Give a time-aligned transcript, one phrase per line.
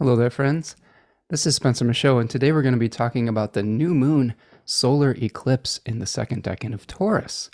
[0.00, 0.76] Hello there, friends.
[1.28, 4.34] This is Spencer Michaud, and today we're going to be talking about the new moon
[4.64, 7.50] solar eclipse in the second decan of Taurus.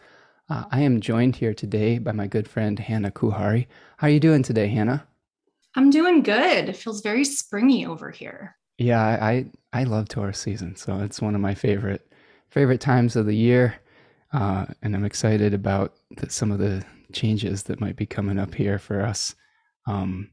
[0.48, 3.66] Uh, I am joined here today by my good friend Hannah Kuhari.
[3.96, 5.08] How are you doing today, Hannah?
[5.74, 6.68] I'm doing good.
[6.68, 8.54] It feels very springy over here.
[8.78, 12.08] Yeah, I, I, I love Taurus season, so it's one of my favorite
[12.50, 13.74] favorite times of the year,
[14.32, 18.54] uh, and I'm excited about the, some of the changes that might be coming up
[18.54, 19.34] here for us.
[19.88, 20.30] Um,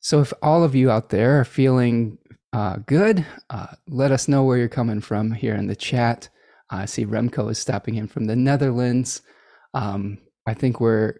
[0.00, 2.18] so, if all of you out there are feeling
[2.52, 6.28] uh, good, uh, let us know where you're coming from here in the chat.
[6.70, 9.22] I see Remco is stopping in from the Netherlands.
[9.74, 11.18] Um, I think we're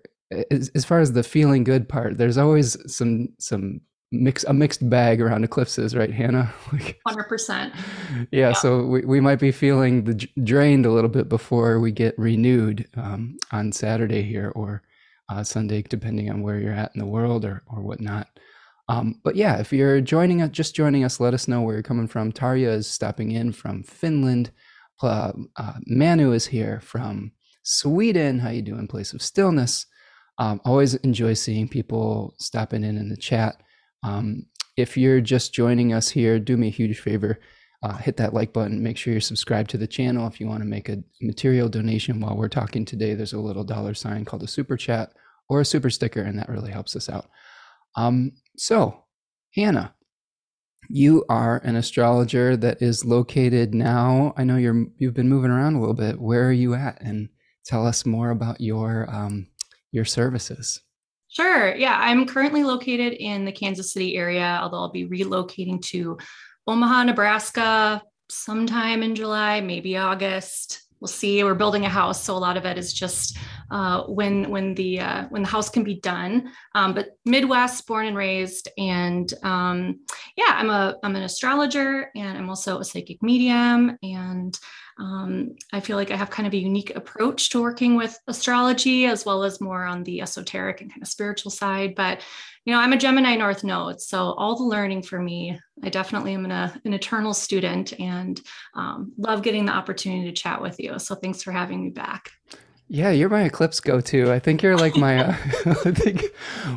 [0.51, 2.19] as, as, far as the feeling good part.
[2.19, 6.45] There's always some some mix a mixed bag around eclipses, right, Hannah?
[7.07, 7.75] Hundred percent.
[8.31, 10.15] Yeah, so we, we might be feeling the
[10.45, 14.83] drained a little bit before we get renewed um, on Saturday here or
[15.29, 18.29] uh, Sunday, depending on where you're at in the world or or whatnot.
[18.89, 21.83] Um, but yeah, if you're joining us, just joining us, let us know where you're
[21.83, 22.33] coming from.
[22.33, 24.51] Tarja is stopping in from Finland.
[25.03, 28.39] Uh, uh, Manu is here from Sweden.
[28.39, 28.89] How you doing?
[28.89, 29.87] Place of stillness.
[30.39, 33.61] Um, always enjoy seeing people stopping in in the chat.
[34.03, 37.41] Um, if you're just joining us here, do me a huge favor.
[37.83, 38.83] Uh, hit that like button.
[38.83, 40.27] Make sure you're subscribed to the channel.
[40.27, 43.65] If you want to make a material donation while we're talking today, there's a little
[43.65, 45.13] dollar sign called a super chat
[45.49, 47.27] or a super sticker, and that really helps us out.
[47.97, 49.05] Um, so,
[49.55, 49.95] Hannah,
[50.89, 54.33] you are an astrologer that is located now.
[54.37, 56.21] I know you're you've been moving around a little bit.
[56.21, 57.01] Where are you at?
[57.03, 57.29] And
[57.65, 59.49] tell us more about your um,
[59.93, 60.81] your services.
[61.29, 61.75] Sure.
[61.75, 66.17] Yeah, I'm currently located in the Kansas City area, although I'll be relocating to
[66.67, 72.39] Omaha, Nebraska sometime in July, maybe August we'll see we're building a house so a
[72.39, 73.37] lot of it is just
[73.71, 78.07] uh, when when the uh, when the house can be done um, but midwest born
[78.07, 80.01] and raised and um,
[80.37, 84.59] yeah i'm a i'm an astrologer and i'm also a psychic medium and
[85.01, 89.07] um, I feel like I have kind of a unique approach to working with astrology
[89.07, 91.95] as well as more on the esoteric and kind of spiritual side.
[91.95, 92.21] But,
[92.69, 93.99] you know, I'm a Gemini North Node.
[93.99, 98.39] So all the learning for me, I definitely am an, a, an eternal student and
[98.75, 100.99] um, love getting the opportunity to chat with you.
[100.99, 102.31] So thanks for having me back.
[102.87, 104.31] Yeah, you're my eclipse go-to.
[104.31, 105.25] I think you're like my.
[105.25, 105.31] Uh,
[105.67, 106.27] I think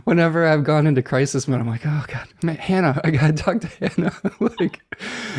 [0.05, 3.59] whenever I've gone into crisis mode, I'm like, oh god, man, Hannah, I gotta talk
[3.59, 4.13] to Hannah,
[4.59, 4.81] like,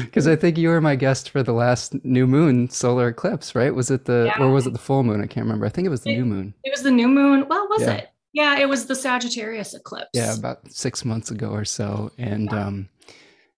[0.00, 3.74] because I think you were my guest for the last new moon solar eclipse, right?
[3.74, 4.42] Was it the yeah.
[4.42, 5.22] or was it the full moon?
[5.22, 5.64] I can't remember.
[5.64, 6.54] I think it was the it, new moon.
[6.64, 7.46] It was the new moon.
[7.48, 7.92] Well, was yeah.
[7.92, 8.11] it?
[8.32, 10.10] Yeah, it was the Sagittarius eclipse.
[10.14, 12.66] Yeah, about six months ago or so, and yeah.
[12.66, 12.88] um,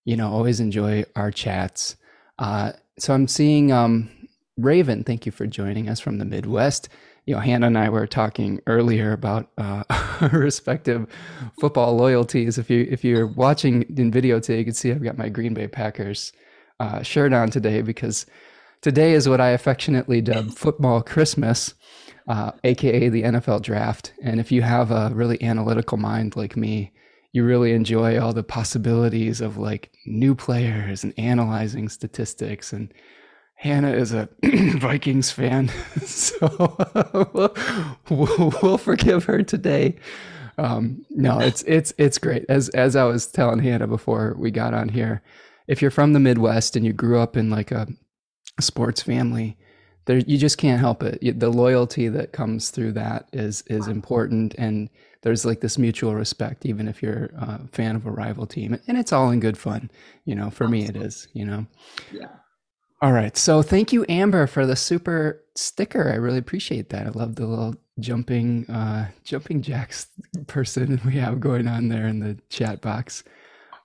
[0.05, 1.97] you know, always enjoy our chats.
[2.39, 4.11] Uh, so I'm seeing um
[4.57, 6.89] Raven, thank you for joining us from the Midwest.
[7.27, 9.83] You know, Hannah and I were talking earlier about uh,
[10.21, 11.06] our respective
[11.59, 12.59] football loyalties.
[12.59, 15.55] If you if you're watching in video today, you can see I've got my Green
[15.55, 16.33] Bay Packers
[16.79, 18.27] uh, shirt on today because
[18.81, 21.75] today is what I affectionately dub football Christmas,
[22.29, 24.12] uh, aka the NFL draft.
[24.23, 26.93] And if you have a really analytical mind like me,
[27.33, 32.93] you really enjoy all the possibilities of like new players and analyzing statistics and
[33.57, 35.69] Hannah is a Vikings fan,
[36.05, 36.77] so
[38.11, 39.97] we'll, we'll, forgive her today.
[40.59, 42.45] Um, no, it's it's it's great.
[42.49, 45.23] As as I was telling Hannah before we got on here,
[45.67, 47.89] if you're from the Midwest and you grew up in like a
[48.61, 49.56] sports family,
[50.06, 51.41] there you just can't help it.
[51.41, 54.91] The loyalty that comes through that is is important, and
[55.22, 58.98] there's like this mutual respect, even if you're a fan of a rival team, and
[58.98, 59.91] it's all in good fun.
[60.25, 61.28] You know, for me, it is.
[61.32, 61.66] You know.
[62.12, 62.28] Yeah.
[63.03, 63.37] All right.
[63.37, 66.10] So thank you, Amber, for the super sticker.
[66.10, 67.06] I really appreciate that.
[67.06, 70.09] I love the little jumping uh jumping jacks
[70.48, 73.25] person we have going on there in the chat box.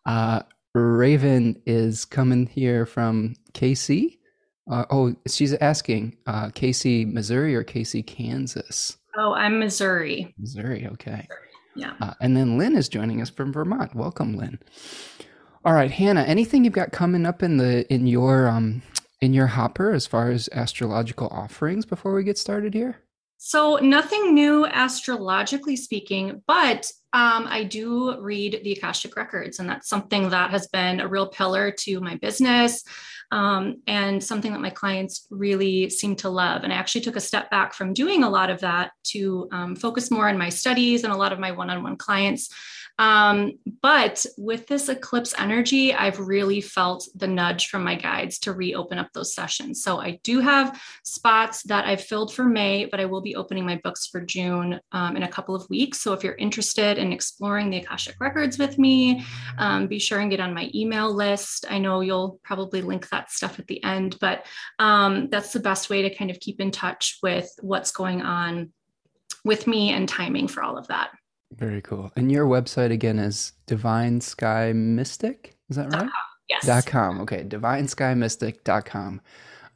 [0.06, 0.42] Uh
[0.76, 4.19] Raven is coming here from KC.
[4.70, 8.98] Uh, oh, she's asking uh KC, Missouri or Casey, Kansas?
[9.18, 10.34] Oh, I'm Missouri.
[10.38, 11.28] Missouri, okay.
[11.76, 11.94] Yeah.
[12.02, 13.96] Uh, and then Lynn is joining us from Vermont.
[13.96, 14.60] Welcome, Lynn.
[15.66, 18.82] All right, Hannah, anything you've got coming up in the in your um
[19.22, 23.02] in your hopper as far as astrological offerings before we get started here?
[23.42, 29.88] So, nothing new astrologically speaking, but um, I do read the Akashic Records, and that's
[29.88, 32.84] something that has been a real pillar to my business
[33.32, 36.64] um, and something that my clients really seem to love.
[36.64, 39.74] And I actually took a step back from doing a lot of that to um,
[39.78, 42.54] focus more on my studies and a lot of my one on one clients
[43.00, 48.54] Um, but with this eclipse energy, I've really felt the nudge from my guides to
[48.54, 49.82] reopen up those sessions.
[49.82, 53.66] So I do have spots that I've filled for May, but I will be opening
[53.66, 56.02] my books for June um, in a couple of weeks.
[56.02, 59.26] So if you're interested in exploring the Akashic Records with me,
[59.58, 61.66] um, be sure and get on my email list.
[61.70, 64.46] I know you'll probably link that stuff at the end, but
[64.78, 68.74] um, that's the best way to kind of keep in touch with what's going on
[69.46, 71.12] with me and timing for all of that.
[71.56, 72.12] Very cool.
[72.16, 75.56] And your website again is Divine Sky Mystic.
[75.70, 76.10] Is that right?
[76.50, 76.66] Yes.
[76.66, 77.22] Dot com.
[77.22, 77.44] Okay.
[77.44, 79.22] DivineSkyMystic.com.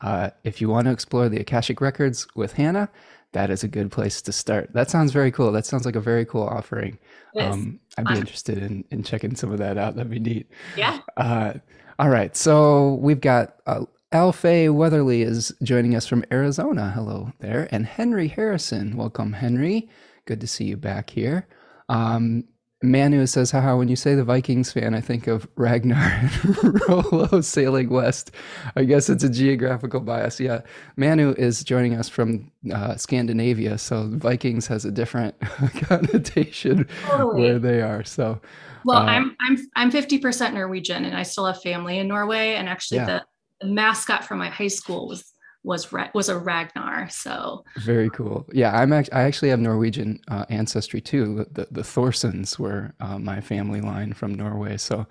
[0.02, 2.90] Uh, if you want to explore the Akashic Records with Hannah,
[3.32, 4.72] that is a good place to start.
[4.74, 5.52] That sounds very cool.
[5.52, 7.00] That sounds like a very cool offering.
[7.40, 9.96] Um, I'd be interested in, in checking some of that out.
[9.96, 10.52] That'd be neat.
[10.78, 11.00] Yeah.
[11.18, 11.54] Uh,
[11.98, 12.36] all right.
[12.36, 16.92] So we've got uh, Alfay Weatherly is joining us from Arizona.
[16.92, 17.68] Hello there.
[17.72, 18.96] And Henry Harrison.
[18.98, 19.90] Welcome, Henry.
[20.26, 21.48] Good to see you back here.
[21.90, 22.46] Um,
[22.84, 25.98] Manu says, haha, when you say the Vikings fan, I think of Ragnar
[26.44, 28.32] and Rollo sailing west.
[28.76, 30.38] I guess it's a geographical bias.
[30.38, 30.62] Yeah.
[30.98, 33.78] Manu is joining us from uh, Scandinavia.
[33.78, 35.40] So Vikings has a different
[35.76, 37.42] connotation totally.
[37.42, 38.04] where they are.
[38.04, 38.42] So,
[38.84, 42.56] well, uh, I'm, I'm, I'm 50% Norwegian and I still have family in Norway.
[42.56, 43.06] And actually yeah.
[43.06, 43.26] the,
[43.62, 45.33] the mascot for my high school was
[45.64, 47.10] was was a Ragnar.
[47.10, 48.46] So very cool.
[48.52, 51.46] Yeah, I'm act- I actually have Norwegian uh, ancestry too.
[51.52, 54.78] The the Thorsons were uh, my family line from Norway.
[54.78, 55.08] So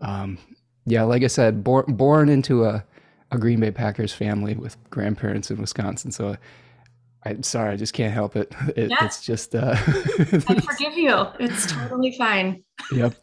[0.00, 0.38] um,
[0.86, 2.84] yeah, like I said, born born into a
[3.30, 6.12] a Green Bay Packers family with grandparents in Wisconsin.
[6.12, 6.36] So
[7.26, 8.54] I'm sorry, I just can't help it.
[8.76, 9.04] it yeah.
[9.04, 9.54] It's just.
[9.54, 9.76] Uh, I
[10.60, 11.26] forgive you.
[11.40, 12.62] It's totally fine.
[12.92, 13.14] yep.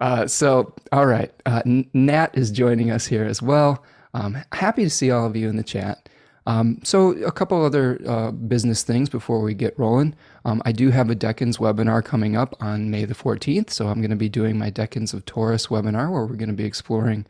[0.00, 1.32] Uh, so, all right.
[1.46, 3.84] Uh, Nat is joining us here as well.
[4.14, 6.08] Um, happy to see all of you in the chat.
[6.50, 10.16] Um, so, a couple other uh, business things before we get rolling.
[10.44, 13.70] Um, I do have a Decans webinar coming up on May the 14th.
[13.70, 16.54] So, I'm going to be doing my Decans of Taurus webinar where we're going to
[16.54, 17.24] be exploring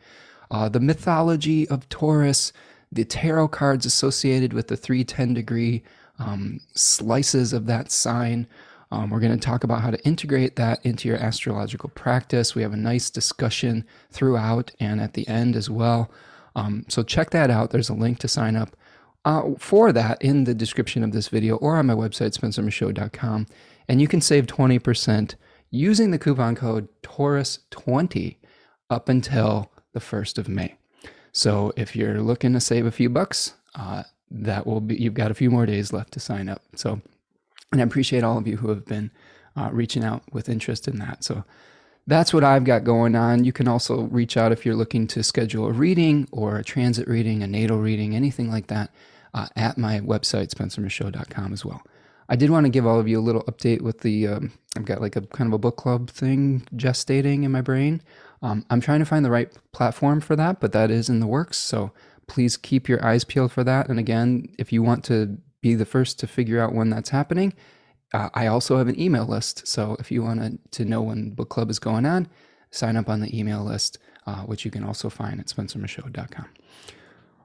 [0.49, 2.51] uh, the mythology of Taurus,
[2.91, 5.83] the tarot cards associated with the 310 degree
[6.17, 8.47] um, slices of that sign.
[8.91, 12.55] Um, we're going to talk about how to integrate that into your astrological practice.
[12.55, 16.09] We have a nice discussion throughout and at the end as well.
[16.55, 17.69] Um, so check that out.
[17.69, 18.75] There's a link to sign up
[19.25, 23.47] uh, for that in the description of this video or on my website, spencermichaud.com.
[23.87, 25.35] And you can save 20%
[25.69, 28.37] using the coupon code Taurus20
[28.89, 30.75] up until the 1st of May.
[31.31, 35.31] So if you're looking to save a few bucks, uh, that will be, you've got
[35.31, 36.61] a few more days left to sign up.
[36.75, 37.01] So,
[37.71, 39.11] and I appreciate all of you who have been
[39.55, 41.23] uh, reaching out with interest in that.
[41.23, 41.43] So
[42.07, 43.43] that's what I've got going on.
[43.43, 47.07] You can also reach out if you're looking to schedule a reading or a transit
[47.07, 48.91] reading, a natal reading, anything like that
[49.33, 51.81] uh, at my website, spencermichaud.com as well.
[52.27, 54.85] I did want to give all of you a little update with the, um, I've
[54.85, 58.01] got like a kind of a book club thing gestating in my brain.
[58.41, 61.27] Um, I'm trying to find the right platform for that, but that is in the
[61.27, 61.57] works.
[61.57, 61.91] So
[62.27, 63.89] please keep your eyes peeled for that.
[63.89, 67.53] And again, if you want to be the first to figure out when that's happening,
[68.13, 69.67] uh, I also have an email list.
[69.67, 72.27] So if you want to know when book club is going on,
[72.71, 73.97] sign up on the email list,
[74.27, 76.45] uh, which you can also find at spencermichaud.com.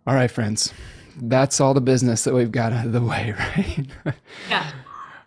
[0.07, 0.73] All right, friends,
[1.17, 3.87] that's all the business that we've got out of the way, right?
[4.49, 4.71] Yeah.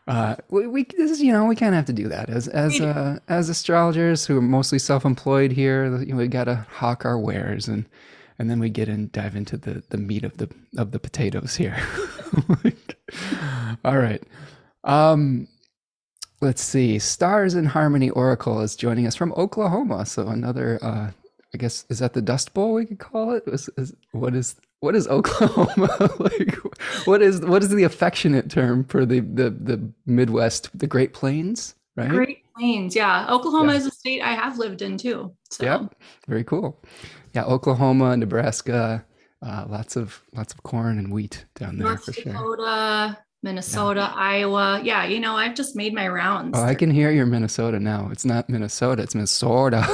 [0.07, 2.47] Uh, we, we this is you know we kind of have to do that as
[2.47, 5.85] as uh, as astrologers who are mostly self-employed here.
[5.97, 7.87] You know, we got to hawk our wares and
[8.39, 11.57] and then we get and dive into the the meat of the of the potatoes
[11.57, 11.77] here.
[13.85, 14.23] all right.
[14.83, 15.47] Um,
[16.41, 16.99] let's see.
[16.99, 20.05] Stars in Harmony Oracle is joining us from Oklahoma.
[20.05, 21.11] So another, uh,
[21.53, 23.43] I guess, is that the Dust Bowl we could call it?
[23.47, 26.57] Is, is, what is what is Oklahoma like?
[27.05, 31.75] What is what is the affectionate term for the the the Midwest, the Great Plains?
[31.95, 32.09] Right.
[32.09, 33.27] Great Plains, yeah.
[33.29, 33.79] Oklahoma yeah.
[33.79, 35.33] is a state I have lived in too.
[35.49, 35.65] So.
[35.65, 35.87] Yeah,
[36.27, 36.81] very cool.
[37.33, 39.05] Yeah, Oklahoma, Nebraska,
[39.41, 43.25] uh, lots of lots of corn and wheat down there North for Dakota, sure.
[43.41, 44.13] Minnesota, yeah.
[44.15, 44.81] Iowa.
[44.83, 46.57] Yeah, you know, I've just made my rounds.
[46.57, 48.09] Oh, I can hear your Minnesota now.
[48.11, 49.85] It's not Minnesota, it's Minnesota.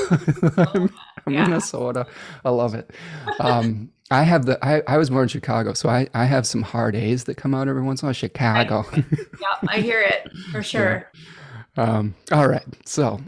[1.28, 1.46] I'm, yeah.
[1.46, 2.08] Minnesota.
[2.44, 2.92] I love it.
[3.40, 6.62] Um, I have the I, I was born in Chicago, so I, I have some
[6.62, 8.14] hard A's that come out every once in a while.
[8.14, 8.86] Chicago.
[8.96, 11.12] yeah, I hear it for sure.
[11.78, 11.84] Yeah.
[11.84, 12.64] Um, all right.
[12.86, 13.20] So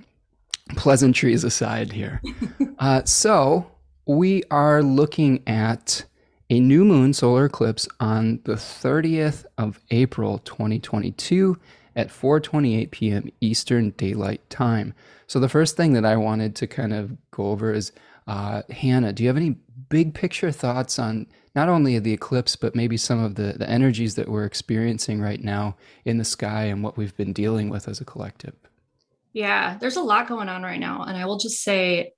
[0.75, 2.21] pleasantries aside here.
[2.79, 3.71] uh, so
[4.05, 6.05] we are looking at
[6.49, 11.59] a new moon solar eclipse on the 30th of April 2022
[11.95, 13.29] at 4:28 p.m.
[13.41, 14.93] Eastern Daylight Time.
[15.25, 17.91] So the first thing that I wanted to kind of go over is
[18.27, 19.57] uh, Hannah, do you have any
[19.89, 24.15] big picture thoughts on not only the eclipse but maybe some of the, the energies
[24.15, 25.75] that we're experiencing right now
[26.05, 28.53] in the sky and what we've been dealing with as a collective?
[29.33, 31.03] Yeah, there's a lot going on right now.
[31.03, 32.13] And I will just say,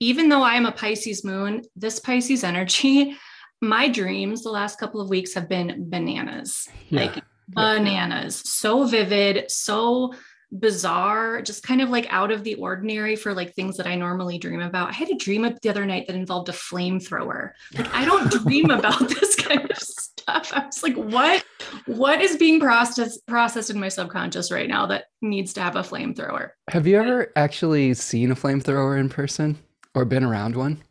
[0.00, 3.16] even though I am a Pisces moon, this Pisces energy,
[3.62, 6.68] my dreams the last couple of weeks have been bananas.
[6.90, 7.02] Yeah.
[7.02, 8.42] Like bananas.
[8.44, 10.12] So vivid, so
[10.50, 14.36] bizarre, just kind of like out of the ordinary for like things that I normally
[14.36, 14.90] dream about.
[14.90, 17.52] I had a dream the other night that involved a flamethrower.
[17.74, 20.52] Like I don't dream about this kind of stuff.
[20.52, 21.44] I was like, what
[21.86, 25.82] what is being processed processed in my subconscious right now that needs to have a
[25.82, 26.50] flamethrower?
[26.68, 29.58] Have you ever actually seen a flamethrower in person
[29.94, 30.82] or been around one?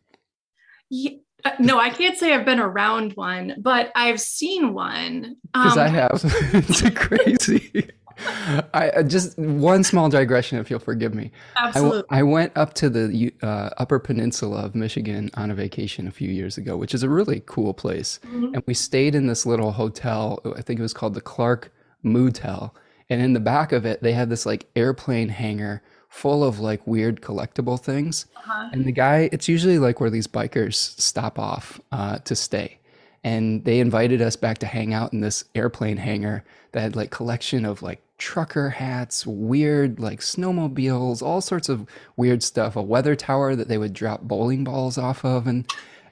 [0.89, 1.11] Yeah,
[1.59, 5.37] no, I can't say I've been around one, but I've seen one.
[5.53, 6.21] Because um, I have.
[6.23, 7.91] it's crazy.
[8.73, 11.31] I just one small digression, if you'll forgive me.
[11.55, 12.03] Absolutely.
[12.09, 16.11] I, I went up to the uh, Upper Peninsula of Michigan on a vacation a
[16.11, 18.19] few years ago, which is a really cool place.
[18.25, 18.55] Mm-hmm.
[18.55, 20.39] And we stayed in this little hotel.
[20.55, 22.75] I think it was called the Clark Motel.
[23.09, 25.81] And in the back of it, they had this like airplane hangar
[26.11, 28.25] full of like weird collectible things.
[28.35, 28.69] Uh-huh.
[28.73, 32.77] And the guy, it's usually like where these bikers stop off uh, to stay
[33.23, 37.11] and they invited us back to hang out in this airplane hangar that had like
[37.11, 41.85] collection of like trucker hats, weird like snowmobiles, all sorts of
[42.17, 45.65] weird stuff, a weather tower that they would drop bowling balls off of and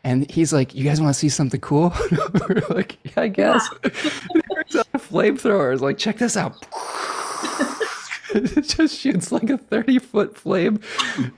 [0.05, 1.93] and he's like, "You guys want to see something cool?"
[2.47, 3.89] We're like, "Yeah, I guess." Yeah.
[4.95, 5.81] flamethrowers.
[5.81, 6.65] Like, check this out.
[8.35, 10.79] it just shoots like a 30 foot flame.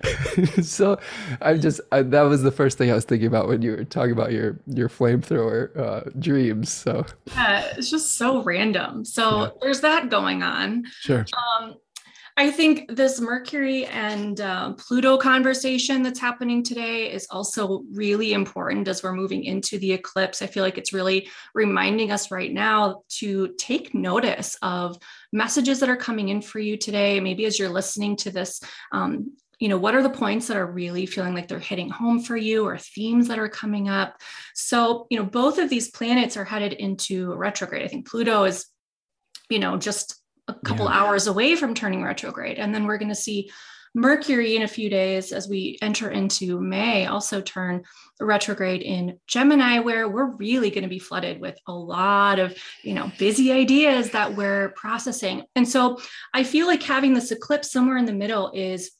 [0.62, 1.00] so
[1.42, 3.84] I just, I, that was the first thing I was thinking about when you were
[3.84, 6.72] talking about your, your flamethrower uh, dreams.
[6.72, 9.06] So yeah, it's just so random.
[9.06, 9.50] So yeah.
[9.62, 10.86] there's that going on.
[11.00, 11.26] Sure.
[11.60, 11.76] Um,
[12.38, 18.88] I think this Mercury and uh, Pluto conversation that's happening today is also really important
[18.88, 20.42] as we're moving into the eclipse.
[20.42, 24.98] I feel like it's really reminding us right now to take notice of
[25.34, 27.20] messages that are coming in for you today.
[27.20, 28.62] Maybe as you're listening to this,
[28.92, 32.20] um, you know what are the points that are really feeling like they're hitting home
[32.20, 34.20] for you or themes that are coming up
[34.56, 38.66] so you know both of these planets are headed into retrograde i think pluto is
[39.52, 40.21] you know just
[40.52, 40.94] a couple yeah.
[40.94, 42.58] hours away from turning retrograde.
[42.58, 43.52] And then we're going to see
[43.94, 47.84] Mercury in a few days as we enter into May also turn
[48.22, 52.94] retrograde in Gemini, where we're really going to be flooded with a lot of, you
[52.94, 55.44] know, busy ideas that we're processing.
[55.56, 56.00] And so
[56.34, 58.92] I feel like having this eclipse somewhere in the middle is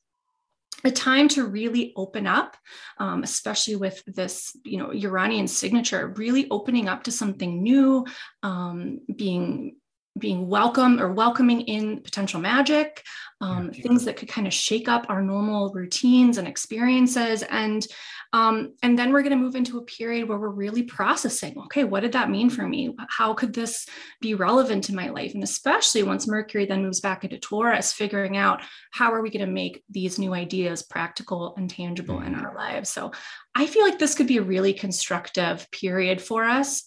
[0.84, 2.58] a time to really open up,
[2.98, 8.06] um, especially with this, you know, Uranian signature, really opening up to something new,
[8.44, 9.76] um, being
[10.18, 13.04] being welcome or welcoming in potential magic,
[13.40, 13.82] um, yeah.
[13.82, 17.44] things that could kind of shake up our normal routines and experiences.
[17.44, 17.86] And
[18.34, 21.84] um, and then we're going to move into a period where we're really processing okay,
[21.84, 22.96] what did that mean for me?
[23.10, 23.86] How could this
[24.22, 25.34] be relevant to my life?
[25.34, 29.46] And especially once Mercury then moves back into Taurus, figuring out how are we going
[29.46, 32.28] to make these new ideas practical and tangible mm-hmm.
[32.28, 32.90] in our lives.
[32.90, 33.12] So
[33.54, 36.86] I feel like this could be a really constructive period for us.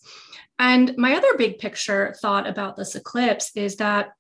[0.59, 4.13] And my other big picture thought about this eclipse is that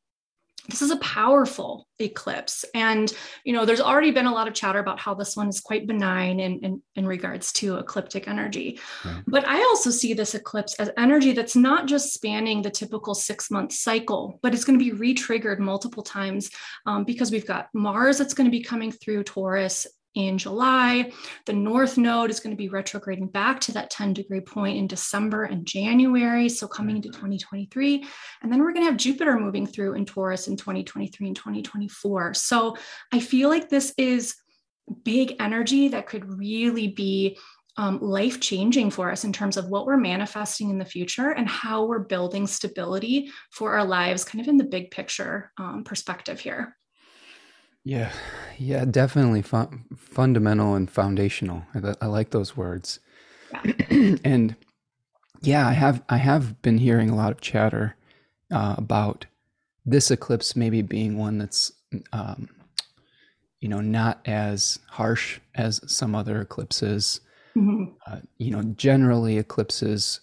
[0.68, 3.12] this is a powerful eclipse and
[3.44, 5.86] you know there's already been a lot of chatter about how this one is quite
[5.86, 9.22] benign in, in, in regards to ecliptic energy right.
[9.26, 13.50] but i also see this eclipse as energy that's not just spanning the typical six
[13.50, 16.50] month cycle but it's going to be re-triggered multiple times
[16.86, 21.12] um, because we've got mars that's going to be coming through taurus in July.
[21.46, 24.86] The North Node is going to be retrograding back to that 10 degree point in
[24.86, 26.48] December and January.
[26.48, 28.04] So coming into 2023.
[28.42, 32.34] And then we're going to have Jupiter moving through in Taurus in 2023 and 2024.
[32.34, 32.76] So
[33.12, 34.36] I feel like this is
[35.02, 37.38] big energy that could really be
[37.76, 41.48] um, life changing for us in terms of what we're manifesting in the future and
[41.48, 46.38] how we're building stability for our lives, kind of in the big picture um, perspective
[46.38, 46.76] here.
[47.84, 48.10] Yeah,
[48.58, 51.64] yeah, definitely fun, fundamental and foundational.
[51.74, 52.98] I, I like those words.
[53.52, 54.16] Yeah.
[54.24, 54.56] and
[55.42, 57.94] yeah, I have I have been hearing a lot of chatter
[58.50, 59.26] uh, about
[59.84, 61.72] this eclipse maybe being one that's
[62.12, 62.48] um,
[63.60, 67.20] you know not as harsh as some other eclipses.
[67.54, 67.92] Mm-hmm.
[68.06, 70.20] Uh, you know, generally eclipses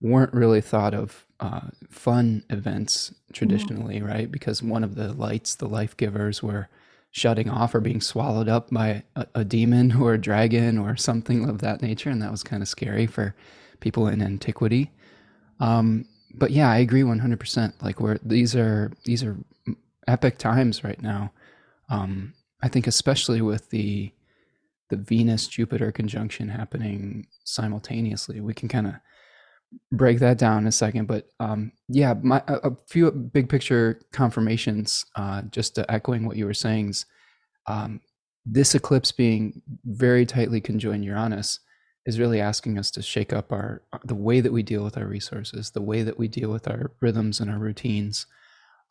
[0.00, 3.32] weren't really thought of uh, fun events mm-hmm.
[3.32, 4.06] traditionally, mm-hmm.
[4.06, 4.30] right?
[4.30, 6.68] Because one of the lights, the life givers, were
[7.14, 11.48] shutting off or being swallowed up by a, a, demon or a dragon or something
[11.48, 13.34] of that nature, and that was kind of scary for
[13.78, 14.90] people in antiquity.
[15.60, 17.74] Um, but yeah, I agree one hundred percent.
[17.80, 19.38] Like where these are these are
[20.08, 21.32] epic times right now.
[21.88, 24.12] Um, I think especially with the
[24.90, 28.94] the Venus Jupiter conjunction happening simultaneously, we can kind of
[29.92, 31.06] break that down in a second.
[31.06, 35.04] But um, yeah, my a, a, few big picture confirmations.
[35.16, 36.90] Uh, just echoing what you were saying.
[36.90, 37.06] Is
[37.66, 38.00] um,
[38.44, 41.60] this eclipse being very tightly conjoined Uranus
[42.06, 45.06] is really asking us to shake up our the way that we deal with our
[45.06, 48.26] resources, the way that we deal with our rhythms and our routines.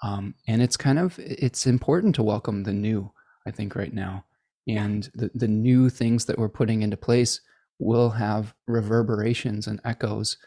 [0.02, 3.12] Um, and it's kind of it's important to welcome the new,
[3.48, 4.26] I think, right now.
[4.68, 7.42] And the, the new things that we're putting into place
[7.80, 10.38] will have reverberations and echoes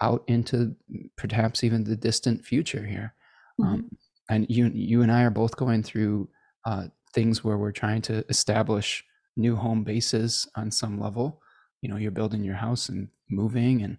[0.00, 0.74] out into
[1.16, 3.14] perhaps even the distant future here.
[3.60, 3.74] Mm-hmm.
[3.74, 3.90] Um,
[4.30, 6.28] and you you and I are both going through
[6.64, 9.04] uh, things where we're trying to establish
[9.36, 11.40] new home bases on some level.
[11.82, 13.98] You know, you're building your house and moving, and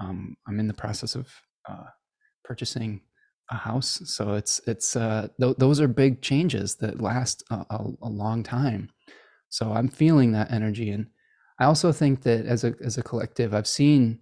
[0.00, 1.32] um, I'm in the process of
[1.68, 1.84] uh,
[2.44, 3.00] purchasing
[3.50, 4.02] a house.
[4.04, 8.42] So it's it's uh, th- those are big changes that last a, a, a long
[8.42, 8.90] time.
[9.48, 11.06] So I'm feeling that energy, and
[11.58, 14.20] I also think that as a as a collective, I've seen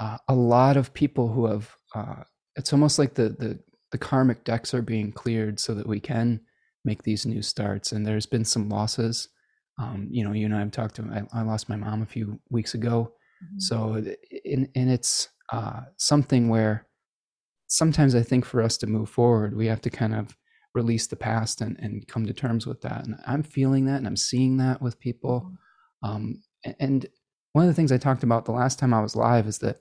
[0.00, 1.74] uh, a lot of people who have.
[1.94, 2.22] Uh,
[2.56, 3.58] it's almost like the the
[3.92, 6.40] the karmic decks are being cleared so that we can
[6.84, 7.92] make these new starts.
[7.92, 9.28] And there's been some losses.
[9.78, 11.26] Um, you know, you and I have talked to.
[11.32, 13.58] I, I lost my mom a few weeks ago, mm-hmm.
[13.58, 13.94] so
[14.44, 16.86] and, and it's uh, something where
[17.68, 20.36] sometimes I think for us to move forward, we have to kind of
[20.74, 23.04] release the past and, and come to terms with that.
[23.04, 25.40] And I'm feeling that, and I'm seeing that with people.
[26.04, 26.10] Mm-hmm.
[26.10, 26.42] Um,
[26.80, 27.06] and
[27.52, 29.78] one of the things I talked about the last time I was live is that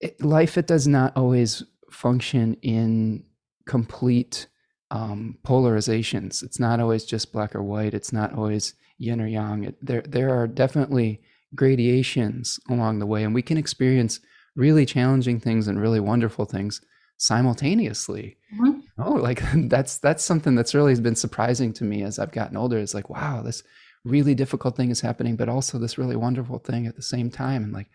[0.00, 3.24] it, life it does not always function in
[3.66, 4.46] complete
[4.90, 6.42] um, polarizations.
[6.42, 7.94] It's not always just black or white.
[7.94, 9.64] It's not always yin or yang.
[9.64, 11.22] It, there, there are definitely
[11.54, 14.20] gradations along the way, and we can experience
[14.56, 16.80] really challenging things and really wonderful things
[17.16, 18.36] simultaneously.
[18.54, 18.80] Mm-hmm.
[18.98, 22.78] Oh, like that's that's something that's really been surprising to me as I've gotten older.
[22.78, 23.62] It's like, wow, this
[24.04, 27.64] really difficult thing is happening, but also this really wonderful thing at the same time.
[27.64, 27.88] And like,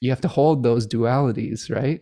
[0.00, 2.00] you have to hold those dualities, right?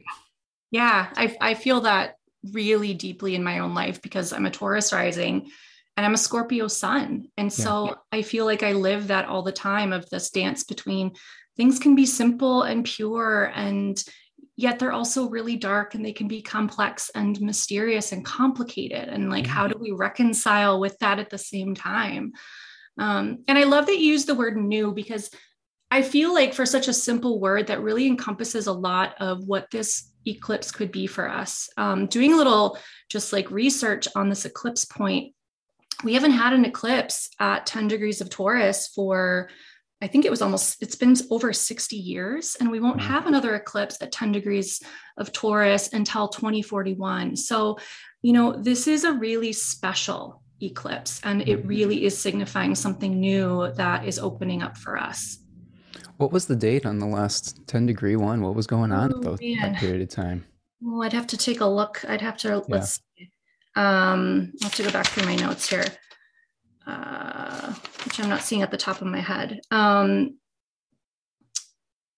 [0.70, 2.16] Yeah, I I feel that
[2.52, 5.50] really deeply in my own life because I'm a Taurus rising
[5.96, 7.28] and I'm a Scorpio sun.
[7.36, 7.94] And so yeah.
[8.10, 11.12] I feel like I live that all the time of this dance between
[11.56, 14.02] things can be simple and pure and
[14.56, 19.30] yet they're also really dark and they can be complex and mysterious and complicated and
[19.30, 19.52] like mm-hmm.
[19.52, 22.32] how do we reconcile with that at the same time
[22.98, 25.30] um, and i love that you use the word new because
[25.90, 29.70] i feel like for such a simple word that really encompasses a lot of what
[29.70, 31.68] this eclipse could be for us.
[31.76, 35.34] Um, doing a little just like research on this eclipse point,
[36.04, 39.48] we haven't had an eclipse at 10 degrees of Taurus for,
[40.00, 43.54] I think it was almost, it's been over 60 years, and we won't have another
[43.54, 44.82] eclipse at 10 degrees
[45.16, 47.36] of Taurus until 2041.
[47.36, 47.78] So,
[48.22, 51.68] you know, this is a really special eclipse, and it mm-hmm.
[51.68, 55.38] really is signifying something new that is opening up for us.
[56.16, 58.42] What was the date on the last 10 degree one?
[58.42, 60.44] What was going on oh, that period of time?
[60.80, 62.04] Well, I'd have to take a look.
[62.08, 62.60] I'd have to, yeah.
[62.68, 63.30] let's see.
[63.74, 65.84] Um, I'll have to go back through my notes here,
[66.86, 67.72] uh,
[68.04, 69.60] which I'm not seeing at the top of my head.
[69.70, 70.36] Um,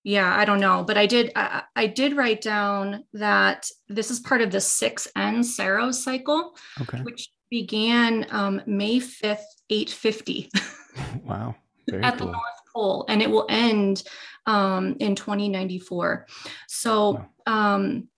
[0.03, 1.33] yeah, I don't know, but I did.
[1.35, 6.55] I, I, did write down that this is part of the six N Saros cycle,
[6.83, 7.01] okay.
[7.01, 10.51] which began um, May fifth, eight fifty.
[11.25, 11.55] wow!
[11.89, 12.27] Very at cool.
[12.27, 14.03] the North Pole, and it will end
[14.45, 16.27] um, in 2094.
[16.67, 18.09] So, um,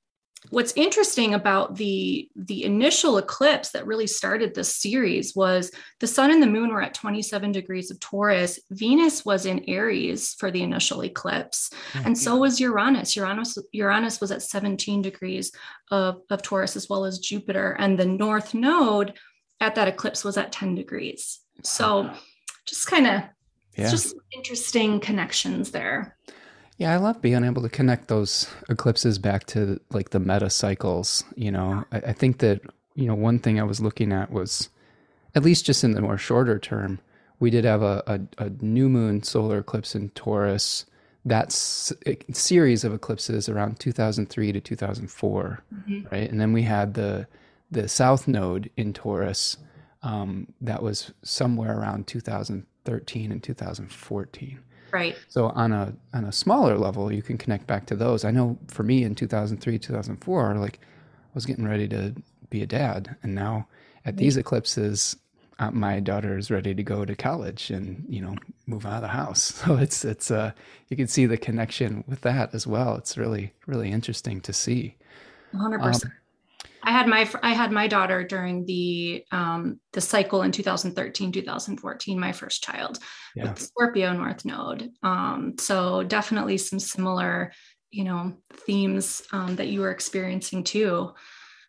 [0.51, 5.71] what's interesting about the the initial eclipse that really started this series was
[6.01, 10.35] the sun and the moon were at 27 degrees of taurus venus was in aries
[10.39, 12.07] for the initial eclipse mm-hmm.
[12.07, 15.53] and so was uranus uranus uranus was at 17 degrees
[15.91, 19.15] of, of taurus as well as jupiter and the north node
[19.61, 22.11] at that eclipse was at 10 degrees so
[22.67, 23.23] just kind of
[23.77, 23.85] yeah.
[23.85, 26.17] It's just interesting connections there.
[26.79, 31.25] Yeah, I love being able to connect those eclipses back to like the meta cycles.
[31.37, 32.61] You know, I, I think that,
[32.95, 34.69] you know, one thing I was looking at was,
[35.35, 36.99] at least just in the more shorter term,
[37.39, 40.87] we did have a, a, a new moon solar eclipse in Taurus.
[41.25, 46.15] That series of eclipses around 2003 to 2004, mm-hmm.
[46.15, 46.31] right?
[46.31, 47.27] And then we had the
[47.71, 49.57] the south node in Taurus
[50.03, 54.61] um, that was somewhere around 2013 and 2014.
[54.93, 55.17] Right.
[55.29, 58.25] So on a on a smaller level, you can connect back to those.
[58.25, 62.15] I know for me in 2003, 2004, like I was getting ready to
[62.51, 63.67] be a dad, and now
[64.05, 64.17] at right.
[64.17, 65.17] these eclipses,
[65.59, 69.03] uh, my daughter is ready to go to college and you know move out of
[69.03, 69.51] the house.
[69.67, 70.53] So it's it's uh
[70.89, 72.95] you can see the connection with that as well.
[72.95, 74.95] It's really really interesting to see.
[75.51, 75.81] 100.
[75.81, 76.13] Um, percent
[76.87, 82.19] I had my I had my daughter during the um, the cycle in 2013 2014
[82.19, 83.01] my first child
[83.35, 83.51] yeah.
[83.51, 84.91] with Scorpio North Node.
[85.03, 87.53] Um, so definitely some similar
[87.91, 91.13] you know themes um, that you were experiencing too.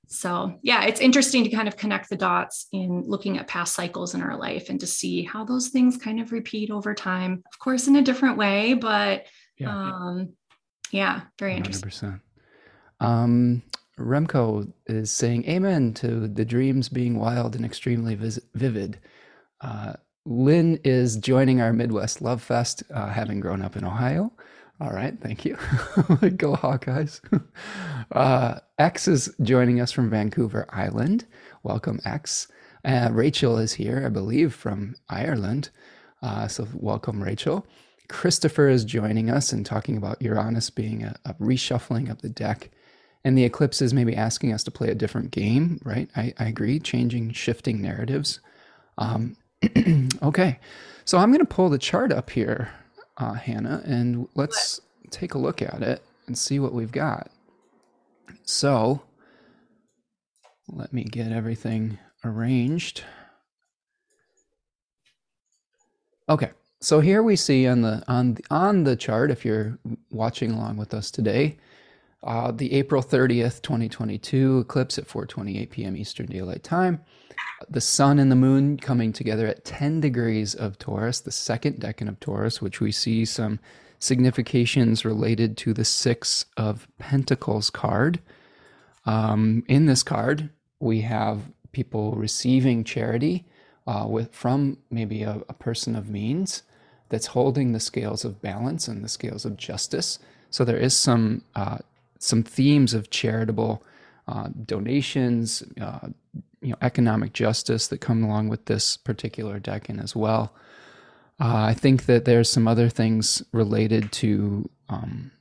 [0.09, 4.15] So, yeah, it's interesting to kind of connect the dots in looking at past cycles
[4.15, 7.43] in our life and to see how those things kind of repeat over time.
[7.51, 9.25] Of course, in a different way, but
[9.57, 10.33] yeah, um,
[10.91, 11.57] yeah very 100%.
[11.57, 12.21] interesting.
[13.01, 13.63] Um,
[13.97, 18.99] Remco is saying amen to the dreams being wild and extremely vis- vivid.
[19.61, 19.93] Uh,
[20.25, 24.31] Lynn is joining our Midwest Love Fest, uh, having grown up in Ohio.
[24.79, 25.55] All right, thank you.
[26.37, 27.21] Go Hawkeyes.
[28.09, 31.25] Uh, X is joining us from Vancouver Island.
[31.63, 32.47] Welcome, X.
[32.85, 35.71] Uh, Rachel is here, I believe, from Ireland.
[36.21, 37.67] Uh, so welcome, Rachel.
[38.07, 42.69] Christopher is joining us and talking about Uranus being a, a, reshuffling of the deck.
[43.23, 46.09] And the eclipse is maybe asking us to play a different game, right?
[46.15, 48.39] I, I agree, changing, shifting narratives.
[48.97, 49.35] Um,
[50.23, 50.59] okay,
[51.03, 52.69] so I'm going to pull the chart up here,
[53.17, 55.11] uh, Hannah, and let's what?
[55.11, 57.31] take a look at it and see what we've got.
[58.43, 59.01] So
[60.69, 63.03] let me get everything arranged.
[66.29, 66.51] Okay,
[66.81, 69.77] so here we see on the on the, on the chart, if you're
[70.11, 71.57] watching along with us today,
[72.23, 75.95] uh, the April 30th, 2022 eclipse at 4:28 p.m.
[75.95, 77.01] Eastern Daylight Time.
[77.69, 82.07] The sun and the moon coming together at 10 degrees of Taurus, the second decan
[82.07, 83.59] of Taurus, which we see some
[83.99, 88.19] significations related to the Six of Pentacles card.
[89.05, 90.49] Um, in this card,
[90.79, 93.45] we have people receiving charity
[93.87, 96.63] uh, with from maybe a, a person of means
[97.09, 100.19] that's holding the scales of balance and the scales of justice.
[100.49, 101.79] So there is some uh,
[102.19, 103.83] some themes of charitable
[104.27, 106.07] uh, donations, uh,
[106.61, 110.53] you know, economic justice that come along with this particular decan as well.
[111.39, 115.31] Uh, I think that there's some other things related to um,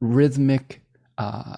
[0.00, 0.80] rhythmic,
[1.18, 1.56] uh,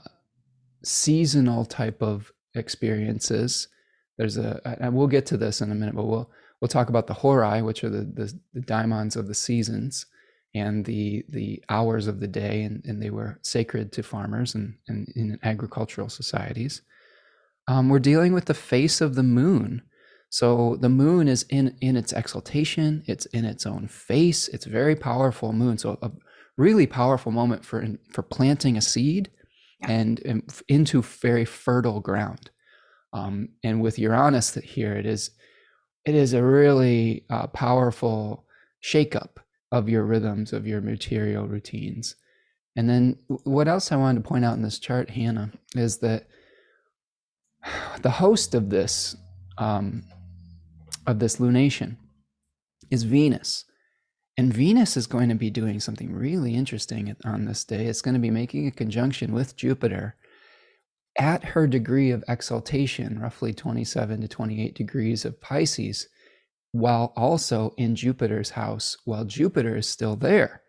[0.82, 3.68] seasonal type of experiences.
[4.16, 7.06] There's a, and we'll get to this in a minute, but we'll we'll talk about
[7.06, 10.06] the horai, which are the, the, the of the seasons
[10.54, 14.74] and the the hours of the day, and, and they were sacred to farmers and,
[14.88, 16.82] and in agricultural societies.
[17.66, 19.82] Um, we're dealing with the face of the moon.
[20.30, 23.02] So the moon is in in its exaltation.
[23.06, 24.48] It's in its own face.
[24.48, 25.78] It's a very powerful moon.
[25.78, 26.10] So a
[26.56, 29.30] really powerful moment for for planting a seed
[29.80, 29.90] yeah.
[29.90, 32.50] and, and, into very fertile ground.
[33.12, 35.30] Um, and with Uranus here, it is
[36.04, 38.44] it is a really uh, powerful
[38.82, 39.38] shakeup
[39.74, 42.14] of your rhythms, of your material routines.
[42.76, 46.28] And then what else I wanted to point out in this chart, Hannah, is that
[48.02, 49.16] the host of this
[49.58, 50.04] um,
[51.08, 51.96] of this lunation
[52.90, 53.64] is Venus.
[54.38, 57.86] And Venus is going to be doing something really interesting on this day.
[57.86, 60.16] It's going to be making a conjunction with Jupiter
[61.18, 66.08] at her degree of exaltation, roughly 27 to 28 degrees of Pisces,
[66.74, 70.60] while also in Jupiter's house, while Jupiter is still there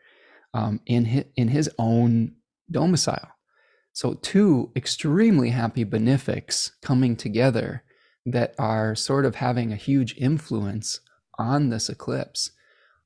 [0.54, 2.36] um, in, his, in his own
[2.70, 3.32] domicile.
[3.92, 7.84] So, two extremely happy benefics coming together
[8.24, 11.00] that are sort of having a huge influence
[11.40, 12.52] on this eclipse.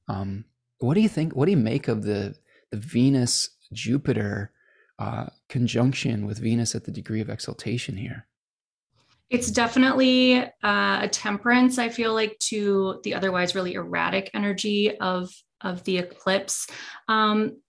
[0.10, 0.44] Um,
[0.80, 1.34] what do you think?
[1.34, 2.36] What do you make of the,
[2.70, 4.52] the Venus Jupiter
[4.98, 8.28] uh, conjunction with Venus at the degree of exaltation here?
[9.30, 15.32] It's definitely uh, a temperance, I feel like, to the otherwise really erratic energy of,
[15.62, 16.68] of the eclipse.
[17.08, 17.62] Um,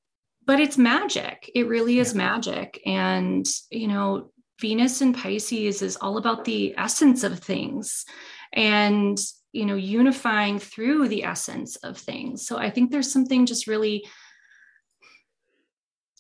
[0.47, 1.51] but it's magic.
[1.55, 2.19] It really is yeah.
[2.19, 2.81] magic.
[2.87, 8.05] And, you know, Venus in Pisces is all about the essence of things
[8.53, 9.19] and,
[9.53, 12.47] you know, unifying through the essence of things.
[12.47, 14.07] So I think there's something just really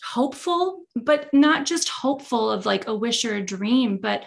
[0.03, 4.24] hopeful, but not just hopeful of like a wish or a dream, but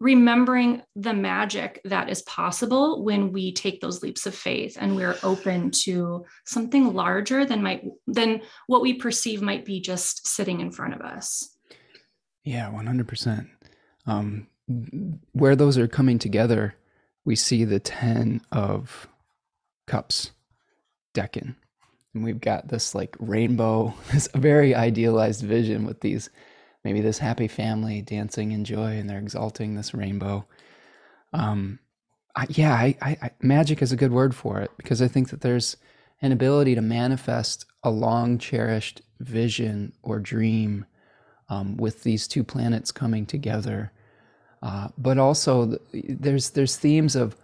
[0.00, 5.16] remembering the magic that is possible when we take those leaps of faith and we're
[5.22, 10.72] open to something larger than might than what we perceive might be just sitting in
[10.72, 11.54] front of us.
[12.44, 13.48] Yeah 100%
[14.06, 14.46] um,
[15.32, 16.74] where those are coming together
[17.24, 19.06] we see the 10 of
[19.86, 20.30] cups
[21.14, 21.54] decan
[22.14, 26.30] and we've got this like rainbow this very idealized vision with these
[26.84, 30.46] maybe this happy family dancing in joy and they're exalting this rainbow.
[31.32, 31.78] Um,
[32.34, 35.40] I, yeah, I, I, magic is a good word for it because I think that
[35.40, 35.76] there's
[36.22, 40.86] an ability to manifest a long cherished vision or dream
[41.48, 43.92] um, with these two planets coming together.
[44.62, 47.34] Uh, but also, there's there's themes of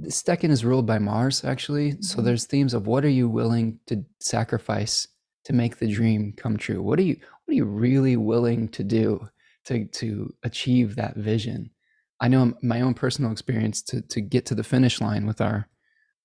[0.00, 2.02] decan is ruled by Mars actually, mm-hmm.
[2.02, 5.08] so there's themes of what are you willing to sacrifice
[5.44, 6.82] to make the dream come true?
[6.82, 9.28] What are you what are you really willing to do
[9.64, 11.70] to to achieve that vision.
[12.20, 15.68] I know my own personal experience to to get to the finish line with our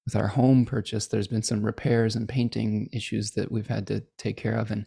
[0.05, 1.07] with our home purchase.
[1.07, 4.85] There's been some repairs and painting issues that we've had to take care of, and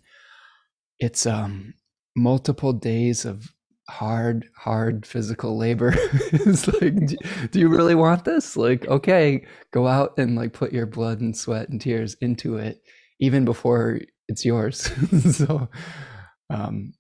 [0.99, 1.75] it's um
[2.17, 3.53] multiple days of
[3.89, 5.93] hard hard physical labor
[6.33, 6.95] it's like
[7.51, 11.37] do you really want this like okay go out and like put your blood and
[11.37, 12.81] sweat and tears into it
[13.19, 13.99] even before
[14.33, 14.91] it's yours.
[15.33, 15.69] So
[16.51, 16.93] um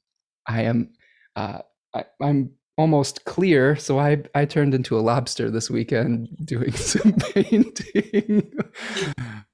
[0.49, 0.91] i am
[1.37, 1.61] uh
[1.95, 3.77] I, i'm almost clear.
[3.77, 8.53] So i i turned into a lobster this weekend doing some painting.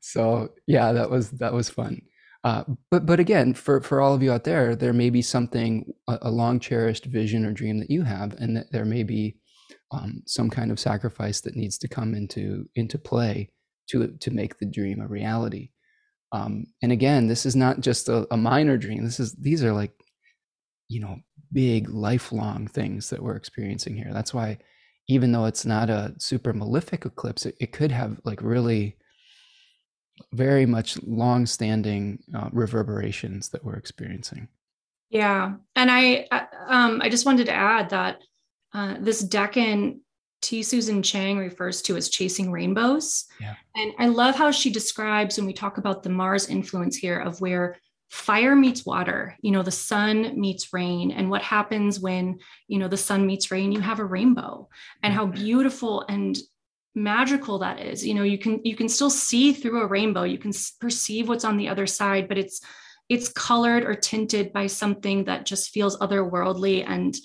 [0.01, 2.03] So yeah that was that was fun.
[2.45, 5.93] Uh, but but again, for for all of you out there, there may be something
[6.09, 9.37] a, a long cherished vision or dream that you have, and that there may be
[9.93, 13.51] um, some kind of sacrifice that needs to come into into play
[13.91, 15.71] to to make the dream a reality.
[16.33, 19.05] Um, and again, this is not just a, a minor dream.
[19.05, 19.93] This is these are like
[20.89, 21.19] you know
[21.53, 24.13] big lifelong things that we're experiencing here.
[24.13, 24.59] That's why
[25.09, 28.97] even though it's not a super malefic eclipse, it, it could have like really
[30.33, 34.49] very much long-standing uh, reverberations that we're experiencing.
[35.11, 36.27] Yeah, and I
[36.67, 38.21] um, I just wanted to add that
[38.75, 40.01] uh, this decan
[40.41, 40.63] T.
[40.63, 43.27] Susan Chang refers to as chasing rainbows.
[43.41, 43.55] Yeah.
[43.77, 47.41] And I love how she describes when we talk about the Mars influence here of
[47.41, 47.77] where
[48.09, 51.11] fire meets water, you know, the sun meets rain.
[51.11, 54.69] And what happens when, you know, the sun meets rain, you have a rainbow
[55.03, 55.35] and how mm-hmm.
[55.35, 56.39] beautiful and
[56.95, 60.39] magical that is you know you can you can still see through a rainbow you
[60.39, 62.61] can perceive what's on the other side but it's
[63.09, 67.17] it's colored or tinted by something that just feels otherworldly and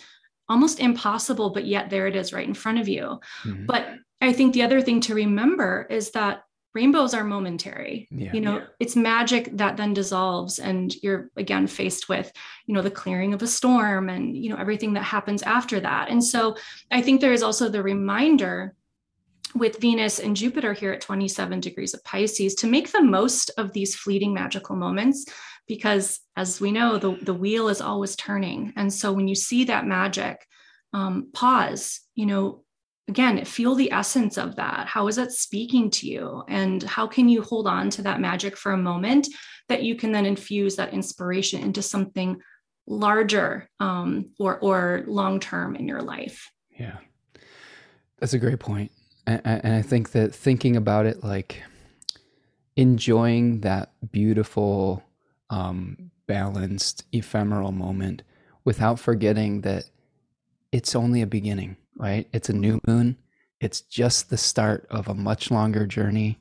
[0.49, 3.19] almost impossible but yet there it is right in front of you.
[3.43, 3.65] Mm-hmm.
[3.65, 3.87] but
[4.21, 8.07] i think the other thing to remember is that rainbows are momentary.
[8.09, 8.65] Yeah, you know yeah.
[8.79, 12.31] it's magic that then dissolves and you're again faced with
[12.65, 16.09] you know the clearing of a storm and you know everything that happens after that.
[16.09, 16.55] And so
[16.91, 18.75] i think there is also the reminder
[19.55, 23.71] with Venus and Jupiter here at 27 degrees of Pisces to make the most of
[23.71, 25.25] these fleeting magical moments
[25.67, 28.73] because as we know the, the wheel is always turning.
[28.75, 30.45] And so when you see that magic
[30.93, 32.63] um, pause you know
[33.07, 34.87] again feel the essence of that.
[34.87, 36.43] How is that speaking to you?
[36.47, 39.27] And how can you hold on to that magic for a moment
[39.69, 42.39] that you can then infuse that inspiration into something
[42.87, 46.51] larger um, or or long term in your life?
[46.79, 46.97] Yeah.
[48.19, 48.91] That's a great point.
[49.27, 51.61] And, and I think that thinking about it like
[52.75, 55.03] enjoying that beautiful,
[55.53, 58.23] um, balanced, ephemeral moment
[58.65, 59.85] without forgetting that
[60.71, 62.27] it's only a beginning, right?
[62.33, 63.17] It's a new moon.
[63.59, 66.39] It's just the start of a much longer journey.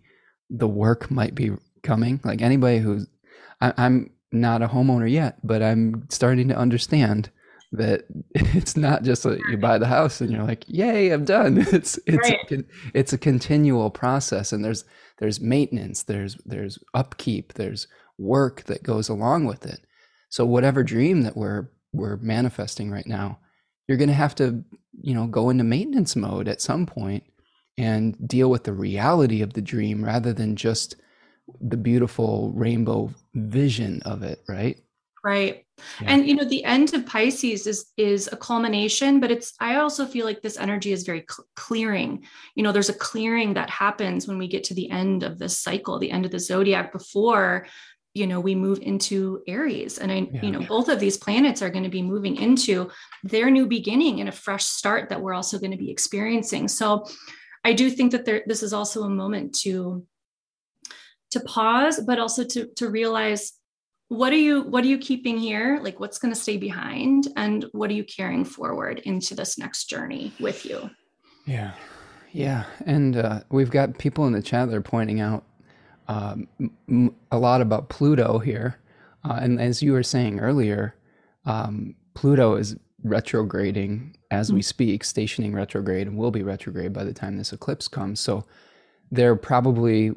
[0.48, 1.51] The work might be
[1.83, 2.20] coming.
[2.25, 3.07] Like anybody who's,
[3.61, 7.31] I, I'm not a homeowner yet, but I'm starting to understand
[7.72, 11.59] that it's not just that you buy the house and you're like, "Yay, I'm done."
[11.72, 12.53] It's it's right.
[12.53, 14.85] a, it's a continual process, and there's
[15.18, 17.87] there's maintenance, there's there's upkeep, there's
[18.22, 19.80] work that goes along with it.
[20.30, 23.38] So whatever dream that we're we're manifesting right now,
[23.87, 24.64] you're going to have to
[25.00, 27.24] you know go into maintenance mode at some point
[27.78, 30.96] and deal with the reality of the dream rather than just
[31.61, 34.78] the beautiful rainbow vision of it, right?
[35.24, 35.64] Right.
[36.00, 36.08] Yeah.
[36.11, 40.04] And you know, the end of Pisces is is a culmination, but it's I also
[40.04, 42.24] feel like this energy is very cl- clearing.
[42.56, 45.58] You know, there's a clearing that happens when we get to the end of this
[45.58, 47.66] cycle, the end of the zodiac before
[48.14, 49.98] you know we move into aries.
[49.98, 50.42] And i yeah.
[50.42, 52.90] you know both of these planets are going to be moving into
[53.25, 56.68] their new beginning and a fresh start that we're also going to be experiencing.
[56.68, 57.07] So
[57.64, 60.05] i do think that there this is also a moment to
[61.31, 63.53] to pause but also to to realize
[64.12, 65.81] what are you what are you keeping here?
[65.83, 67.29] Like what's going to stay behind?
[67.37, 70.90] And what are you carrying forward into this next journey with you?
[71.46, 71.72] Yeah.
[72.33, 72.64] Yeah.
[72.85, 75.44] And uh, we've got people in the chat that are pointing out
[76.09, 76.49] um,
[76.88, 78.79] m- a lot about pluto here.
[79.25, 80.95] Uh, and as you were saying earlier
[81.45, 87.12] um, pluto is retrograding as we speak stationing retrograde and will be retrograde by the
[87.12, 88.21] time this eclipse comes.
[88.21, 88.45] So
[89.11, 90.11] there probably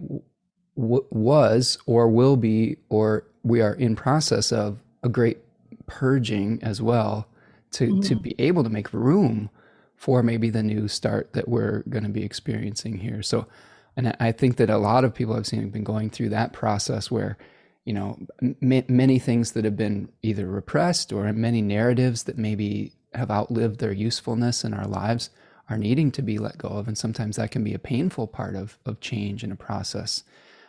[0.77, 5.39] w- was or will be or we are in process of a great
[5.87, 7.27] purging as well
[7.71, 8.01] to mm-hmm.
[8.01, 9.49] to be able to make room
[9.95, 13.21] for maybe the new start that we're going to be experiencing here.
[13.21, 13.47] So
[13.97, 16.53] and i think that a lot of people i've seen have been going through that
[16.53, 17.37] process where
[17.85, 22.91] you know m- many things that have been either repressed or many narratives that maybe
[23.13, 25.29] have outlived their usefulness in our lives
[25.69, 28.55] are needing to be let go of and sometimes that can be a painful part
[28.55, 30.23] of of change in a process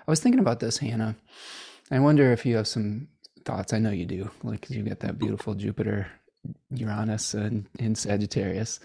[0.06, 1.16] I was thinking about this, Hannah.
[1.90, 3.08] I wonder if you have some
[3.44, 3.72] thoughts.
[3.72, 6.06] I know you do, like you get that beautiful Jupiter
[6.70, 8.78] Uranus and in Sagittarius.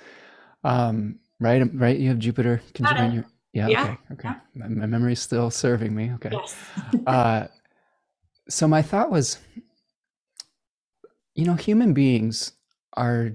[0.64, 1.98] Um, right, right.
[1.98, 2.62] You have Jupiter
[3.14, 3.26] your.
[3.54, 3.68] Yeah.
[3.68, 3.84] yeah.
[3.84, 3.98] Okay.
[4.14, 4.30] Okay.
[4.30, 4.40] Yeah.
[4.56, 6.12] My, my memory's still serving me.
[6.16, 6.32] Okay.
[6.32, 6.56] Yes.
[7.08, 7.48] uh,
[8.50, 9.38] so my thought was,
[11.36, 12.54] you know, human beings
[12.94, 13.32] are.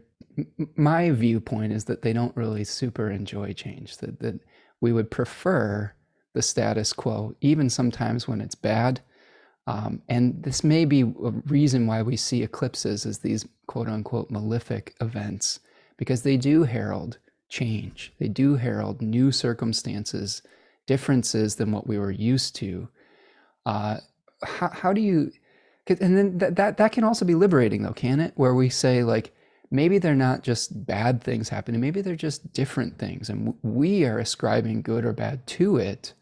[0.77, 3.97] My viewpoint is that they don't really super enjoy change.
[3.99, 4.41] That that
[4.83, 5.93] we would prefer
[6.35, 9.01] the status quo, even sometimes when it's bad.
[9.67, 14.31] Um, and this may be a reason why we see eclipses as these quote unquote
[14.31, 15.61] malefic events,
[15.97, 17.19] because they do herald
[17.49, 18.13] change.
[18.19, 20.43] They do herald new circumstances,
[20.87, 22.89] differences than what we were used to.
[23.65, 23.99] Uh,
[24.43, 25.33] how, how do you,
[25.89, 28.33] and then that, that, that can also be liberating though, can it?
[28.37, 29.33] Where we say, like,
[29.71, 33.29] maybe they're not just bad things happening, maybe they're just different things.
[33.29, 36.15] And we are ascribing good or bad to it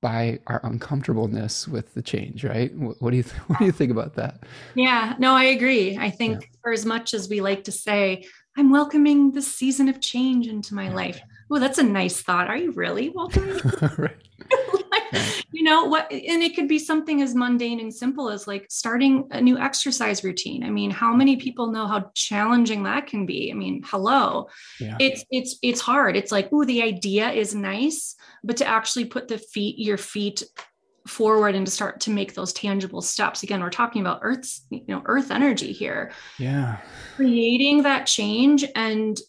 [0.00, 2.74] by our uncomfortableness with the change, right?
[2.74, 4.44] What, do you th- what do you think about that?
[4.74, 5.96] Yeah, no, I agree.
[5.98, 6.48] I think yeah.
[6.62, 8.24] for as much as we like to say,
[8.56, 11.20] I'm welcoming the season of change into my life.
[11.50, 12.48] Oh, that's a nice thought.
[12.48, 13.60] Are you really welcoming?
[13.98, 14.16] right.
[15.52, 19.26] you know what and it could be something as mundane and simple as like starting
[19.32, 23.50] a new exercise routine i mean how many people know how challenging that can be
[23.50, 24.96] i mean hello yeah.
[25.00, 29.28] it's it's it's hard it's like oh the idea is nice but to actually put
[29.28, 30.42] the feet your feet
[31.10, 34.84] forward and to start to make those tangible steps again we're talking about earth's you
[34.88, 36.78] know earth energy here yeah
[37.16, 39.20] creating that change and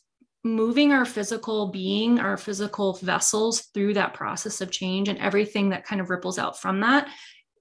[0.43, 5.85] moving our physical being, our physical vessels through that process of change and everything that
[5.85, 7.07] kind of ripples out from that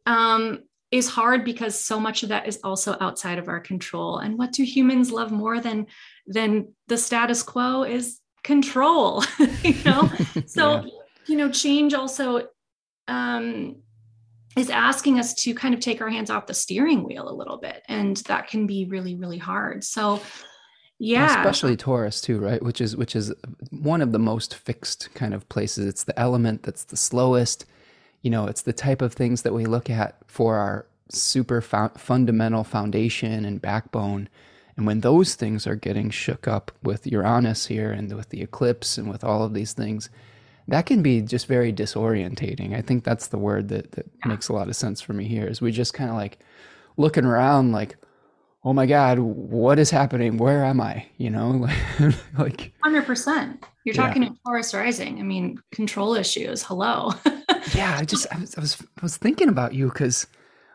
[0.06, 4.18] um, is hard because so much of that is also outside of our control.
[4.18, 5.86] And what do humans love more than
[6.26, 9.24] than the status quo is control,
[9.62, 10.10] you know?
[10.46, 10.90] so, yeah.
[11.26, 12.48] you know, change also
[13.08, 13.76] um,
[14.56, 17.56] is asking us to kind of take our hands off the steering wheel a little
[17.56, 17.82] bit.
[17.88, 19.84] And that can be really, really hard.
[19.84, 20.20] So
[21.02, 23.32] yeah especially taurus too right which is which is
[23.70, 27.64] one of the most fixed kind of places it's the element that's the slowest
[28.20, 31.90] you know it's the type of things that we look at for our super fo-
[31.96, 34.28] fundamental foundation and backbone
[34.76, 38.98] and when those things are getting shook up with uranus here and with the eclipse
[38.98, 40.10] and with all of these things
[40.70, 42.76] that can be just very disorientating.
[42.76, 45.46] I think that's the word that, that makes a lot of sense for me here
[45.46, 46.38] is we just kind of like
[46.96, 47.96] looking around like
[48.62, 50.36] oh my god what is happening?
[50.36, 51.06] Where am i?
[51.18, 51.48] You know
[52.38, 54.30] like 100% you're talking yeah.
[54.46, 55.18] taurus rising.
[55.18, 57.12] I mean control issues hello.
[57.74, 60.26] Yeah i just I was, I was i was thinking about you because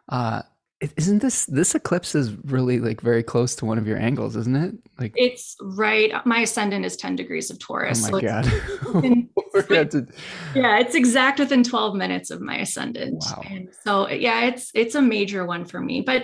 [0.10, 0.44] uh
[0.82, 4.56] isn't this this eclipse is really like very close to one of your angles isn't
[4.58, 8.46] it like it's right my ascendant is 10 degrees of taurus oh my so god
[9.54, 10.22] it's, it's,
[10.54, 13.42] yeah it's exact within 12 minutes of my ascendant wow.
[13.50, 16.24] And so yeah it's it's a major one for me but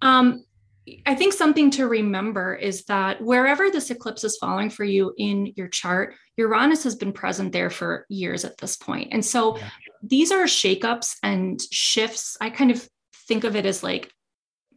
[0.00, 0.44] um
[1.06, 5.52] I think something to remember is that wherever this eclipse is falling for you in
[5.54, 8.76] your chart, Uranus has been present there for years at this.
[8.88, 9.68] And so yeah.
[10.02, 12.36] these are shakeups and shifts.
[12.40, 12.88] I kind of
[13.30, 14.12] think of it as like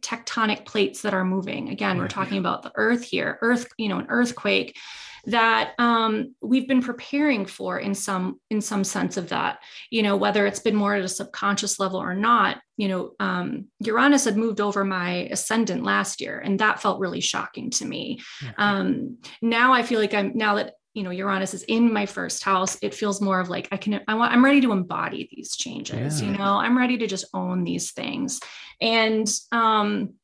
[0.00, 1.70] tectonic plates that are moving.
[1.70, 4.78] Again, we're talking about the earth here, earth, you know, an earthquake
[5.26, 9.58] that um, we've been preparing for in some in some sense of that.
[9.90, 13.66] You know whether it's been more at a subconscious level or not you know um,
[13.80, 18.20] uranus had moved over my ascendant last year and that felt really shocking to me.
[18.58, 22.42] Um, now i feel like i'm now that you know uranus is in my first
[22.42, 25.56] house it feels more of like i can i want i'm ready to embody these
[25.56, 26.30] changes yeah.
[26.30, 28.40] you know i'm ready to just own these things
[28.80, 30.14] and um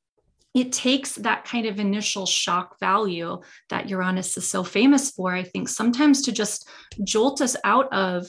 [0.54, 5.44] it takes that kind of initial shock value that Uranus is so famous for, I
[5.44, 6.68] think, sometimes to just
[7.04, 8.28] jolt us out of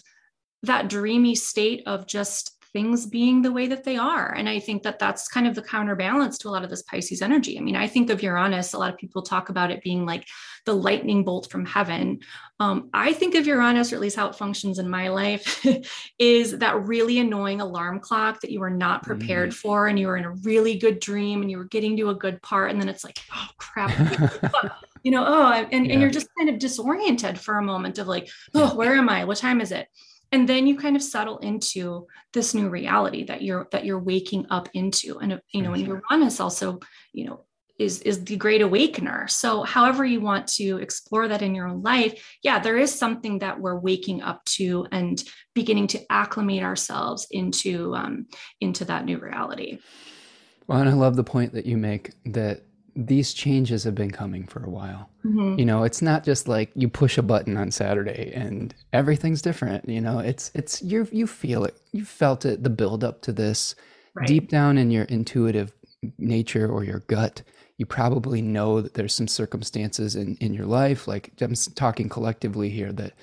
[0.64, 4.34] that dreamy state of just things being the way that they are.
[4.34, 7.22] And I think that that's kind of the counterbalance to a lot of this Pisces
[7.22, 7.58] energy.
[7.58, 10.26] I mean, I think of Uranus, a lot of people talk about it being like
[10.66, 12.20] the lightning bolt from heaven.
[12.60, 15.66] Um, I think of Uranus, or at least how it functions in my life,
[16.20, 19.56] is that really annoying alarm clock that you were not prepared mm.
[19.56, 22.16] for and you were in a really good dream and you were getting to a
[22.16, 22.72] good part.
[22.72, 23.92] And then it's like, oh, crap.
[25.04, 25.94] you know, oh, and, yeah.
[25.94, 29.26] and you're just kind of disoriented for a moment of like, oh, where am I?
[29.26, 29.88] What time is it?
[30.32, 34.46] And then you kind of settle into this new reality that you're that you're waking
[34.50, 35.20] up into.
[35.20, 36.80] And you know and uranus also
[37.14, 37.46] you know
[37.78, 39.28] is is the great awakener.
[39.28, 43.40] So however you want to explore that in your own life yeah there is something
[43.40, 45.22] that we're waking up to and
[45.54, 48.28] beginning to acclimate ourselves into um,
[48.62, 49.80] into that new reality.
[50.68, 52.64] Well and i love the point that you make that
[52.96, 55.10] these changes have been coming for a while.
[55.26, 55.60] Mm-hmm.
[55.60, 59.88] You know, it's not just like you push a button on Saturday and everything's different.
[59.88, 63.32] You know, it's it's you you feel it, you felt it, the build up to
[63.32, 63.76] this
[64.14, 64.28] right.
[64.28, 65.72] deep down in your intuitive
[66.18, 67.44] nature or your gut.
[67.82, 72.70] you probably know that there's some circumstances in, in your life, like I'm talking collectively
[72.70, 73.14] here that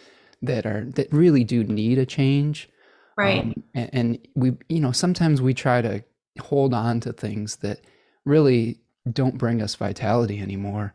[0.43, 2.69] that are that really do need a change.
[3.17, 3.43] Right.
[3.43, 6.03] Um, and, and we, you know, sometimes we try to
[6.41, 7.83] hold on to things that
[8.25, 8.81] really
[9.13, 10.95] don't bring us vitality anymore.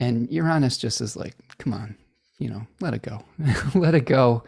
[0.00, 1.96] And Uranus just is like, come on,
[2.38, 3.24] you know, let it go,
[3.74, 4.44] let it go.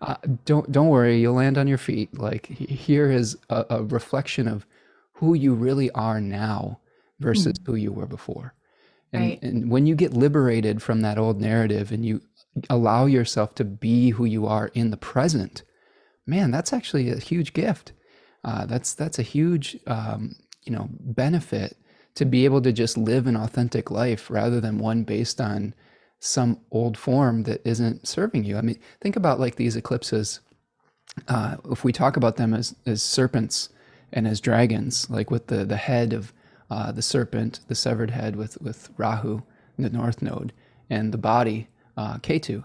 [0.00, 2.18] Uh, don't don't worry, you'll land on your feet.
[2.18, 4.66] Like here is a, a reflection of
[5.12, 6.80] who you really are now
[7.20, 7.72] versus mm-hmm.
[7.72, 8.54] who you were before.
[9.12, 9.42] And, right.
[9.42, 12.20] and when you get liberated from that old narrative and you
[12.68, 15.62] allow yourself to be who you are in the present,
[16.26, 17.92] man, that's actually a huge gift.
[18.44, 21.76] Uh, that's that's a huge um, you know benefit
[22.16, 25.74] to be able to just live an authentic life rather than one based on
[26.18, 28.56] some old form that isn't serving you.
[28.56, 30.40] I mean, think about like these eclipses.
[31.28, 33.68] Uh, if we talk about them as as serpents
[34.12, 36.32] and as dragons, like with the the head of
[36.70, 39.42] uh, the serpent, the severed head with with Rahu,
[39.78, 40.52] the north node,
[40.90, 42.64] and the body, uh, Ketu.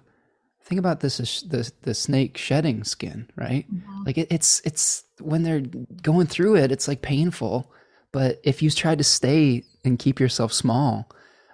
[0.64, 3.66] Think about this as the the snake shedding skin, right?
[3.72, 4.04] Mm-hmm.
[4.06, 5.62] Like it, it's it's when they're
[6.02, 7.72] going through it, it's like painful.
[8.12, 11.09] But if you try to stay and keep yourself small,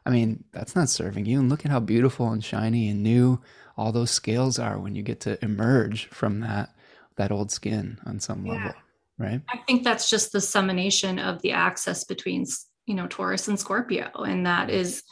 [0.06, 1.40] I mean, that's not serving you.
[1.40, 3.40] And look at how beautiful and shiny and new
[3.78, 6.74] all those scales are when you get to emerge from that
[7.18, 8.54] that old skin on some yeah.
[8.54, 8.74] level,
[9.18, 9.42] right?
[9.50, 12.46] I think that's just the summation of the axis between
[12.86, 15.04] you know Taurus and Scorpio, and that is,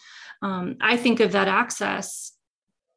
[0.42, 2.32] um, I think of that axis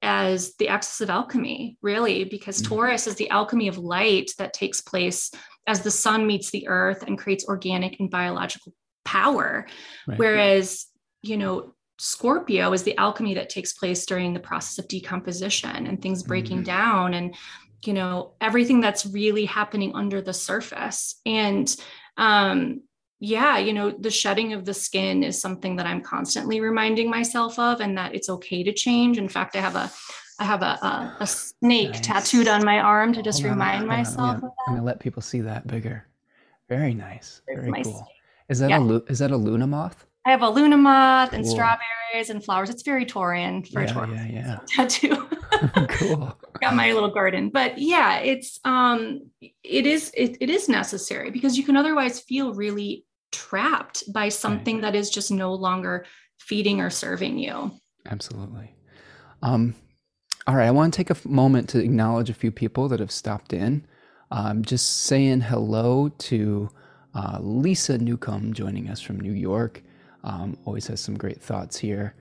[0.00, 2.74] as the axis of alchemy, really, because mm-hmm.
[2.74, 5.30] Taurus is the alchemy of light that takes place
[5.68, 8.72] as the sun meets the earth and creates organic and biological
[9.04, 9.66] power.
[10.06, 10.18] Right.
[10.18, 10.86] Whereas,
[11.22, 16.00] you know, Scorpio is the alchemy that takes place during the process of decomposition and
[16.00, 16.64] things breaking mm-hmm.
[16.64, 17.34] down and,
[17.84, 21.20] you know, everything that's really happening under the surface.
[21.26, 21.74] And,
[22.16, 22.82] um,
[23.20, 27.58] yeah, you know, the shedding of the skin is something that I'm constantly reminding myself
[27.58, 29.18] of and that it's okay to change.
[29.18, 29.90] In fact, I have a
[30.38, 32.00] I have a a, a snake nice.
[32.00, 35.22] tattooed on my arm to just remind on, myself I'm gonna, I'm gonna, let people
[35.22, 36.06] see that bigger.
[36.68, 37.42] Very nice.
[37.46, 37.84] Very cool.
[37.84, 38.16] Snake.
[38.48, 38.78] Is that yeah.
[38.78, 40.06] a is that a Luna moth?
[40.24, 41.38] I have a Luna moth cool.
[41.38, 42.70] and strawberries and flowers.
[42.70, 44.58] It's very Taurian for yeah, yeah, yeah.
[44.66, 45.28] tattoo.
[45.88, 46.38] cool.
[46.60, 47.50] Got my little garden.
[47.50, 52.54] But yeah, it's um it is it, it is necessary because you can otherwise feel
[52.54, 54.82] really trapped by something right.
[54.82, 56.06] that is just no longer
[56.38, 57.72] feeding or serving you.
[58.06, 58.74] Absolutely.
[59.42, 59.74] Um,
[60.48, 63.10] all right, I want to take a moment to acknowledge a few people that have
[63.10, 63.84] stopped in.
[64.30, 66.70] Um, just saying hello to
[67.14, 69.82] uh, Lisa Newcomb joining us from New York.
[70.24, 72.14] Um, always has some great thoughts here.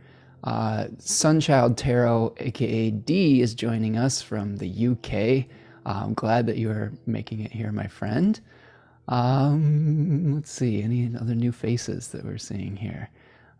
[0.44, 5.50] Uh, Sunchild Tarot, aka D, is joining us from the UK.
[5.86, 8.42] Uh, I'm glad that you are making it here, my friend.
[9.08, 13.10] Um, let's see, any other new faces that we're seeing here?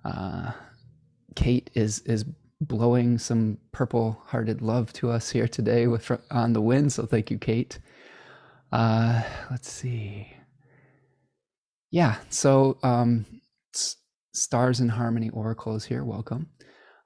[0.04, 0.52] Uh,
[1.36, 2.26] Kate is is
[2.60, 6.92] blowing some purple hearted love to us here today with on the wind.
[6.94, 7.80] So thank you, Kate.
[8.72, 10.34] Uh, let's see.
[11.92, 13.26] Yeah, so um,
[14.34, 16.04] Stars in Harmony Oracle is here.
[16.04, 16.50] Welcome.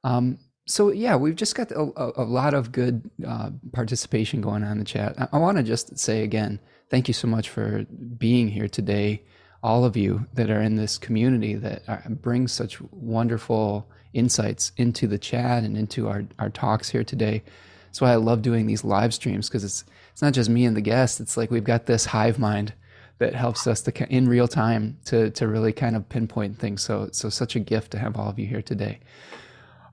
[0.04, 4.74] Um, so yeah, we've just got a, a lot of good uh, participation going on
[4.74, 5.16] in the chat.
[5.20, 7.86] I, I want to just say again, thank you so much for
[8.18, 9.24] being here today.
[9.64, 15.07] All of you that are in this community that are, bring such wonderful insights into
[15.07, 17.43] the chat and into our, our talks here today.
[17.86, 20.76] That's why I love doing these live streams because it's it's not just me and
[20.76, 21.20] the guest.
[21.20, 22.74] It's like we've got this hive mind
[23.20, 26.82] that helps us to in real time to to really kind of pinpoint things.
[26.82, 28.99] So so such a gift to have all of you here today.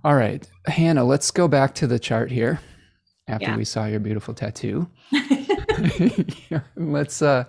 [0.04, 2.60] All right, Hannah, let's go back to the chart here
[3.26, 3.56] after yeah.
[3.56, 4.88] we saw your beautiful tattoo.
[6.76, 7.44] let's uh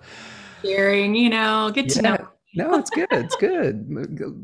[0.64, 1.94] sharing, you know, get yeah.
[1.94, 3.06] to know no, it's good.
[3.12, 3.86] It's good.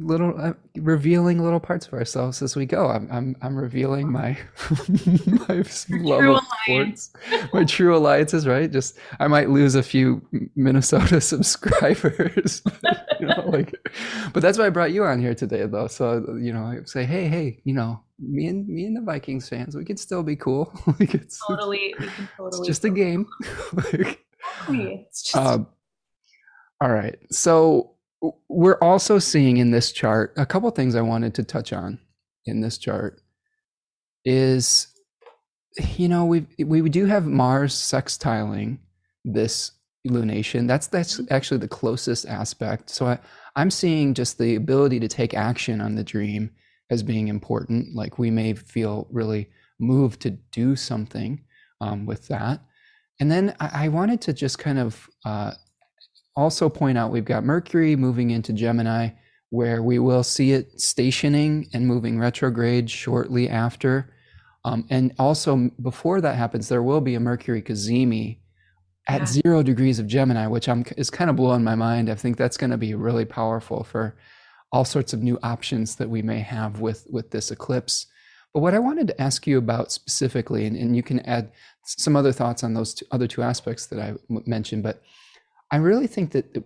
[0.00, 2.88] Little uh, revealing little parts of ourselves as we go.
[2.88, 4.38] I'm I'm I'm revealing my
[5.48, 7.12] my love sports,
[7.52, 8.46] my true alliances.
[8.46, 8.70] Right?
[8.70, 10.22] Just I might lose a few
[10.54, 13.74] Minnesota subscribers, but, you know, like.
[14.32, 15.88] But that's why I brought you on here today, though.
[15.88, 19.48] So you know, I say, hey, hey, you know, me and me and the Vikings
[19.48, 20.72] fans, we could still be cool.
[21.00, 21.92] like it's, totally,
[22.36, 23.26] totally it's just a game.
[23.72, 24.24] like,
[24.68, 25.36] it's just.
[25.36, 25.64] Uh,
[26.80, 27.18] all right.
[27.32, 27.95] So
[28.48, 31.98] we're also seeing in this chart a couple things I wanted to touch on
[32.44, 33.20] in this chart
[34.24, 34.88] is
[35.96, 38.78] you know we we do have Mars sextiling
[39.24, 39.72] this
[40.06, 40.66] lunation.
[40.66, 42.90] That's that's actually the closest aspect.
[42.90, 43.18] So I,
[43.56, 46.50] i'm seeing just the ability to take action on the dream
[46.90, 47.94] as being important.
[47.94, 51.42] Like we may feel really moved to do something
[51.80, 52.60] um, with that.
[53.20, 55.52] And then I, I, wanted to just kind of uh,
[56.36, 59.10] also point out we've got Mercury moving into Gemini,
[59.50, 64.12] where we will see it stationing and moving retrograde shortly after.
[64.64, 68.38] Um, and also, before that happens, there will be a Mercury cazimi
[69.08, 69.26] at yeah.
[69.26, 72.10] zero degrees of Gemini, which I'm is kind of blowing my mind.
[72.10, 74.16] I think that's going to be really powerful for
[74.72, 78.06] all sorts of new options that we may have with with this eclipse.
[78.52, 81.52] But what I wanted to ask you about specifically, and, and you can add
[81.84, 85.02] some other thoughts on those two, other two aspects that I mentioned, but
[85.70, 86.64] I really think that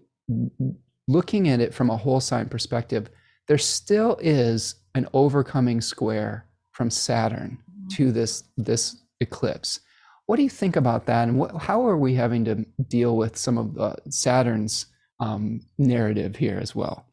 [1.09, 3.11] looking at it from a whole sign perspective,
[3.49, 7.89] there still is an overcoming square from Saturn mm-hmm.
[7.97, 9.81] to this this eclipse.
[10.27, 13.37] What do you think about that, and what, how are we having to deal with
[13.37, 14.87] some of the Saturn's
[15.19, 17.07] um, narrative here as well?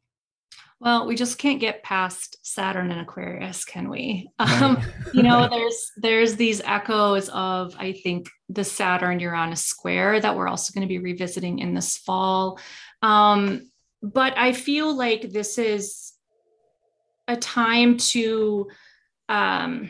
[0.79, 4.29] Well, we just can't get past Saturn and Aquarius, can we?
[4.39, 4.81] Um,
[5.13, 10.47] you know, there's there's these echoes of I think the Saturn Uranus square that we're
[10.47, 12.59] also going to be revisiting in this fall.
[13.01, 13.71] Um,
[14.03, 16.13] but I feel like this is
[17.27, 18.67] a time to
[19.29, 19.89] um,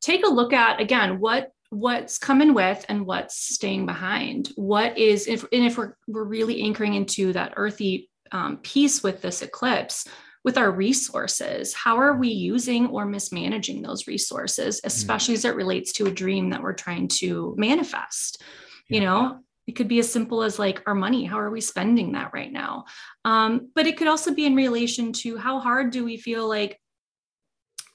[0.00, 4.50] take a look at again what what's coming with and what's staying behind.
[4.56, 9.22] What is if and if we're we're really anchoring into that earthy um, piece with
[9.22, 10.06] this eclipse
[10.44, 14.86] with our resources how are we using or mismanaging those resources mm.
[14.86, 15.38] especially mm.
[15.38, 18.42] as it relates to a dream that we're trying to manifest
[18.88, 18.94] yeah.
[18.98, 22.12] you know it could be as simple as like our money how are we spending
[22.12, 22.84] that right now
[23.24, 26.80] um, but it could also be in relation to how hard do we feel like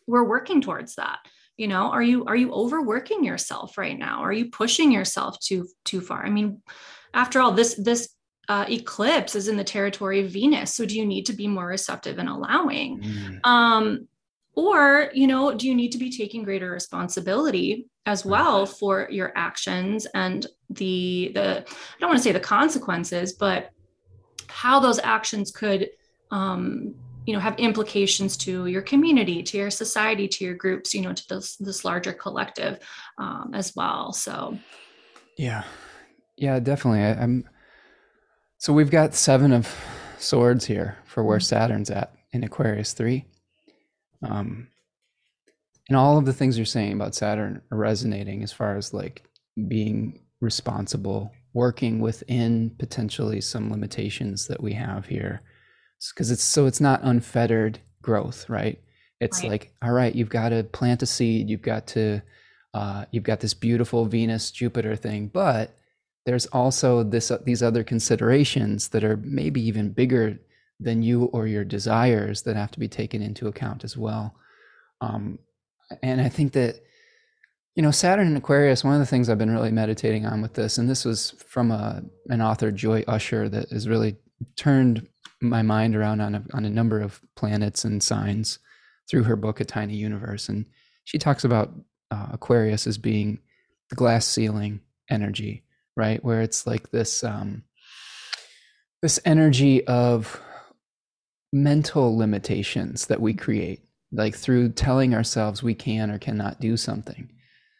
[0.07, 1.19] we're working towards that
[1.57, 5.67] you know are you are you overworking yourself right now are you pushing yourself too
[5.83, 6.61] too far i mean
[7.13, 8.09] after all this this
[8.47, 10.73] uh, eclipse is in the territory of venus.
[10.73, 13.01] So do you need to be more receptive and allowing?
[13.01, 13.39] Mm.
[13.45, 14.07] um
[14.55, 19.31] or you know do you need to be taking greater responsibility as well for your
[19.35, 23.69] actions and the the i don't want to say the consequences but
[24.47, 25.89] how those actions could
[26.31, 26.95] um,
[27.25, 31.13] you know have implications to your community to your society to your groups you know
[31.13, 32.79] to this this larger collective
[33.17, 34.13] um, as well.
[34.13, 34.57] So
[35.37, 35.63] yeah.
[36.37, 37.01] Yeah definitely.
[37.01, 37.47] I, i'm
[38.57, 39.73] so we've got seven of
[40.19, 41.43] swords here for where mm-hmm.
[41.43, 43.25] saturn's at in aquarius 3
[44.23, 44.67] um,
[45.87, 49.23] and all of the things you're saying about Saturn are resonating as far as like
[49.67, 55.41] being responsible, working within potentially some limitations that we have here.
[56.13, 58.79] Because it's so it's not unfettered growth, right?
[59.19, 59.51] It's right.
[59.51, 62.21] like, all right, you've got to plant a seed, you've got to,
[62.73, 65.75] uh, you've got this beautiful Venus Jupiter thing, but
[66.27, 70.37] there's also this uh, these other considerations that are maybe even bigger
[70.77, 74.35] than you or your desires that have to be taken into account as well.
[74.99, 75.39] Um,
[76.03, 76.81] and I think that,
[77.75, 80.53] you know, Saturn and Aquarius, one of the things I've been really meditating on with
[80.53, 84.17] this, and this was from a, an author, Joy Usher, that has really
[84.57, 85.07] turned
[85.41, 88.59] my mind around on a, on a number of planets and signs
[89.09, 90.49] through her book, A Tiny Universe.
[90.49, 90.65] And
[91.05, 91.71] she talks about
[92.11, 93.39] uh, Aquarius as being
[93.89, 95.63] the glass ceiling energy,
[95.97, 96.23] right?
[96.23, 97.63] Where it's like this, um,
[99.01, 100.39] this energy of
[101.51, 103.81] mental limitations that we create,
[104.11, 107.29] like through telling ourselves we can or cannot do something.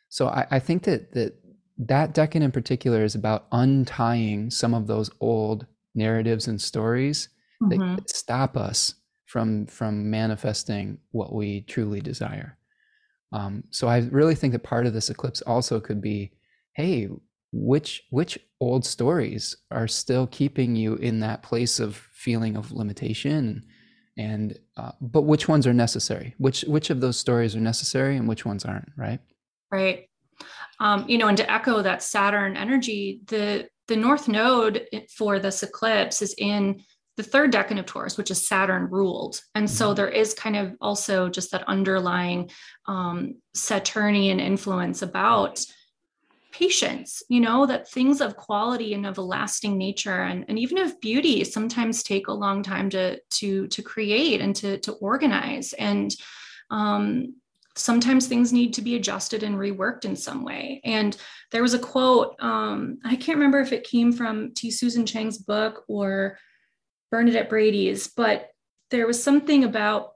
[0.10, 1.34] So I, I think that that
[1.78, 7.30] that decan in particular is about untying some of those old narratives and stories
[7.62, 7.96] mm-hmm.
[7.96, 8.96] that stop us
[9.26, 12.58] from from manifesting what we truly desire.
[13.32, 16.32] Um, so I really think that part of this eclipse also could be,
[16.74, 17.10] hey,
[17.52, 23.66] which which old stories are still keeping you in that place of feeling of limitation?
[24.18, 26.34] And uh, but which ones are necessary?
[26.38, 29.20] Which which of those stories are necessary and which ones aren't right?
[29.72, 30.10] Right.
[30.80, 35.64] Um, you know and to echo that saturn energy the the north node for this
[35.64, 36.84] eclipse is in
[37.16, 39.42] the third decan of taurus which is saturn ruled.
[39.56, 39.96] And so mm-hmm.
[39.96, 42.52] there is kind of also just that underlying
[42.88, 45.64] um, saturnian influence about
[46.58, 50.78] patience you know that things of quality and of a lasting nature and, and even
[50.80, 55.74] of beauty sometimes take a long time to to to create and to to organize.
[55.74, 56.14] And
[56.70, 57.36] um,
[57.76, 60.82] sometimes things need to be adjusted and reworked in some way.
[60.84, 61.16] And
[61.52, 64.72] there was a quote um, i can't remember if it came from t.
[64.72, 66.38] Susan chang's book or
[67.12, 68.50] bernadette brady's but
[68.92, 70.12] there was something about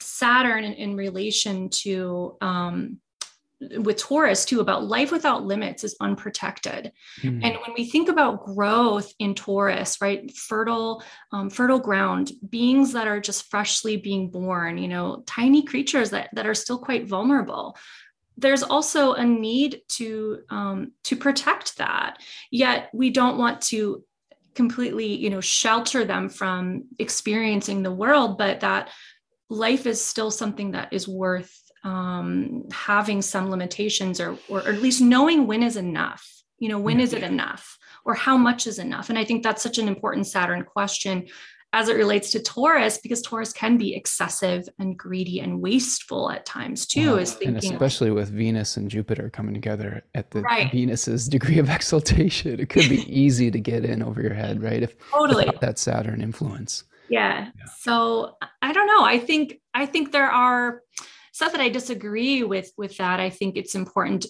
[0.00, 2.98] saturn in, in relation to um,
[3.60, 6.92] with Taurus too about life without limits is unprotected.
[7.20, 7.44] Mm-hmm.
[7.44, 11.02] And when we think about growth in Taurus, right, fertile,
[11.32, 16.30] um, fertile ground, beings that are just freshly being born, you know, tiny creatures that
[16.32, 17.76] that are still quite vulnerable.
[18.38, 22.18] There's also a need to um, to protect that.
[22.50, 24.04] Yet we don't want to
[24.54, 28.90] completely you know shelter them from experiencing the world but that
[29.48, 34.82] life is still something that is worth um, having some limitations or, or, or at
[34.82, 36.26] least knowing when is enough
[36.58, 37.04] you know when yeah.
[37.04, 40.26] is it enough or how much is enough and i think that's such an important
[40.26, 41.26] saturn question
[41.72, 46.44] as it relates to Taurus, because Taurus can be excessive and greedy and wasteful at
[46.44, 47.16] times too.
[47.16, 50.70] Is thinking, and especially with Venus and Jupiter coming together at the right.
[50.72, 54.82] Venus's degree of exaltation, it could be easy to get in over your head, right?
[54.82, 56.84] If totally that Saturn influence.
[57.08, 57.50] Yeah.
[57.56, 57.64] yeah.
[57.78, 59.04] So I don't know.
[59.04, 60.82] I think I think there are
[61.40, 63.18] stuff that I disagree with with that.
[63.18, 64.26] I think it's important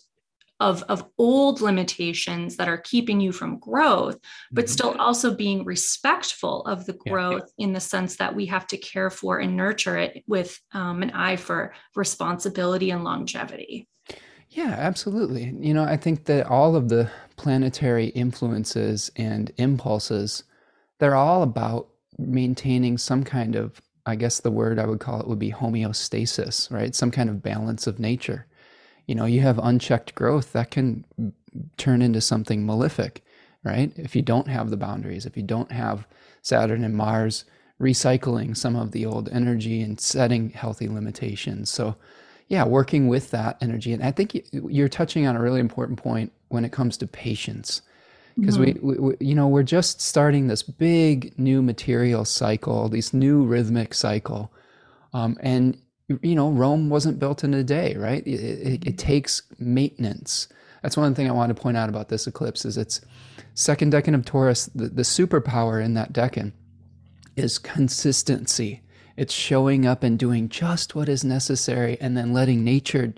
[0.60, 4.16] of, of old limitations that are keeping you from growth,
[4.52, 4.72] but mm-hmm.
[4.72, 7.64] still also being respectful of the growth yeah.
[7.64, 11.10] in the sense that we have to care for and nurture it with um, an
[11.10, 13.88] eye for responsibility and longevity.
[14.50, 15.52] Yeah, absolutely.
[15.58, 20.44] You know, I think that all of the planetary influences and impulses,
[21.00, 21.88] they're all about
[22.18, 23.80] maintaining some kind of,
[24.10, 26.94] I guess the word I would call it would be homeostasis, right?
[26.94, 28.46] Some kind of balance of nature.
[29.06, 31.04] You know you have unchecked growth that can
[31.76, 33.24] turn into something malefic
[33.64, 33.92] right?
[33.96, 36.06] If you don't have the boundaries if you don't have
[36.42, 37.44] saturn and mars
[37.80, 41.70] recycling some of the old energy and setting healthy limitations.
[41.70, 41.96] So
[42.48, 43.92] yeah working with that energy.
[43.92, 47.82] And i think you're touching on a really important point when it comes to patience
[48.38, 48.86] because mm-hmm.
[48.86, 53.94] we, we, you know we're just starting this big new material cycle this new rhythmic
[53.94, 54.52] cycle
[55.12, 55.76] um, and
[56.22, 58.26] you know, Rome wasn't built in a day, right?
[58.26, 60.48] It, it, it, takes maintenance.
[60.82, 63.00] That's one thing I want to point out about this eclipse is it's
[63.54, 64.66] second decan of Taurus.
[64.66, 66.52] The, the superpower in that decan
[67.36, 68.82] is consistency.
[69.16, 73.14] It's showing up and doing just what is necessary, and then letting nature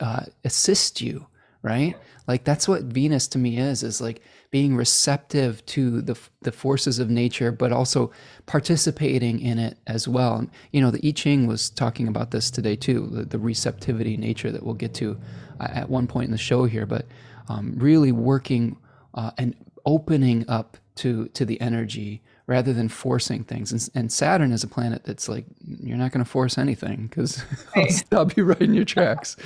[0.00, 1.26] uh, assist you,
[1.62, 1.96] right?
[2.26, 3.82] Like that's what Venus to me is.
[3.82, 4.20] Is like
[4.54, 8.12] being receptive to the, the forces of nature, but also
[8.46, 10.36] participating in it as well.
[10.36, 14.16] And, you know, the I Ching was talking about this today too, the, the receptivity
[14.16, 15.18] nature that we'll get to
[15.58, 17.04] uh, at one point in the show here, but
[17.48, 18.76] um, really working
[19.14, 23.72] uh, and opening up to, to the energy rather than forcing things.
[23.72, 25.46] And, and Saturn is a planet that's like,
[25.80, 27.42] you're not going to force anything because
[27.76, 27.86] right.
[27.86, 29.36] I'll stop you right in your tracks,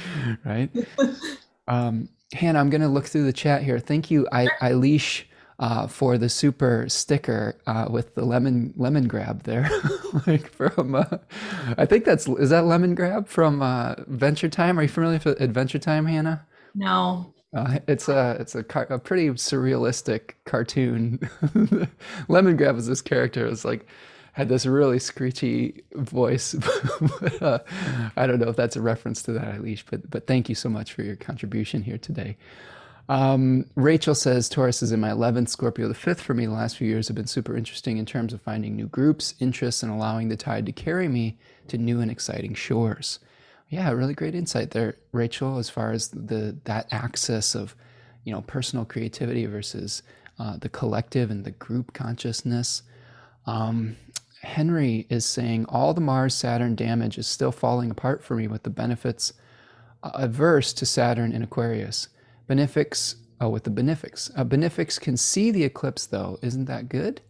[0.44, 0.68] right?
[1.68, 3.78] Um, Hannah, I'm going to look through the chat here.
[3.78, 5.24] Thank you, I, Eilish,
[5.58, 9.68] uh, for the super sticker uh, with the lemon Lemongrab there.
[10.26, 11.04] like from, uh,
[11.76, 14.78] I think that's is that Lemongrab from uh, Adventure Time.
[14.78, 16.46] Are you familiar with Adventure Time, Hannah?
[16.74, 17.32] No.
[17.56, 21.18] Uh, it's a it's a, car- a pretty surrealistic cartoon.
[22.28, 23.46] Lemongrab is this character.
[23.46, 23.86] It's like
[24.38, 26.54] had this really screechy voice.
[27.20, 27.58] but, uh,
[28.16, 30.68] I don't know if that's a reference to that, Eilish, but but thank you so
[30.68, 32.36] much for your contribution here today.
[33.08, 36.46] Um, Rachel says Taurus is in my 11th, Scorpio the 5th for me.
[36.46, 39.82] The last few years have been super interesting in terms of finding new groups, interests,
[39.82, 41.36] and allowing the tide to carry me
[41.66, 43.18] to new and exciting shores.
[43.70, 47.74] Yeah, really great insight there, Rachel, as far as the that axis of,
[48.22, 50.04] you know, personal creativity versus
[50.38, 52.82] uh, the collective and the group consciousness.
[53.44, 53.96] Um,
[54.42, 58.62] Henry is saying all the Mars Saturn damage is still falling apart for me with
[58.62, 59.32] the benefics
[60.02, 62.08] averse to Saturn in Aquarius.
[62.46, 64.30] Benefics, oh, with the benefics.
[64.36, 66.38] Uh, benefics can see the eclipse though.
[66.42, 67.20] Isn't that good?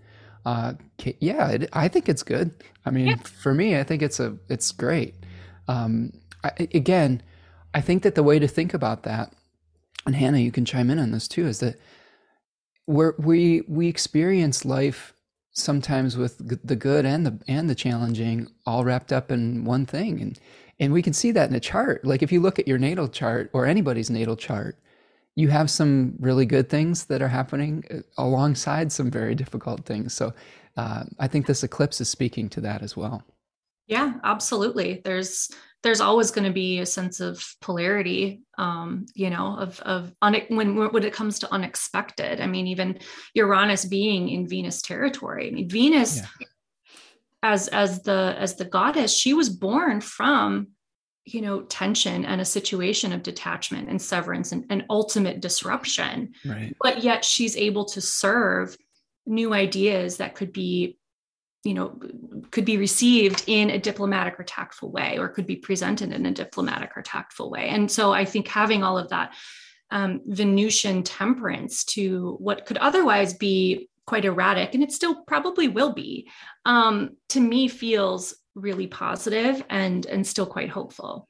[0.45, 0.75] Uh,
[1.21, 2.53] yeah, it, I think it's good.
[2.87, 3.17] I mean, yeah.
[3.17, 5.15] for me, I think it's a it's great.
[5.67, 6.13] Um,
[6.45, 7.23] I, again,
[7.75, 9.33] I think that the way to think about that,
[10.07, 11.79] and Hannah, you can chime in on this too, is that
[12.87, 15.13] we we we experience life
[15.59, 20.21] sometimes with the good and the and the challenging all wrapped up in one thing.
[20.21, 20.41] And
[20.81, 22.05] and we can see that in a chart.
[22.05, 24.79] Like if you look at your natal chart or anybody's natal chart
[25.39, 30.13] you have some really good things that are happening uh, alongside some very difficult things.
[30.13, 30.35] So
[30.77, 33.23] uh, i think this eclipse is speaking to that as well.
[33.87, 35.01] Yeah absolutely.
[35.05, 35.51] There's
[35.83, 40.43] there's always going to be a sense of polarity um, you know of of un-
[40.49, 42.99] when when it comes to unexpected i mean even
[43.35, 46.47] uranus being in venus territory i mean venus yeah.
[47.43, 50.69] as as the as the goddess she was born from
[51.25, 56.75] you know tension and a situation of detachment and severance and, and ultimate disruption right.
[56.81, 58.77] but yet she's able to serve
[59.27, 60.99] new ideas that could be
[61.65, 61.99] you know
[62.51, 66.31] could be received in a diplomatic or tactful way or could be presented in a
[66.31, 67.69] diplomatic or tactful way.
[67.69, 69.35] And so i think having all of that
[69.91, 75.93] um, venusian temperance to what could otherwise be quite erratic and it still probably will
[75.93, 76.29] be
[76.65, 81.29] um, to me feels really positive and and still quite hopeful.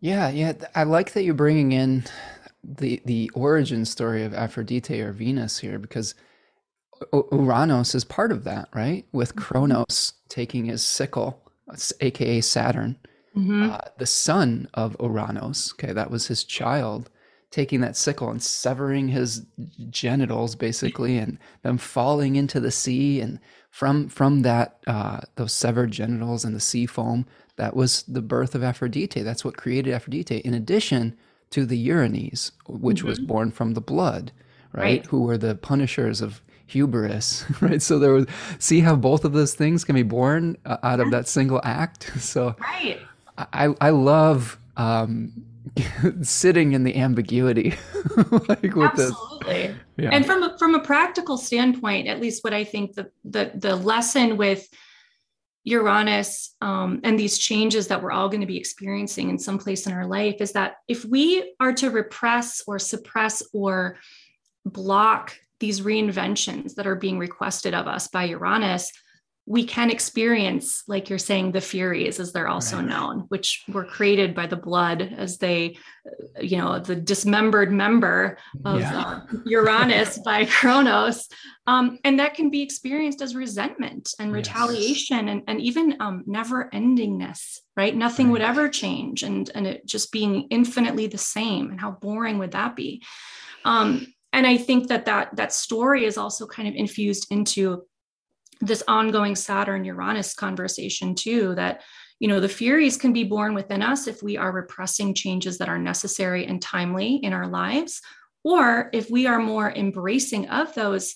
[0.00, 2.04] Yeah yeah i like that you're bringing in
[2.62, 6.14] the the origin story of aphrodite or venus here because
[7.12, 9.04] Uranus is part of that, right?
[9.12, 9.44] With Mm-hmm.
[9.44, 11.42] Kronos taking his sickle,
[12.00, 12.96] aka Saturn,
[13.36, 13.70] Mhm.
[13.72, 17.10] uh, the son of Uranus, okay, that was his child,
[17.50, 19.46] taking that sickle and severing his
[19.90, 23.20] genitals basically, and them falling into the sea.
[23.20, 23.38] And
[23.70, 27.26] from from that, uh, those severed genitals and the sea foam,
[27.56, 29.22] that was the birth of Aphrodite.
[29.22, 30.38] That's what created Aphrodite.
[30.38, 31.16] In addition
[31.50, 34.32] to the Erinyes, which was born from the blood,
[34.72, 34.82] right?
[34.82, 35.06] Right.
[35.06, 37.80] Who were the punishers of hubris, right?
[37.82, 38.26] So there was
[38.58, 42.10] see how both of those things can be born uh, out of that single act.
[42.20, 43.00] So Right.
[43.36, 45.32] I I love um,
[46.22, 47.74] sitting in the ambiguity,
[48.48, 49.10] like with this.
[49.10, 49.74] Absolutely.
[49.96, 50.10] Yeah.
[50.12, 53.76] And from a, from a practical standpoint, at least what I think the the the
[53.76, 54.68] lesson with
[55.64, 59.86] Uranus um, and these changes that we're all going to be experiencing in some place
[59.86, 63.96] in our life is that if we are to repress or suppress or
[64.66, 68.90] block these reinventions that are being requested of us by Uranus,
[69.46, 72.86] we can experience, like you're saying, the Furies, as they're also Right.
[72.86, 75.76] known, which were created by the blood as they,
[76.06, 79.00] uh, you know, the dismembered member of Yeah.
[79.00, 81.28] uh, Uranus by Kronos.
[81.66, 84.46] Um, and that can be experienced as resentment and Yes.
[84.46, 87.94] retaliation and, and even um, never endingness, right?
[87.94, 91.70] Nothing would ever change and, and it just being infinitely the same.
[91.70, 93.02] And how boring would that be?
[93.66, 97.84] Um, and I think that, that that story is also kind of infused into
[98.60, 101.82] this ongoing Saturn Uranus conversation too, that
[102.20, 105.68] you know the furies can be born within us if we are repressing changes that
[105.68, 108.00] are necessary and timely in our lives
[108.44, 111.14] or if we are more embracing of those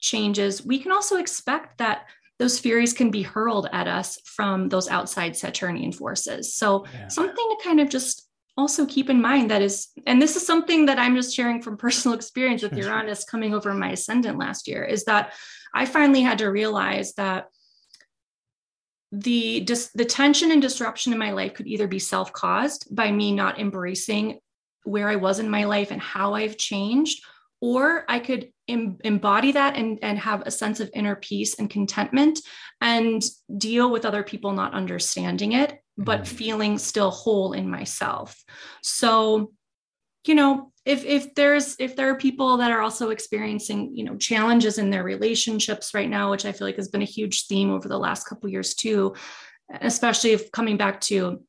[0.00, 2.06] changes we can also expect that
[2.38, 7.08] those furies can be hurled at us from those outside saturnian forces so Yeah.
[7.08, 8.27] something to kind of just
[8.58, 11.76] also keep in mind that is and this is something that i'm just sharing from
[11.86, 15.32] personal experience with uranus coming over my ascendant last year is that
[15.74, 17.46] i finally had to realize that
[19.12, 23.32] the dis- the tension and disruption in my life could either be self-caused by me
[23.32, 24.38] not embracing
[24.84, 27.24] where I was in my life and how I've changed,
[27.60, 31.70] or I could em- embody that and, and have a sense of inner peace and
[31.70, 32.40] contentment
[32.80, 33.22] and
[33.56, 36.26] deal with other people not understanding it, but Mhm.
[36.26, 38.36] feeling still whole in myself.
[38.82, 39.52] So,
[40.26, 44.16] you know, if if there's if there are people that are also experiencing, you know,
[44.16, 47.70] challenges in their relationships right now, which I feel like has been a huge theme
[47.70, 49.14] over the last couple years too,
[49.80, 51.42] especially if coming back to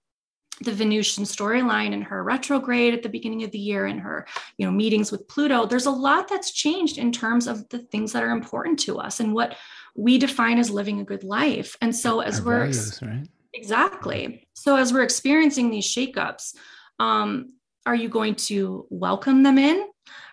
[0.62, 4.66] the Venusian storyline and her retrograde at the beginning of the year and her, you
[4.66, 8.24] know, meetings with Pluto, there's a lot that's changed in terms of the things that
[8.24, 9.56] are important to us and what
[9.96, 11.76] we define as living a good life.
[11.82, 13.28] And so as Our we're values, right?
[13.54, 16.56] exactly so as we're experiencing these shakeups,
[17.00, 17.54] um,
[17.86, 19.88] are you going to welcome them in?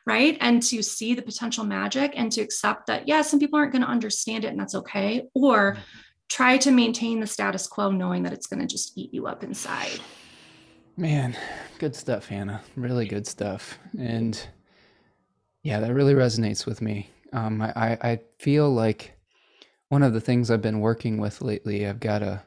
[0.05, 0.37] Right.
[0.41, 3.83] And to see the potential magic and to accept that, yeah, some people aren't going
[3.83, 5.25] to understand it and that's okay.
[5.35, 5.79] Or
[6.29, 9.43] try to maintain the status quo, knowing that it's going to just eat you up
[9.43, 10.01] inside.
[10.97, 11.37] Man,
[11.79, 12.63] good stuff, Hannah.
[12.75, 13.79] Really good stuff.
[13.99, 14.41] And
[15.63, 17.11] yeah, that really resonates with me.
[17.33, 19.19] Um, I, I, feel like
[19.89, 22.43] one of the things I've been working with lately, I've got a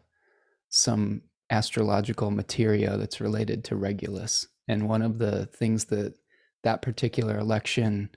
[0.69, 1.21] some
[1.51, 4.47] astrological materia that's related to Regulus.
[4.67, 6.15] And one of the things that
[6.63, 8.09] that particular election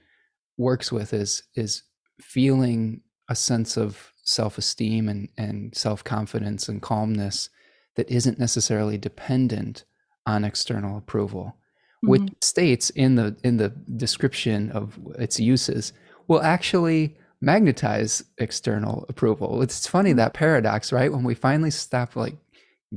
[0.56, 1.82] works with is is
[2.20, 3.00] feeling
[3.32, 7.48] a sense of self-esteem and, and self-confidence and calmness
[7.96, 9.84] that isn't necessarily dependent
[10.26, 11.56] on external approval.
[12.04, 12.34] Which mm-hmm.
[12.40, 15.92] states in the in the description of its uses
[16.26, 19.62] will actually magnetize external approval.
[19.62, 20.16] It's funny mm-hmm.
[20.18, 21.12] that paradox right?
[21.12, 22.36] When we finally stop like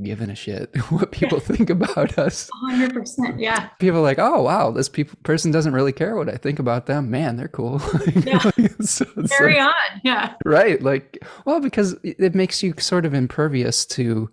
[0.03, 3.39] giving a shit what people think about us 100%.
[3.39, 3.69] Yeah.
[3.79, 6.85] people are like oh wow this people person doesn't really care what i think about
[6.85, 7.81] them man they're cool
[8.15, 8.51] Yeah.
[8.81, 10.01] So Carry like- on.
[10.03, 10.33] Yeah.
[10.43, 14.29] right like well because it it makes you sort of impervious to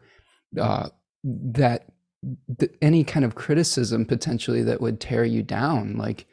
[0.60, 0.88] uh
[1.22, 1.86] that
[2.58, 6.26] th- any kind of criticism potentially that would tear you down like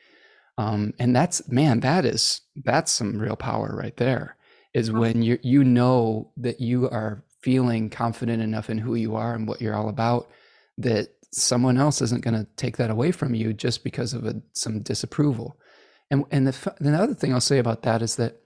[0.58, 4.36] um and that's man that is that's some real power right there
[4.74, 9.34] is when you you know that you are feeling confident enough in who you are
[9.36, 10.30] and what you're all about
[10.78, 14.42] that someone else isn't going to take that away from you just because of a,
[14.54, 15.58] some disapproval
[16.12, 18.42] and and the, the other thing I'll say about that is that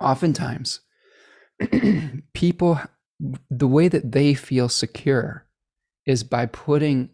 [0.00, 0.80] oftentimes
[2.34, 2.80] people
[3.50, 5.44] the way that they feel secure
[6.06, 7.10] is by putting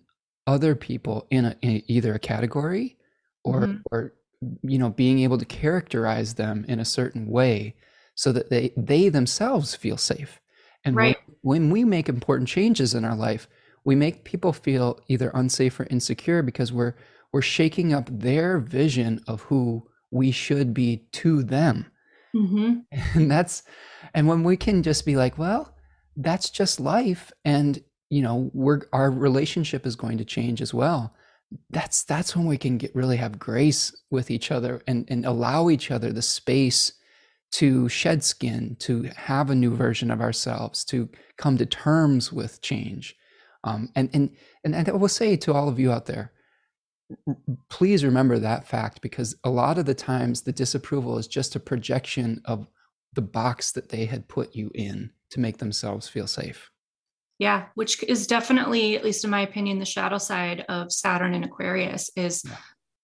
[0.47, 2.99] other people in, a, in either a category
[3.43, 3.83] or Mhm.
[3.91, 4.13] or
[4.63, 7.75] you know being able to characterize them in a certain way
[8.15, 10.41] so that they they themselves feel safe
[10.85, 13.49] and when- when we make important changes in our life
[13.85, 16.95] we make people feel either unsafe or insecure because we're
[17.33, 21.87] we're shaking up their vision of who we should be to them
[22.35, 22.81] Mm-hmm.
[23.19, 23.63] And that's,
[24.13, 25.75] and when we can just be like, well,
[26.17, 27.31] that's just life.
[27.45, 31.15] And, you know, we're, our relationship is going to change as well.
[31.71, 35.69] That's, that's when we can get really have grace with each other and, and allow
[35.69, 36.93] each other the space
[37.55, 42.61] to shed skin, to have a new version of ourselves, to come to terms with
[42.61, 43.15] change.
[43.63, 44.31] Um, and, and,
[44.65, 46.33] and I will say to all of you out there,
[47.71, 51.61] please remember that fact because a lot of the times the disapproval is just a
[51.61, 52.67] projection of
[53.13, 56.73] the box that they had put you in to make themselves feel safe.
[57.39, 61.45] Yeah, which is definitely, at least in my opinion, the shadow side of Saturn and
[61.45, 62.57] Aquarius is yeah.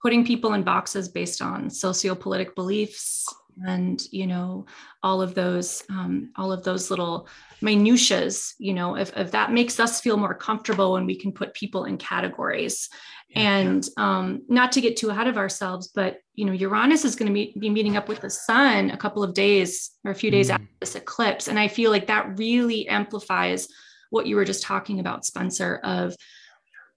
[0.03, 3.27] putting people in boxes based on sociopolitical beliefs
[3.67, 4.67] and you know
[5.03, 7.29] all of those um, all of those little
[7.61, 11.55] minutiae you know if, if that makes us feel more comfortable when we can put
[11.55, 12.89] people in categories.
[13.37, 17.29] And um, not to get too ahead of ourselves but you know uranus is going
[17.29, 20.33] to be, be meeting up with the sun a couple of days or a few
[20.33, 20.55] days mm.
[20.55, 21.47] after this eclipse.
[21.47, 23.69] And i feel like that really amplifies
[24.11, 26.17] what you were just talking about spencer of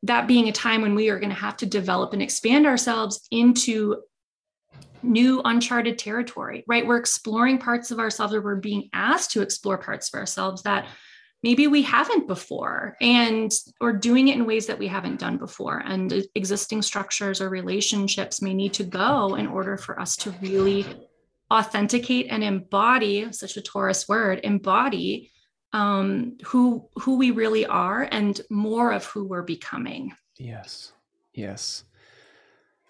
[0.03, 3.25] that being a time when we are going to have to develop and expand ourselves
[3.31, 3.97] into
[5.03, 6.85] new uncharted territory right?
[6.85, 10.87] We're exploring parts of ourselves or we're being asked to explore parts of ourselves that
[11.41, 13.51] maybe we haven't before and
[13.81, 15.83] or doing it in ways that we haven't done before.
[15.85, 20.85] And existing structures or relationships may need to go in order for us to really
[21.51, 25.29] authenticate and embody such a taurus word embody
[25.73, 30.13] um, who who we really are and more of who we're becoming.
[30.37, 30.93] Yes.
[31.33, 31.83] Yes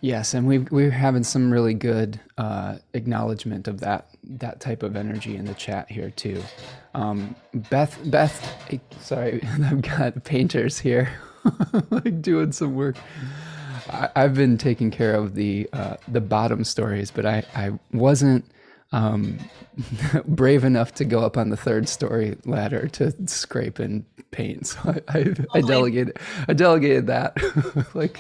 [0.04, 4.98] Yes, and we we're having some really good uh, acknowledgement of that that type of
[4.98, 6.44] energy in the chat here too.
[6.94, 8.46] Um, Beth Beth,
[9.00, 11.10] sorry, I've got painters here,
[11.90, 12.98] like doing some work.
[13.90, 18.44] I, have been taking care of the uh, the bottom stories, but I I wasn't
[18.92, 19.38] um,
[20.26, 24.68] brave enough to go up on the third story ladder to scrape and paint.
[24.68, 26.18] So I I, I delegated
[26.50, 27.38] I delegated that
[27.94, 28.20] like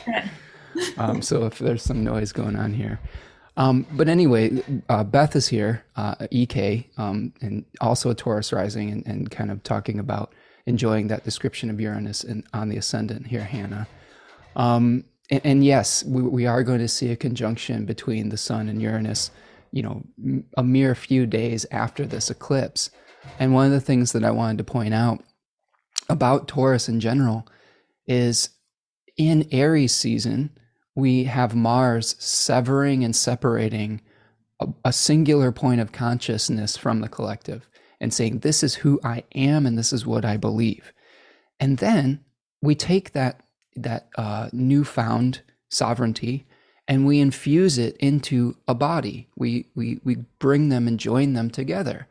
[0.98, 3.00] um, so if there's some noise going on here.
[3.56, 8.92] Um, but anyway, uh, Beth is here, uh, EK, um, and also a Taurus rising,
[8.92, 10.34] and, and, kind of talking about
[10.66, 13.88] enjoying that description of Uranus in, on the ascendant here, Hannah.
[14.56, 18.70] Um, and, and, yes, we, we, are going to see a conjunction between the Sun
[18.70, 19.30] and Uranus,
[19.72, 20.04] you know,
[20.58, 22.90] a mere few days after this eclipse.
[23.40, 25.24] And one of the things that I wanted to point out
[26.10, 27.48] about Taurus in general
[28.08, 28.50] is
[29.18, 30.50] in Aries season,
[30.96, 34.02] we have Mars severing and separating
[34.60, 37.68] a, a, singular point of consciousness from the collective
[38.00, 40.94] and saying, This is who I am and this is what I believe.
[41.60, 42.24] And then
[42.62, 43.42] we take that,
[43.76, 46.46] that uh, newfound sovereignty
[46.88, 49.28] and we infuse it into a body.
[49.36, 52.08] We, we, we bring them and join them together.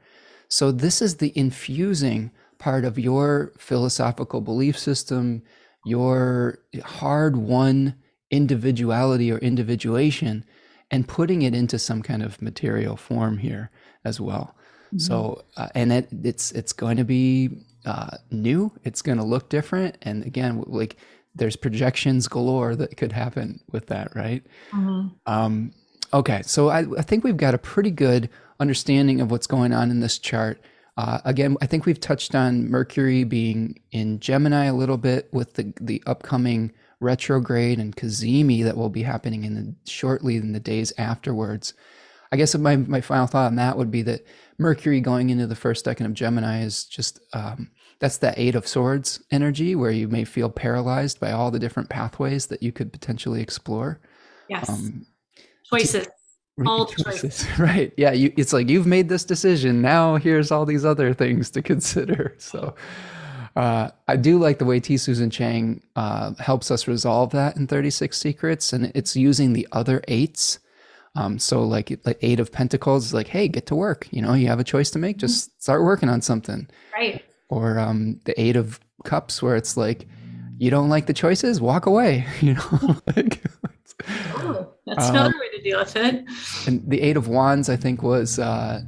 [0.49, 5.43] So, this is the infusing part of your philosophical belief system,
[5.85, 7.95] your hard won
[8.33, 10.45] individuality or individuation
[10.91, 13.71] and putting it into some kind of material form here
[14.05, 14.57] as well.
[14.87, 14.99] Mm-hmm.
[14.99, 17.51] So, uh, and it, it's it's going to be
[17.85, 18.73] uh, new.
[18.83, 19.97] It's going to look different.
[20.03, 20.97] And again, like
[21.35, 24.45] there's projections galore that could happen with that, right?
[24.73, 25.09] Mm-hmm.
[25.27, 25.73] Um,
[26.13, 28.29] okay, so I, I, think we've got a pretty good
[28.61, 30.61] understanding of what's going on in this chart.
[30.99, 35.55] Uh, again, I think we've touched on Mercury being in Gemini a little bit with
[35.55, 36.71] the the upcoming
[37.03, 41.75] retrograde and cazimi that will be happening in the shortly in the days afterwards.
[42.31, 44.27] I guess my my final thought on that would be that
[44.59, 48.67] Mercury going into the first decan of Gemini is just um, that's that Eight of
[48.67, 52.93] Swords energy where you may feel paralyzed by all the different pathways that you could
[52.93, 54.01] potentially explore.
[54.49, 54.69] Yes.
[54.69, 55.07] Um,
[55.71, 56.09] choices.
[56.67, 57.23] all choices.
[57.23, 57.47] choices.
[57.59, 57.93] Right.
[57.97, 58.13] Yeah.
[58.13, 59.83] You, it's like you've made this decision.
[59.83, 62.35] Now here's all these other things to consider.
[62.39, 62.75] So
[63.55, 64.97] uh, I do like the way T.
[64.97, 70.03] Susan Chang uh, helps us resolve that in 36 Secrets, and it's using the other
[70.09, 70.59] eights.
[71.15, 74.09] Um, so, like, like Eight of Pentacles is like, hey, get to work.
[74.11, 75.19] You know, you have a choice to make.
[75.19, 75.61] Just mm-hmm.
[75.61, 76.69] start working on something.
[76.95, 77.23] Right.
[77.51, 80.09] Or um, the Eight of Cups, where it's like,
[80.59, 82.27] you don't like the choices, walk away.
[82.41, 83.43] You know, like.
[84.37, 86.25] oh, that's uh, another way to deal with it.
[86.67, 88.81] And the Eight of Wands, I think, was uh,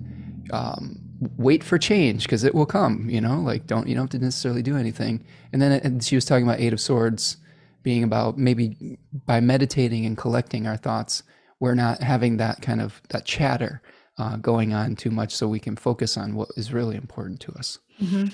[0.51, 1.04] um,
[1.37, 3.41] wait for change because it will come you know?
[3.41, 5.25] Like don't you don't have to necessarily do anything.
[5.53, 7.37] And then and she was talking about eight of swords
[7.83, 11.23] being about maybe by meditating and collecting our thoughts
[11.61, 13.81] we're not having that kind of that chatter
[14.19, 17.53] uh, going on too much so we can focus on what is really important to
[17.53, 17.79] us.
[18.03, 18.27] Mm-hmm.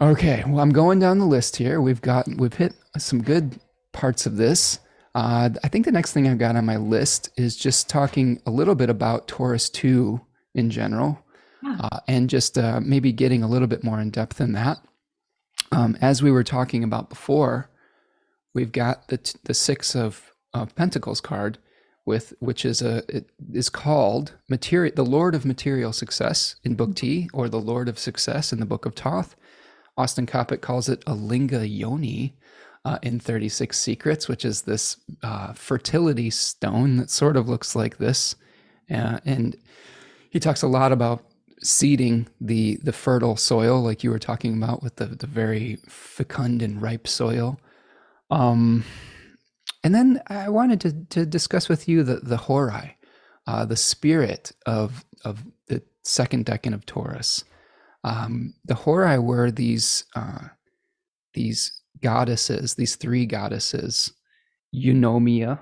[0.00, 1.80] okay well i'm going down the list here.
[1.80, 3.60] We've got we've hit some good
[3.92, 4.80] parts of this.
[5.14, 8.50] Uh, i think the next thing i've got on my list is just talking a
[8.50, 10.20] little bit about taurus 2
[10.54, 11.18] in general,
[11.64, 14.78] Uh, and just uh, maybe getting a little bit more in depth in that.
[15.72, 17.70] Um, as we were talking about before,
[18.54, 21.58] we've got the t- the six of, of Pentacles card
[22.06, 26.94] with which is a it is called material the Lord of Material Success in Book
[26.94, 29.36] T or the Lord of Success in the Book of Thoth.
[29.96, 32.34] Austin Coppock calls it a linga yoni
[32.84, 37.98] uh, in 36 Secrets, which is this uh, fertility stone that sort of looks like
[37.98, 38.34] this.
[38.90, 39.56] Uh, and
[40.30, 41.22] he talks a lot about
[41.62, 46.62] seeding the the fertile soil, like you were talking about with the the very fecund
[46.62, 47.60] and ripe soil.
[48.30, 48.84] Um,
[49.82, 52.96] and then I wanted to to discuss with you the the horai,
[53.46, 57.44] uh, the spirit of of the second decan of Taurus.
[58.04, 60.48] Um, the horai were these uh,
[61.34, 64.12] these goddesses, these three goddesses,
[64.74, 65.60] Eunomia,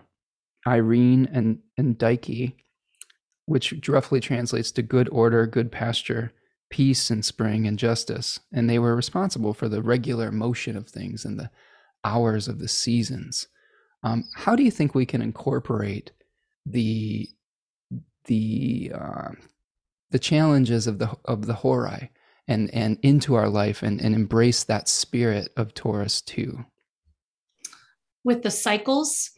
[0.66, 2.54] Irene, and and Dike,
[3.48, 6.32] which roughly translates to good order, good pasture,
[6.70, 8.38] peace and spring and justice.
[8.52, 11.50] And they were responsible for the regular motion of things and the
[12.04, 13.48] hours of the seasons.
[14.02, 16.12] Um, how do you think we can incorporate
[16.66, 17.28] the
[18.26, 19.30] the uh,
[20.10, 22.10] the challenges of the of the horai
[22.46, 26.66] and and into our life and, and embrace that spirit of Taurus too?
[28.24, 29.30] With the cycles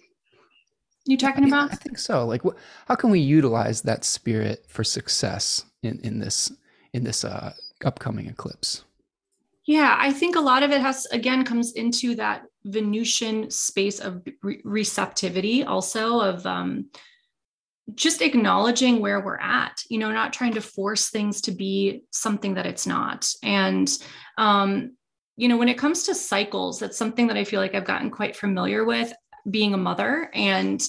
[1.10, 1.72] you talking I about?
[1.72, 2.26] I think so.
[2.26, 2.56] Like, wh-
[2.86, 6.52] how can we utilize that spirit for success in in this
[6.92, 7.52] in this uh,
[7.84, 8.84] upcoming eclipse?
[9.66, 14.22] Yeah, I think a lot of it has again comes into that Venusian space of
[14.42, 16.86] re- receptivity, also of um,
[17.94, 19.82] just acknowledging where we're at.
[19.88, 23.32] You know, not trying to force things to be something that it's not.
[23.42, 23.90] And
[24.38, 24.96] um,
[25.36, 28.10] you know, when it comes to cycles, that's something that I feel like I've gotten
[28.10, 29.12] quite familiar with
[29.48, 30.30] being a mother.
[30.34, 30.86] And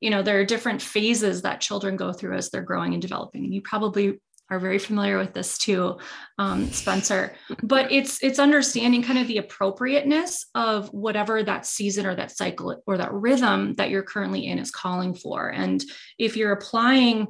[0.00, 3.52] you know there are different phases that children go through as they're growing and developing.
[3.52, 5.98] You probably are very familiar with this too
[6.38, 7.34] um, spencer.
[7.62, 12.82] But it's it's understanding kind of the appropriateness of whatever that season or that cycle
[12.86, 15.48] or that rhythm that you're currently in is calling for.
[15.50, 15.82] And
[16.18, 17.28] if you're applying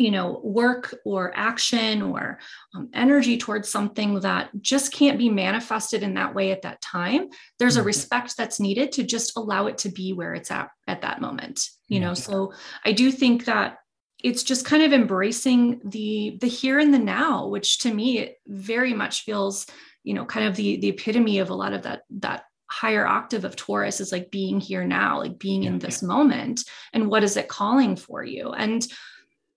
[0.00, 2.38] you know work or action or
[2.74, 7.28] um, energy towards something that just can't be manifested in that way at that time
[7.58, 7.86] there's a Mhm.
[7.92, 11.68] respect that's needed to just allow it to be where it's at at that moment
[11.88, 12.14] you know?
[12.14, 12.52] So
[12.84, 13.78] i do think that
[14.22, 18.36] it's just kind of embracing the the here and the now which to me it
[18.46, 19.66] very much feels
[20.02, 23.44] you know kind of the the epitome of a lot of that that higher octave
[23.44, 27.36] of taurus is like being here now like being in this moment and what is
[27.36, 28.52] it calling for you?
[28.52, 28.86] And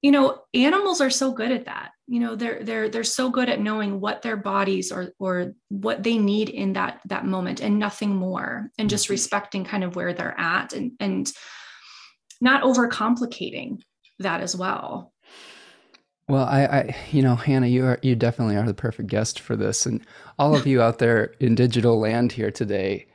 [0.03, 3.49] you know animals are so good at that you know they're they're they're so good
[3.49, 7.79] at knowing what their bodies or or what they need in that that moment and
[7.79, 9.11] nothing more and just Mhm.
[9.11, 11.31] respecting kind of where they're at and and
[12.41, 13.81] not overcomplicating
[14.19, 15.11] that as well
[16.29, 19.57] Well, I, I, you know, Hannah, you are you definitely are the perfect guest for
[19.57, 19.99] this, and
[20.39, 23.07] all of you out there in digital land here today.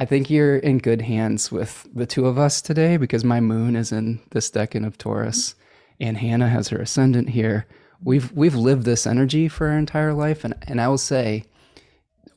[0.00, 3.76] I think you're in good hands with the two of us today because my moon
[3.76, 5.54] is in this decan of Taurus,
[6.00, 7.66] and Hannah has her ascendant here.
[8.02, 11.44] We've we've lived this energy for our entire life, and and I will say,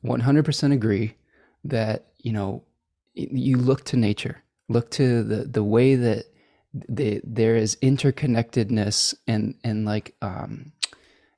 [0.03, 1.15] 100% agree
[1.65, 2.63] that you know
[3.13, 6.25] you look to nature, look to the the way that
[6.73, 10.71] the, there is interconnectedness and and like um,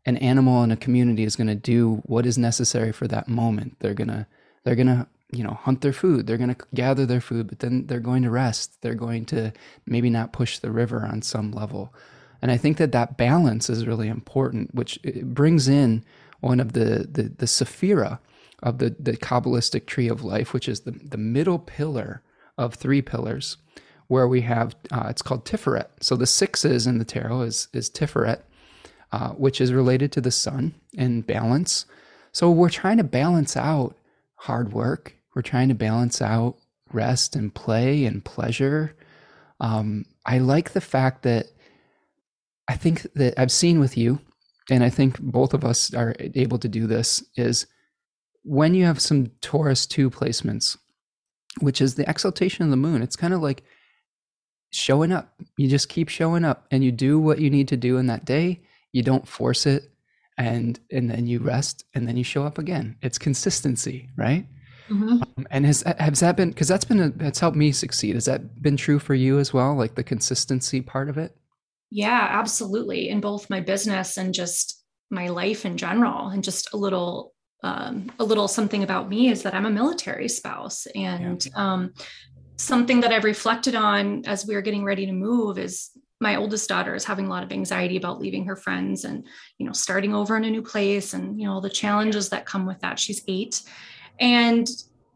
[0.06, 3.78] an animal in a community is going to do what is necessary for that moment.
[3.80, 4.28] They're gonna
[4.64, 6.28] they're gonna you know hunt their food.
[6.28, 8.82] They're gonna gather their food, but then they're going to rest.
[8.82, 9.54] They're going to
[9.86, 11.94] maybe not push the river on some level.
[12.42, 16.04] And I think that that balance is really important, which brings in
[16.40, 18.20] one of the the, the sephira
[18.64, 22.22] of the the kabbalistic tree of life, which is the the middle pillar
[22.58, 23.58] of three pillars
[24.08, 25.88] where we have uh, it's called Tiferet.
[26.02, 28.42] So the sixes in the tarot is is Tiferet,
[29.12, 31.86] uh, which is related to the sun and balance.
[32.32, 33.96] So we're trying to balance out
[34.36, 35.16] hard work.
[35.34, 36.58] We're trying to balance out
[36.92, 38.96] rest and play and pleasure.
[39.60, 41.48] Um, I like the fact that
[42.68, 44.20] I think that I've seen with you,
[44.70, 47.24] and I think both of us are able to do this.
[47.36, 47.68] Is
[48.44, 50.78] when you have some Taurus two placements,
[51.60, 53.02] which is the exaltation of the moon.
[53.02, 53.64] It's kind of like
[54.72, 55.34] showing up.
[55.58, 58.26] You just keep showing up and you do what you need to do in that
[58.26, 58.62] day.
[58.94, 59.92] You don't force it
[60.38, 62.98] and and then you rest and then you show up again.
[63.02, 64.46] It's consistency, right?
[65.38, 68.16] Um, and has has that been because that's been a, that's helped me succeed.
[68.16, 69.76] Has that been true for you as well?
[69.76, 71.36] Like the consistency part of it?
[71.92, 73.10] Yeah, absolutely.
[73.10, 77.34] In both my business and just my life in general, and just a little,
[77.64, 81.94] um, a little something about me is that I'm a military spouse, and um,
[82.56, 86.70] something that I've reflected on as we are getting ready to move is my oldest
[86.70, 89.28] daughter is having a lot of anxiety about leaving her friends and
[89.58, 92.46] you know starting over in a new place and you know all the challenges that
[92.46, 93.00] come with that.
[93.00, 93.62] She's eight.
[94.20, 94.68] And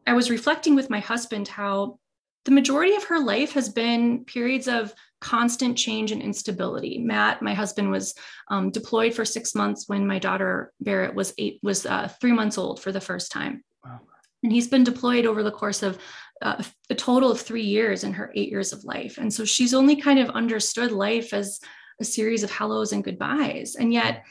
[0.08, 2.00] i was reflecting with my husband how
[2.44, 6.98] the majority of her life has been periods of constant change and instability.
[7.00, 8.14] Matt, my husband, was
[8.50, 12.58] um, deployed for six months when my daughter Barrett was eight was uh, three months
[12.58, 14.00] old for the first time, wow.
[14.44, 15.98] and he's been deployed over the course of
[16.42, 19.18] uh, a total of three years in her eight years of life.
[19.18, 21.60] And so she's only kind of understood life as
[22.02, 24.24] a series of hellos and goodbyes, and yet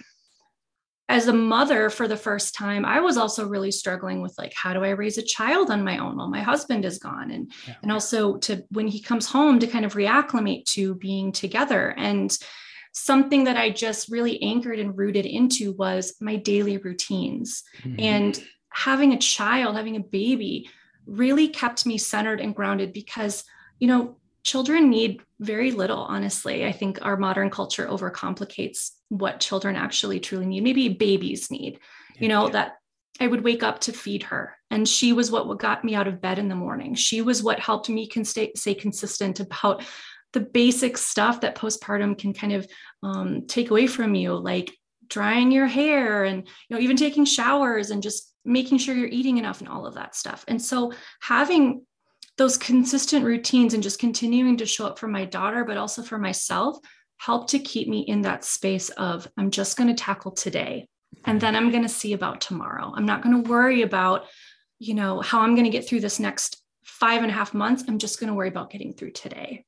[1.09, 4.73] as a mother for the first time i was also really struggling with like how
[4.73, 7.75] do i raise a child on my own while my husband is gone and yeah.
[7.83, 12.39] and also to when he comes home to kind of reacclimate to being together and
[12.93, 18.01] something that i just really anchored and rooted into was my daily routines mm-hmm.
[18.01, 20.69] and having a child having a baby
[21.07, 23.45] really kept me centered and grounded because
[23.79, 26.65] you know children need very little honestly.
[26.65, 31.79] I think our modern culture overcomplicates what children actually truly need maybe babies need
[32.15, 32.53] yeah, you know yeah.
[32.53, 32.73] that
[33.21, 34.57] i would wake up to feed her.
[34.71, 36.97] And she was what got me out of bed in the morning.
[36.97, 39.85] She was what helped me can stay, stay consistent about
[40.33, 42.67] the basic stuff that postpartum can kind of
[43.05, 44.77] um, take away from you like
[45.07, 49.39] drying your hair and you know even taking showers and just making sure you're eating
[49.39, 50.45] enough and all of that stuff.
[50.49, 51.87] And so having
[52.37, 56.19] those consistent routines and just continuing to show up for my daughter, but also for
[56.19, 56.79] myself,
[57.19, 60.89] help to keep me in that space of I'm just going to tackle today
[61.25, 62.93] and then I'm going to see about tomorrow.
[62.95, 64.27] I'm not going to worry about,
[64.79, 67.85] you know, how I'm going to get through this next five and a half months.
[67.87, 69.65] I'm just going to worry about getting through today.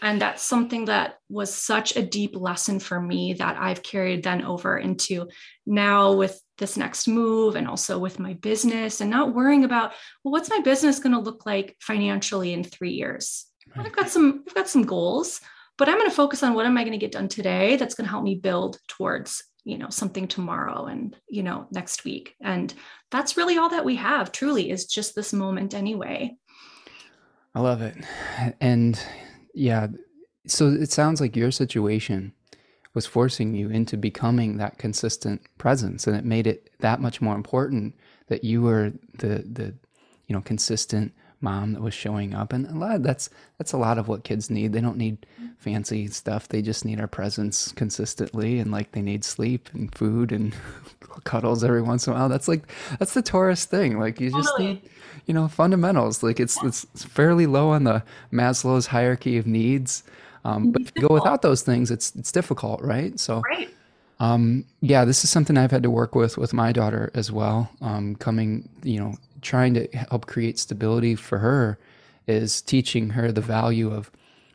[0.00, 4.42] And that's something that was such a deep lesson for me that I've carried then
[4.44, 5.28] over into
[5.66, 9.92] now with this next move and also with my business and not worrying about,
[10.22, 13.46] well, what's my business going to look like financially in three years?
[13.74, 13.86] Right.
[13.86, 15.40] I've got some, I've got some goals,
[15.78, 17.94] but I'm going to focus on what am I going to get done today that's
[17.94, 22.36] going to help me build towards you know something tomorrow and you know next week
[22.40, 22.72] and
[23.10, 26.32] that's really all that we have truly is just this moment anyway
[27.52, 27.96] i love it
[28.60, 29.04] and
[29.56, 29.88] yeah.
[30.46, 32.32] So it sounds like your situation
[32.96, 37.34] was forcing you into becoming that consistent presence and it made it that much more
[37.34, 37.94] important
[38.28, 39.74] that you were the the
[40.26, 42.52] you know consistent mom that was showing up.
[42.52, 43.28] And a lot of, that's
[43.58, 44.72] that's a lot of what kids need.
[44.72, 45.26] They don't need
[45.58, 46.48] fancy stuff.
[46.48, 50.54] They just need our presence consistently and like they need sleep and food and
[51.24, 52.28] cuddles every once in a while.
[52.28, 52.62] That's like
[52.98, 53.98] that's the Taurus thing.
[53.98, 54.74] Like you just totally.
[54.74, 54.90] need
[55.26, 56.22] you know fundamentals.
[56.22, 60.02] Like it's it's fairly low on the maslow's hierarchy of needs
[60.46, 63.68] um, but if you go without those things it's it's difficult right so right.
[64.18, 67.70] Um, yeah this is something i've had to work with with my daughter as well
[67.80, 71.78] um, coming you know trying to help create stability for her
[72.26, 74.10] is teaching her the value of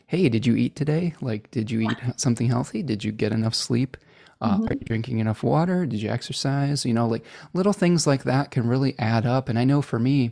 [0.07, 3.53] hey did you eat today like did you eat something healthy did you get enough
[3.53, 3.97] sleep
[4.41, 4.65] uh, mm-hmm.
[4.65, 5.85] Are you drinking enough water?
[5.85, 6.83] Did you exercise?
[6.83, 7.23] You know, like
[7.53, 9.47] little things like that can really add up.
[9.49, 10.31] And I know for me,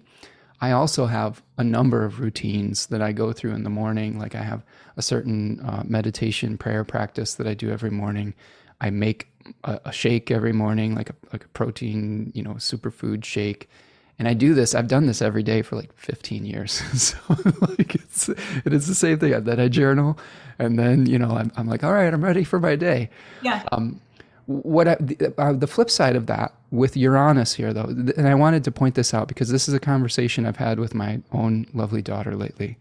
[0.61, 4.19] I also have a number of routines that I go through in the morning.
[4.19, 4.63] Like I have
[4.97, 8.33] a certain uh, meditation prayer practice that I do every morning.
[8.81, 9.27] I make
[9.63, 13.69] a, a, shake every morning, like a like a protein, you know, superfood shake.
[14.17, 14.75] And I do this.
[14.75, 16.71] I've done this every day for like 15 years.
[17.01, 17.17] so
[17.61, 19.43] like it's it is the same thing.
[19.43, 20.19] That I journal,
[20.57, 23.09] and then you know I'm, I'm like, all right, I'm ready for my day.
[23.41, 23.63] Yeah.
[23.71, 24.01] Um,
[24.49, 28.33] what I, the, uh, the flip side of that with Uranus here though, and I
[28.33, 31.67] wanted to point this out because this is a conversation I've had with my own
[31.71, 32.75] lovely daughter lately,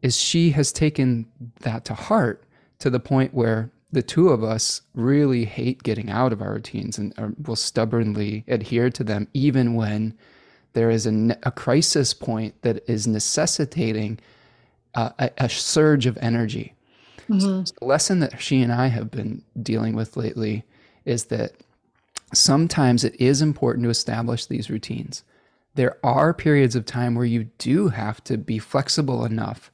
[0.00, 1.26] is she has taken
[1.60, 2.42] that to heart
[2.78, 6.96] to the point where the two of us really hate getting out of our routines
[6.96, 10.16] and uh, will stubbornly adhere to them even when
[10.72, 14.18] there is a, a crisis point that is necessitating
[14.94, 16.72] a, a surge of energy.
[17.28, 17.64] Mm-hmm.
[17.64, 20.64] So the lesson that she and I have been dealing with lately
[21.08, 21.52] is that
[22.32, 25.24] sometimes it is important to establish these routines.
[25.74, 29.70] There are periods of time where you do have to be flexible enough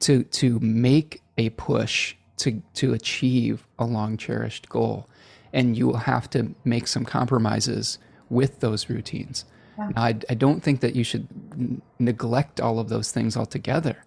[0.00, 5.08] to to make a push to to achieve a long cherished goal
[5.54, 7.98] and you will have to make some compromises
[8.28, 9.44] with those routines.
[9.78, 9.90] Yeah.
[9.96, 14.04] I, I don't think that you should n- neglect all of those things altogether.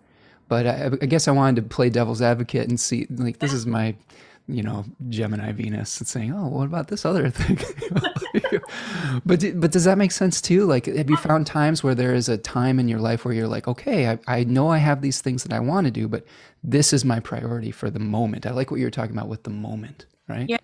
[0.49, 3.65] But I, I, guess I wanted to play devil's advocate and see, like, this is
[3.65, 3.95] my
[4.47, 7.59] you know Gemini Venus and saying, "Oh, what about this other thing?"
[9.25, 10.65] but but does that make sense too?
[10.65, 13.47] Like, have you found times where there is a time in your life where you're
[13.47, 16.25] like, "Okay, I, I know I have these things that I want to do, but
[16.63, 19.49] this is my priority for the moment." I like what you're talking about with the
[19.49, 20.49] moment, right?
[20.49, 20.57] Yeah,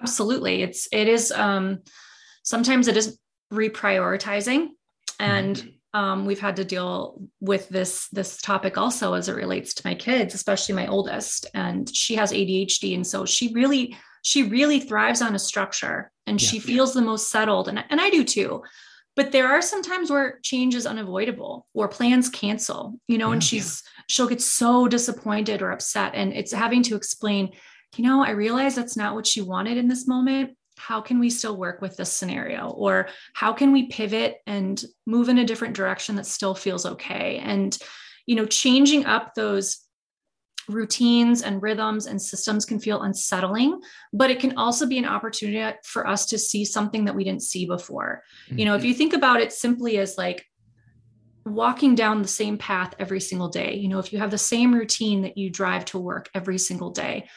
[0.00, 0.62] absolutely.
[0.62, 1.32] It's it is.
[1.32, 1.80] Um,
[2.42, 3.18] sometimes it is
[3.52, 4.68] reprioritizing,
[5.18, 5.68] and mm-hmm.
[5.92, 9.94] Um, we've had to deal with this this topic also as it relates to my
[9.94, 15.22] kids, especially my oldest, and she has ADHD, and so she really she really thrives
[15.22, 16.48] on a structure, and yeah.
[16.48, 18.62] she feels the most settled, and and I do too.
[19.16, 23.32] But there are some times where change is unavoidable or plans cancel, you know, yeah,
[23.34, 24.02] and she's yeah.
[24.06, 27.50] she'll get so disappointed or upset, and it's having to explain,
[27.96, 31.28] you know, I realize that's not what she wanted in this moment how can we
[31.28, 35.76] still work with this scenario or how can we pivot and move in a different
[35.76, 37.78] direction that still feels okay and
[38.26, 39.84] you know changing up those
[40.68, 43.78] routines and rhythms and systems can feel unsettling
[44.12, 47.42] but it can also be an opportunity for us to see something that we didn't
[47.42, 48.58] see before mm-hmm.
[48.58, 48.88] you know if mm-hmm.
[48.88, 50.46] you think about it simply as like
[51.44, 54.74] walking down the same path every single day you know if you have the same
[54.74, 57.28] routine that you drive to work every single day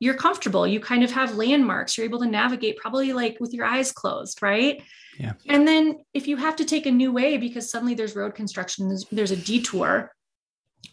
[0.00, 0.66] you're comfortable.
[0.66, 1.96] You kind of have landmarks.
[1.96, 4.82] You're able to navigate probably like with your eyes closed, right?
[5.18, 5.34] Yeah.
[5.46, 8.88] And then if you have to take a new way because suddenly there's road construction,
[8.88, 10.10] there's, there's a detour,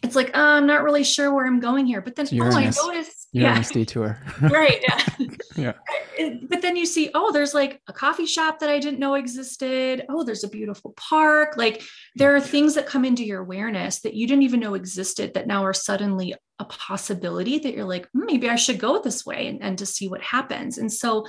[0.02, 2.00] it's like, oh, I'm not really sure where I'm going here.
[2.00, 3.28] But then, oh, I noticed.
[3.32, 3.60] yeah.
[3.62, 4.18] detour.
[4.40, 4.82] right.
[4.88, 5.28] Yeah.
[5.56, 5.72] yeah.
[6.48, 10.04] But then you see, oh, there's like a coffee shop that I didn't know existed.
[10.08, 11.56] Oh, there's a beautiful park.
[11.56, 11.82] Like
[12.14, 15.48] there are things that come into your awareness that you didn't even know existed that
[15.48, 19.48] now are suddenly a possibility that you're like, hmm, maybe I should go this way
[19.48, 20.78] and, and to see what happens.
[20.78, 21.26] And so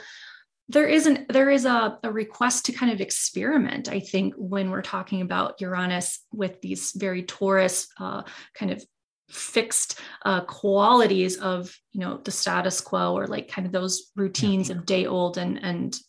[0.69, 4.81] there isn't there is a, a request to kind of experiment i think when we're
[4.81, 8.21] talking about uranus with these very taurus uh,
[8.53, 8.83] kind of
[9.29, 14.69] fixed uh, qualities of you know the status quo or like kind of those routines
[14.69, 14.75] yeah.
[14.75, 15.99] of day old and and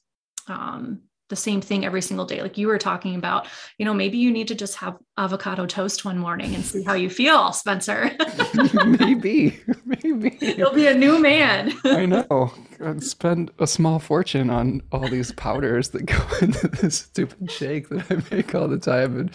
[0.48, 3.46] um, the same thing every single day like you were talking about
[3.78, 6.94] you know maybe you need to just have avocado toast one morning and see how
[6.94, 8.10] you feel spencer.
[8.84, 10.38] Maybe maybe.
[10.40, 11.72] You'll be a new man.
[11.84, 12.52] I know.
[12.82, 17.88] I'd spend a small fortune on all these powders that go into this stupid shake
[17.90, 19.30] that i make all the time and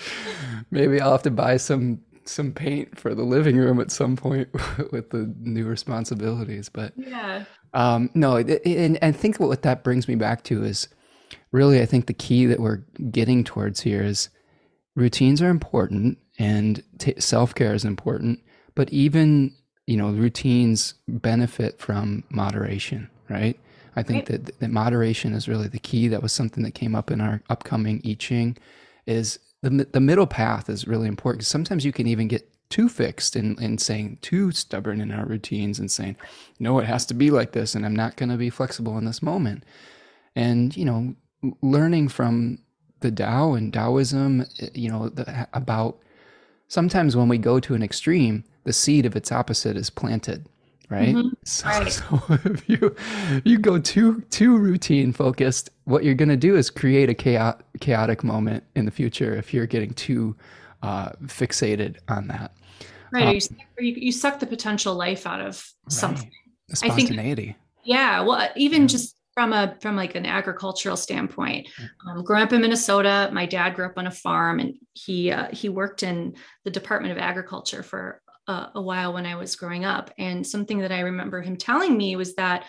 [0.72, 4.50] maybe i'll have to buy some some paint for the living room at some point
[4.92, 7.46] with the new responsibilities but yeah.
[7.74, 10.88] um no and i think what that brings me back to is
[11.52, 14.30] really, I think the key that we're getting towards here is
[14.96, 18.40] routines are important and t- self care is important,
[18.76, 19.54] but even
[19.88, 23.60] you know routines benefit from moderation, right?
[23.96, 24.44] I think right.
[24.44, 26.08] that that moderation is really the key.
[26.08, 28.58] That was something that came up in our upcoming I Ching.
[29.06, 31.46] Is the the middle path is really important.
[31.46, 35.78] Sometimes you can even get too fixed and, and saying too stubborn in our routines
[35.80, 36.16] and saying,
[36.60, 39.06] no, it has to be like this, and I'm not going to be flexible in
[39.06, 39.64] this moment.
[40.36, 41.16] And you know,
[41.62, 42.60] learning from
[43.02, 46.00] the Tao and Taoism, you know, the, about
[46.68, 50.48] sometimes when we go to an extreme, the seed of its opposite is planted,
[50.90, 51.16] right?
[51.16, 51.30] Mm-hmm.
[51.44, 51.92] So, right.
[51.92, 52.96] so if you
[53.44, 57.66] you go too too routine focused, what you're going to do is create a chaotic,
[57.80, 60.36] chaotic moment in the future if you're getting too
[60.82, 62.52] uh, fixated on that.
[63.12, 66.32] Right, um, you, you, suck the potential life out of something.
[66.68, 67.44] The spontaneity.
[67.44, 68.88] I think, yeah, well, even yeah.
[68.88, 71.68] just from a from like an agricultural standpoint.
[72.08, 73.30] Um, growing up in minnesota.
[73.32, 77.12] My dad grew up on a farm and he uh, he worked in the department
[77.12, 80.12] of agriculture for uh, a while when i was growing up.
[80.18, 82.66] And something that i remember him telling me was that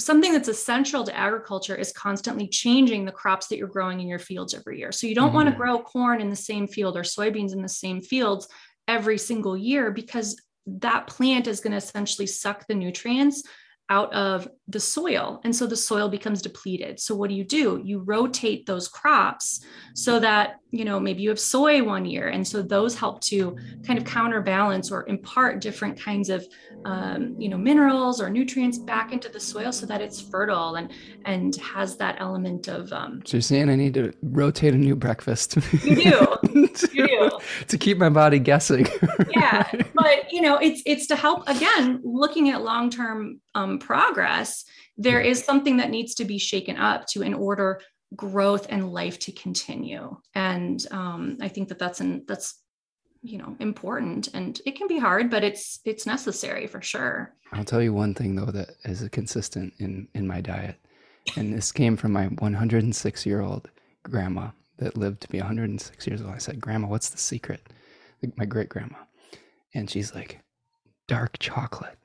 [0.00, 4.20] something that's essential to agriculture is constantly changing the crops that you're growing in your
[4.20, 4.92] fields every year.
[4.92, 5.36] So you don't mm-hmm.
[5.36, 8.48] want to grow corn in the same field or soybeans in the same fields
[8.86, 13.42] every single year because that plant is going to essentially suck the nutrients
[13.90, 15.40] out of the soil.
[15.44, 17.00] And so the soil becomes depleted.
[17.00, 17.80] So what do you do?
[17.82, 22.28] You rotate those crops so that, you know, maybe you have soy one year.
[22.28, 23.56] And so those help to
[23.86, 26.46] kind of counterbalance or impart different kinds of,
[26.84, 30.92] um, you know, minerals or nutrients back into the soil so that it's fertile and,
[31.24, 32.92] and has that element of.
[32.92, 35.56] Um, so you're saying I need to rotate a new breakfast.
[35.82, 36.66] You do.
[36.66, 37.30] to, you do.
[37.68, 38.86] To keep my body guessing.
[39.30, 39.66] yeah.
[39.94, 44.64] But, you know, it's, it's to help, again, looking at long-term um, progress,
[44.96, 47.80] there is something that needs to be shaken up to in order
[48.14, 50.16] growth and life to continue.
[50.34, 52.62] And um, I think that that's an, that's
[53.20, 57.34] you know important and it can be hard but it's it's necessary for sure.
[57.50, 60.76] I'll tell you one thing though that is a consistent in in my diet.
[61.36, 63.68] And this came from my 106 year old
[64.04, 66.32] grandma that lived to be 106 years old.
[66.32, 67.66] I said grandma what's the secret?
[68.36, 68.98] My great grandma
[69.74, 70.38] and she's like
[71.08, 71.97] dark chocolate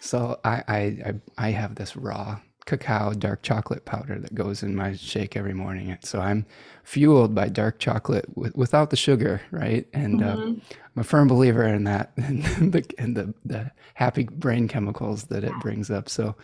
[0.00, 4.94] so I, I I have this raw cacao dark chocolate powder that goes in my
[4.94, 5.90] shake every morning.
[5.90, 6.44] And So I'm
[6.84, 9.86] fueled by dark chocolate w- without the sugar, right?
[9.94, 10.40] And uh, mm-hmm.
[10.42, 15.24] uh, I'm a firm believer in that and the, and the, the happy brain chemicals
[15.24, 16.10] that it brings up.
[16.10, 16.36] So,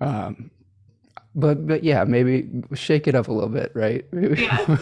[0.00, 0.50] um,
[1.34, 4.06] but but yeah, maybe shake it up a little bit, right?
[4.10, 4.76] Maybe Yeah.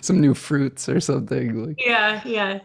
[0.00, 1.66] some new fruits or something.
[1.66, 2.60] Like, yeah, yeah.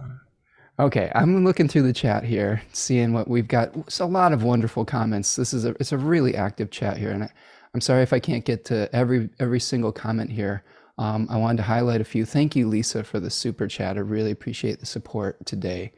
[0.79, 3.75] Okay, I'm looking through the chat here, seeing what we've got.
[3.75, 5.35] It's a lot of wonderful comments.
[5.35, 7.29] This is a it's a really active chat here, and I,
[7.73, 10.63] am sorry if I can't get to every every single comment here.
[10.99, 12.25] Um, I wanted to highlight a few.
[12.25, 13.97] Thank you, Lisa, for the super chat.
[13.97, 15.93] I really appreciate the support today.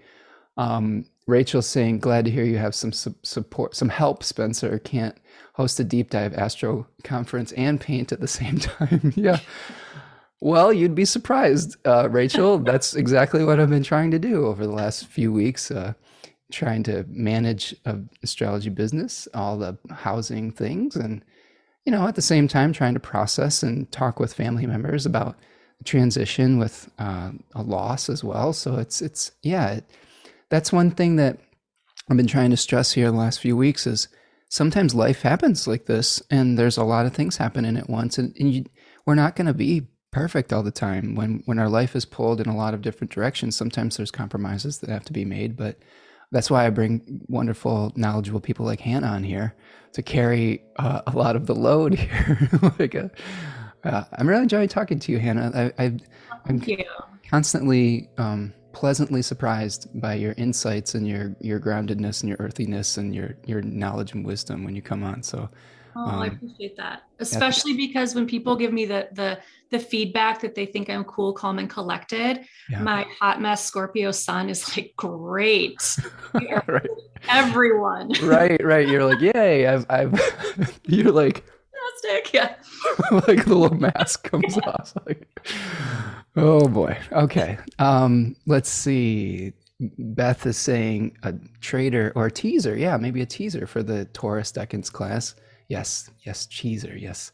[0.58, 4.24] Um, Rachel saying, glad to hear you have some su- support, some help.
[4.24, 5.16] Spencer can't
[5.54, 9.14] host a deep dive astro conference and paint at the same time.
[9.16, 9.40] yeah.
[10.42, 12.58] Well, you'd be surprised, uh, Rachel.
[12.70, 15.94] That's exactly what I've been trying to do over the last few weeks, uh,
[16.52, 21.24] trying to manage a astrology business, all the housing things, and
[21.86, 25.38] you know, at the same time, trying to process and talk with family members about
[25.80, 28.54] the transition with uh, a loss as well.
[28.54, 29.72] So it's it's yeah.
[29.72, 29.86] It,
[30.50, 31.38] that's one thing that
[32.10, 34.08] I've been trying to stress here the last few weeks is
[34.50, 38.36] sometimes life happens like this and there's a lot of things happening at once and,
[38.40, 38.66] and you,
[39.06, 41.16] we're not going to be perfect all the time.
[41.16, 44.80] When when our life is pulled in a lot of different directions sometimes there's compromises
[44.80, 45.78] that have to be made but
[46.32, 49.56] that's why i bring wonderful knowledgeable people like hannah on here
[49.94, 52.50] to carry uh, a lot of the load here.
[52.78, 53.06] Like a,
[53.84, 55.72] uh, uh, i'm really enjoying talking to you hannah.
[55.80, 55.98] I,
[56.46, 56.62] i'm
[57.30, 63.14] constantly um, pleasantly surprised by your insights and your your groundedness and your earthiness and
[63.14, 65.24] your your knowledge and wisdom when you come on.
[65.24, 65.50] So
[66.00, 67.04] Oh, um, I appreciate that.
[67.20, 69.40] Especially because when people give me the the
[69.70, 72.82] the feedback that they think I'm cool, calm, and collected, yeah.
[72.82, 75.98] my hot mess Scorpio sun is like, great.
[76.68, 76.90] right.
[77.28, 78.12] Everyone.
[78.24, 78.88] right, right.
[78.88, 81.44] You're like, yay, I've I've you're like
[82.02, 82.34] fantastic.
[82.34, 82.56] Yeah.
[83.28, 84.70] like the little mask comes yeah.
[84.70, 84.94] off.
[85.06, 85.28] Like
[86.36, 86.98] Oh boy.
[87.12, 87.58] Okay.
[87.78, 89.54] Um, let's see.
[89.80, 92.78] Beth is saying a trader or a teaser.
[92.78, 95.36] Yeah, maybe a teaser for the Taurus Decans class.
[95.70, 97.00] Yes, yes, cheeser.
[97.00, 97.32] Yes.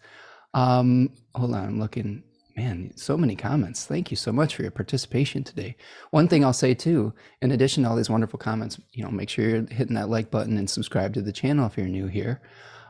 [0.54, 2.24] Um, hold on, I'm looking.
[2.56, 3.86] Man, so many comments.
[3.86, 5.76] Thank you so much for your participation today.
[6.12, 9.30] One thing I'll say too, in addition to all these wonderful comments, you know, make
[9.30, 12.42] sure you're hitting that like button and subscribe to the channel if you're new here.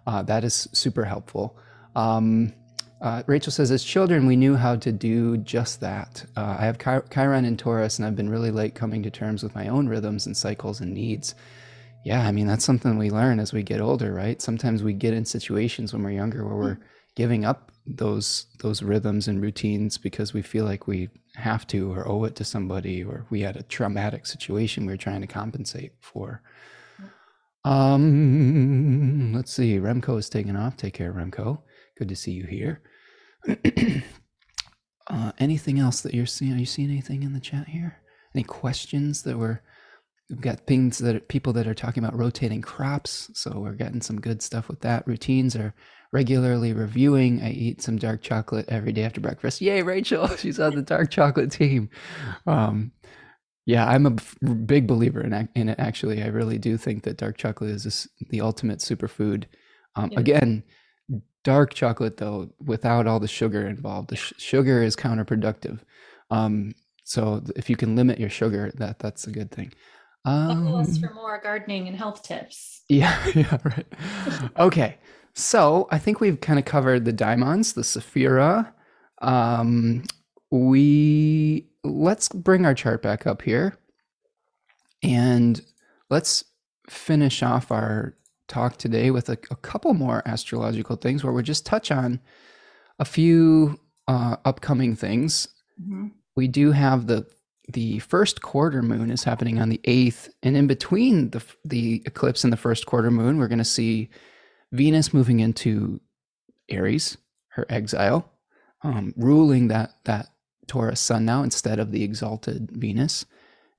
[0.05, 1.57] Uh, that is super helpful.
[1.95, 2.53] Um,
[3.01, 6.23] uh, Rachel says, as children, we knew how to do just that.
[6.37, 9.55] Uh, I have Chiron and Taurus, and I've been really late coming to terms with
[9.55, 11.35] my own rhythms and cycles and needs.
[12.05, 14.39] Yeah, I mean, that's something we learn as we get older, right?
[14.39, 16.77] Sometimes we get in situations when we're younger where we're
[17.15, 22.07] giving up those those rhythms and routines because we feel like we have to or
[22.07, 25.93] owe it to somebody or we had a traumatic situation we are trying to compensate
[25.99, 26.43] for.
[27.63, 29.79] Um, let's see.
[29.79, 30.77] Remco is taking off.
[30.77, 31.63] Take care, Remco.
[31.97, 32.83] Good to see you here.
[35.09, 36.53] uh, anything else that you're seeing?
[36.53, 37.97] Are you seeing anything in the chat here?
[38.35, 39.63] Any questions that were?
[40.29, 44.01] We've got things that are, people that are talking about rotating crops, so we're getting
[44.01, 45.07] some good stuff with that.
[45.07, 45.73] Routines are
[46.11, 47.41] regularly reviewing.
[47.43, 49.61] I eat some dark chocolate every day after breakfast.
[49.61, 50.27] Yay, Rachel!
[50.37, 51.89] She's on the dark chocolate team.
[52.47, 52.91] Um,
[53.67, 55.79] yeah, I'm a big believer in, in it.
[55.79, 59.45] Actually, I really do think that dark chocolate is this, the ultimate superfood.
[59.95, 60.19] Um, yeah.
[60.19, 60.63] Again,
[61.45, 65.79] dark chocolate though without all the sugar involved the sh- sugar is counterproductive
[66.31, 66.73] um,
[67.03, 69.71] so if you can limit your sugar that that's a good thing
[70.25, 73.87] um, us for more gardening and health tips yeah yeah right
[74.57, 74.97] okay
[75.33, 78.71] so i think we've kind of covered the diamonds, the sephira
[79.21, 80.03] um,
[80.51, 83.77] we let's bring our chart back up here
[85.03, 85.61] and
[86.09, 86.43] let's
[86.89, 88.15] finish off our
[88.47, 92.19] talk today with a, a couple more astrological things where we'll just touch on
[92.99, 95.47] a few uh, upcoming things.
[95.81, 96.07] Mm-hmm.
[96.35, 97.25] We do have the
[97.69, 102.43] the first quarter moon is happening on the 8th and in between the the eclipse
[102.43, 104.09] and the first quarter moon we're going to see
[104.71, 105.99] Venus moving into
[106.69, 107.17] Aries,
[107.49, 108.31] her exile,
[108.81, 110.29] um, ruling that that
[110.67, 113.25] Taurus sun now instead of the exalted Venus.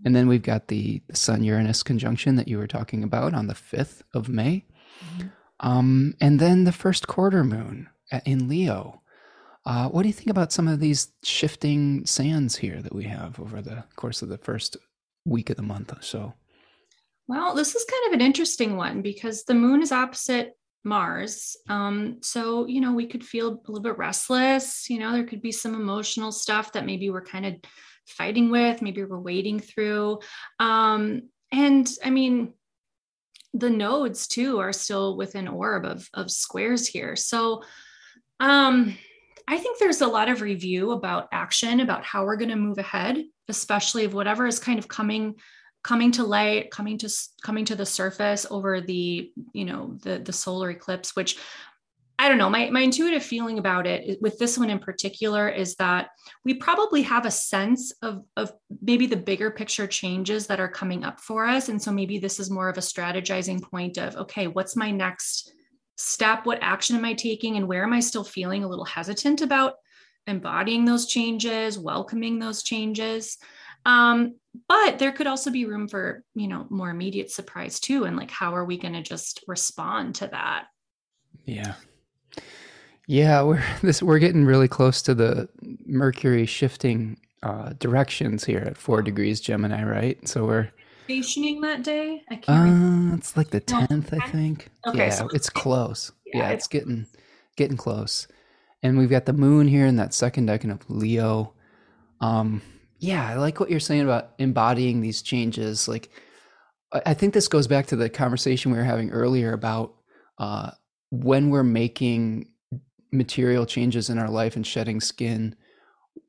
[0.05, 3.47] And then we've got the, the Sun Uranus conjunction that you were talking about on
[3.47, 4.67] the 5th of May.
[5.03, 5.29] Mm-hmm.
[5.61, 7.89] Um, and then the first quarter moon
[8.27, 9.01] in Leo.
[9.67, 13.39] Uh, what do you think about some of these shifting sands here that we have
[13.41, 14.77] over the course of the first
[15.25, 16.33] week of the month or so?
[17.27, 21.57] Well, this is kind of an interesting one because the moon is opposite Mars.
[21.69, 24.89] Um, so, you know, we could feel a little bit restless.
[24.89, 27.55] You know, there could be some emotional stuff that maybe we're kind of
[28.07, 30.21] fighting with, maybe we're wading through.
[30.61, 32.55] Um, and I mean,
[33.53, 37.17] the nodes too are still within orb of, of squares here.
[37.17, 37.65] So
[38.39, 38.97] um,
[39.49, 42.79] I think there's a lot of review about action, about how we're going to move
[42.79, 45.37] ahead, especially of whatever is kind of coming
[45.85, 47.09] coming to light coming to
[47.45, 51.39] coming to the surface over the you know the the solar eclipse which
[52.19, 52.49] I don't know.
[52.49, 56.09] My, my intuitive feeling about it with this one in particular is that
[56.45, 61.05] we probably have a sense of, of maybe the bigger picture changes that are coming
[61.05, 61.69] up for us.
[61.69, 65.53] And so maybe this is more of a strategizing point of, okay, what's my next
[65.97, 66.47] step?
[66.47, 67.57] What action am I taking?
[67.57, 69.75] And where am I still feeling a little hesitant about
[70.27, 73.39] embodying those changes, welcoming those changes?
[73.85, 74.37] Um,
[74.69, 78.05] but there could also be room for, you know, more immediate surprise too.
[78.05, 80.67] And like, how are we going to just respond to that?
[81.45, 81.75] Yeah.
[83.07, 85.49] Yeah, we're this we're getting really close to the
[85.87, 90.29] Mercury shifting uh, directions here at four degrees Gemini, right?
[90.29, 90.71] So we're
[91.07, 92.23] stationing that day.
[92.31, 93.13] I can't.
[93.13, 94.69] Uh, it's like the tenth, I think.
[94.87, 96.13] Okay, yeah, so it's close.
[96.27, 97.07] Yeah, Yeah, it's- getting
[97.57, 98.27] getting close,
[98.83, 101.55] and we've got the moon here in that second decan of Leo.
[102.21, 102.61] Um,
[102.99, 105.89] yeah, I like what you're saying about embodying these changes.
[105.89, 106.11] Like,
[106.93, 109.95] I I think this goes back to the conversation we were having earlier about
[110.39, 110.71] uh,
[111.11, 112.49] when we're making
[113.13, 115.55] material changes in our life and shedding skin,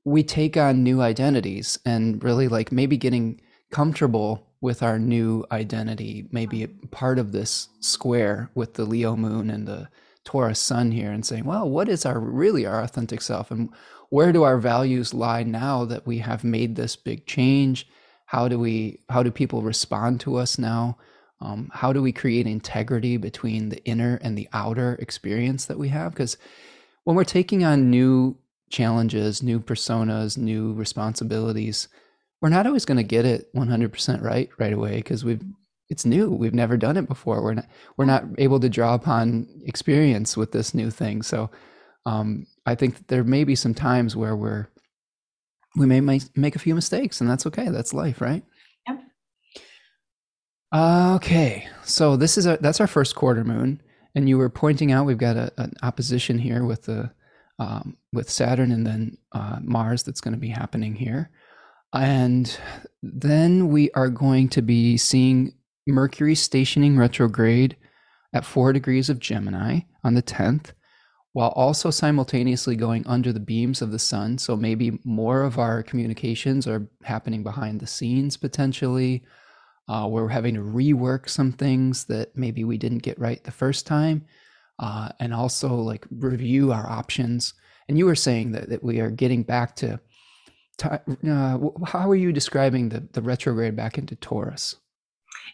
[0.06, 3.42] we take on new identities and really like maybe getting
[3.72, 9.68] comfortable with our new identity, maybe part of this square with the Leo moon and
[9.68, 9.90] the
[10.24, 13.52] Taurus sun here, and saying, well, what is our really our authentic self?
[13.52, 13.70] And
[14.10, 17.88] where do our values lie now that we have made this big change?
[18.26, 20.98] How do we how do people respond to us now?
[21.40, 25.90] Um, how do we create integrity between the inner and the outer experience that we
[25.90, 26.14] have?
[26.14, 26.38] Because
[27.04, 28.38] when we're taking on new
[28.70, 31.88] challenges, new personas, new responsibilities,
[32.42, 35.44] we're not always going to get it 100% right right away because we've
[35.90, 36.30] it's new.
[36.30, 37.42] We've never done it before.
[37.42, 41.22] We're not we're not able to draw upon experience with this new thing.
[41.22, 41.50] So
[42.06, 44.70] um, I think there may be some times where we're
[45.78, 47.70] we may make, make a few mistakes, and that's okay.
[47.70, 48.44] That's life, right?
[48.88, 49.00] Yep.
[50.76, 53.82] Okay, so this is a that's our first quarter moon,
[54.16, 57.12] and you were pointing out we've got a, an opposition here with the
[57.60, 61.30] um, with Saturn and then uh, Mars that's going to be happening here,
[61.94, 62.58] and
[63.02, 65.54] then we are going to be seeing
[65.88, 67.78] Mercury stationing retrograde
[68.34, 70.74] at four degrees of Gemini on the tenth,
[71.34, 74.38] while also simultaneously going under the beams of the sun.
[74.38, 79.24] So maybe more of our communications are happening behind the scenes potentially.
[79.88, 83.88] Uh, we're having to rework some things that maybe we didn't get right the first
[83.88, 84.26] time,
[84.80, 87.54] uh, and also like review our options.
[87.88, 90.02] And you were saying that, that we are getting back to.
[90.84, 94.76] Uh, how are you describing the, the retrograde back into Taurus?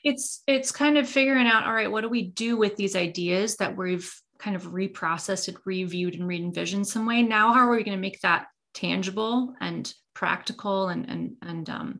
[0.03, 3.55] it's it's kind of figuring out all right what do we do with these ideas
[3.57, 7.83] that we've kind of reprocessed and reviewed and re-envisioned some way now how are we
[7.83, 11.99] going to make that tangible and practical and and and um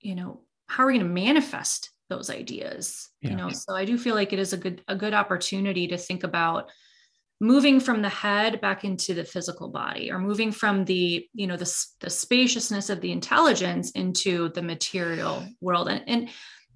[0.00, 3.30] you know how are we going to manifest those ideas Yeah.
[3.30, 5.96] you know so i do feel like it is a good a good opportunity to
[5.96, 6.70] think about
[7.40, 11.56] moving from the head back into the physical body or moving from the you know
[11.56, 15.88] the, the spaciousness of the intelligence into the material world.
[15.88, 16.28] And, and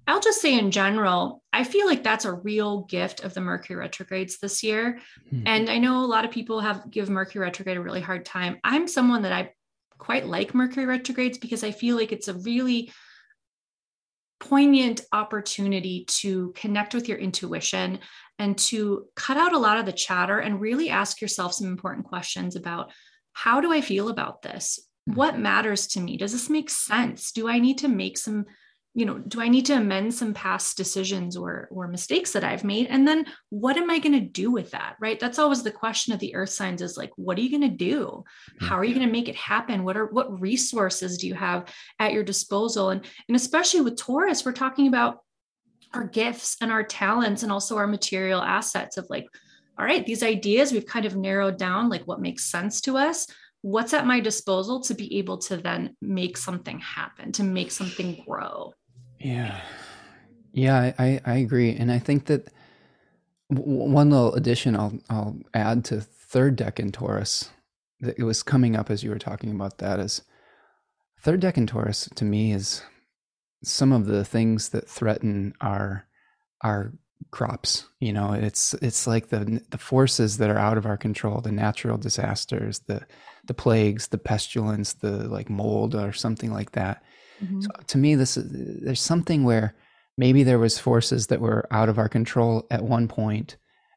[0.05, 3.79] i'll just say in general i feel like that's a real gift of the mercury
[3.79, 4.99] retrogrades this year.
[5.29, 5.43] Hmm.
[5.45, 8.57] and i know a lot of people have give mercury retrograde a really hard time.
[8.63, 9.51] I'm someone that i
[9.97, 12.91] quite like mercury retrogrades because i feel like it's a really
[14.49, 17.99] poignant opportunity to connect with your intuition
[18.39, 22.05] and to cut out a lot of the chatter and really ask yourself some important
[22.05, 22.91] questions about
[23.31, 24.79] how do I feel about this?
[25.05, 25.43] What mm-hmm.
[25.43, 26.17] matters to me?
[26.17, 27.31] Does this make sense?
[27.31, 28.45] Do I need to make some,
[28.95, 32.63] you know, do I need to amend some past decisions or or mistakes that I've
[32.63, 32.87] made?
[32.87, 34.97] And then what am I going to do with that?
[34.99, 35.19] Right?
[35.19, 37.75] That's always the question of the earth signs is like, what are you going to
[37.75, 38.23] do?
[38.59, 38.99] How are you mm-hmm.
[38.99, 39.83] going to make it happen?
[39.83, 42.91] What are what resources do you have at your disposal?
[42.91, 45.19] And and especially with Taurus, we're talking about
[45.93, 49.27] our gifts and our talents and also our material assets of like
[49.77, 53.27] all right these ideas we've kind of narrowed down like what makes sense to us
[53.61, 58.23] what's at my disposal to be able to then make something happen to make something
[58.27, 58.73] grow
[59.23, 59.61] Yeah,
[60.51, 62.49] yeah, I, I, agree, and I think that
[63.47, 67.49] one little addition I'll I'll add to third decan Taurus
[68.01, 70.23] that it was coming up as you were talking about that is
[71.21, 72.83] third decan Taurus to me is
[73.63, 76.05] some of the things that threaten our
[76.61, 76.93] our
[77.31, 77.87] crops.
[77.99, 81.51] You know, it's it's like the the forces that are out of our control, the
[81.51, 83.05] natural disasters, the
[83.45, 87.03] the plagues, the pestilence, the like mold or something like that.
[87.41, 87.61] Mm-hmm.
[87.61, 89.75] So to me, this is there's something where
[90.17, 93.55] maybe there was forces that were out of our control at one point,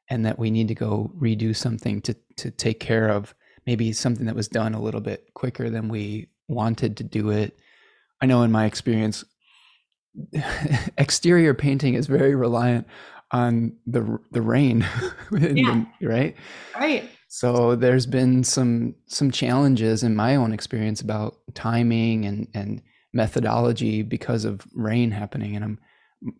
[0.09, 3.35] and that we need to go redo something to to take care of.
[3.67, 7.59] Maybe something that was done a little bit quicker than we wanted to do it.
[8.23, 9.25] I know in my experience,
[10.99, 12.87] exterior painting is very reliant
[13.33, 14.81] on the the rain,
[15.33, 15.85] Yeah.
[16.01, 16.37] the- right?
[16.79, 17.11] Right.
[17.29, 22.83] So there's been some some challenges in my own experience about timing and and
[23.17, 25.79] methodology because of rain happening, and I'm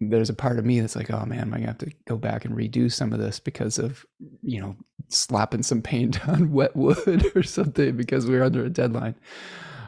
[0.01, 2.45] there's a part of me that's like, oh man, I gonna have to go back
[2.45, 4.07] and redo some of this because of
[4.43, 4.77] you know
[5.09, 9.15] slapping some paint on wet wood or something because we're under a deadline.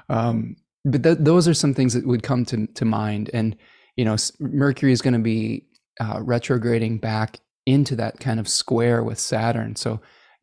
[0.09, 3.57] Um, but th- those are some things that would come to to mind, and
[3.97, 5.67] you know, Mercury is going to be
[6.01, 10.01] uh, retrograding back into that kind of square with Saturn, so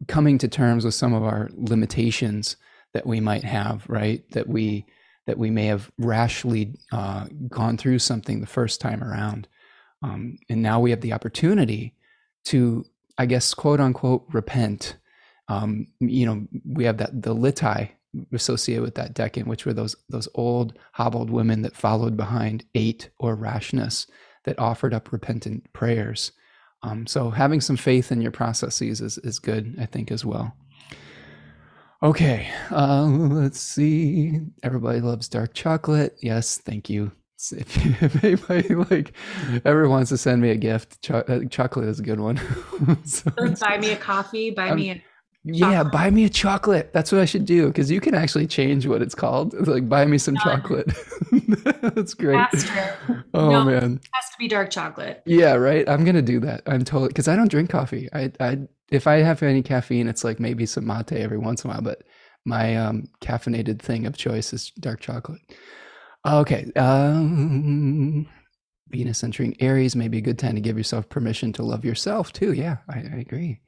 [0.07, 2.57] coming to terms with some of our limitations
[2.93, 4.29] that we might have, right?
[4.31, 4.85] That we
[5.27, 9.47] that we may have rashly uh, gone through something the first time around,
[10.01, 11.95] um, and now we have the opportunity
[12.45, 12.85] to,
[13.17, 14.97] I guess, quote unquote, repent.
[15.47, 17.89] Um, you know, we have that the litai
[18.33, 23.09] associated with that decan, which were those those old hobbled women that followed behind Ate
[23.19, 24.07] or rashness
[24.45, 26.31] that offered up repentant prayers.
[26.83, 30.55] Um, so having some faith in your processes is, is good, I think, as well.
[32.05, 34.39] Okay, uh, let's see.
[34.61, 36.15] Everybody loves dark chocolate.
[36.21, 37.11] Yes, thank you.
[37.51, 39.13] If, if anybody like
[39.65, 42.37] ever wants to send me a gift, cho- uh, chocolate is a good one.
[43.05, 45.01] so, buy me a coffee, buy I'm- me a
[45.47, 45.93] yeah, chocolate.
[45.93, 46.93] buy me a chocolate.
[46.93, 49.53] That's what I should do because you can actually change what it's called.
[49.55, 50.91] It's like buy me some chocolate.
[51.81, 52.37] That's great.
[52.37, 53.23] Astro.
[53.33, 53.63] Oh No.
[53.65, 53.99] man.
[54.13, 55.21] has to be dark chocolate.
[55.25, 55.87] Yeah, right.
[55.89, 56.61] I'm gonna do that.
[56.67, 58.09] I'm totally because I don't drink coffee.
[58.13, 58.59] I, I,
[58.91, 61.81] if I have any caffeine, it's like maybe some mate every once in a while.
[61.81, 62.03] But
[62.45, 65.41] my um, caffeinated thing of choice is dark chocolate.
[66.25, 66.71] Okay.
[66.75, 68.27] Um,
[68.89, 72.31] Venus entering Aries may be a good time to give yourself permission to love yourself
[72.33, 72.53] too.
[72.53, 73.61] Yeah, I, I agree.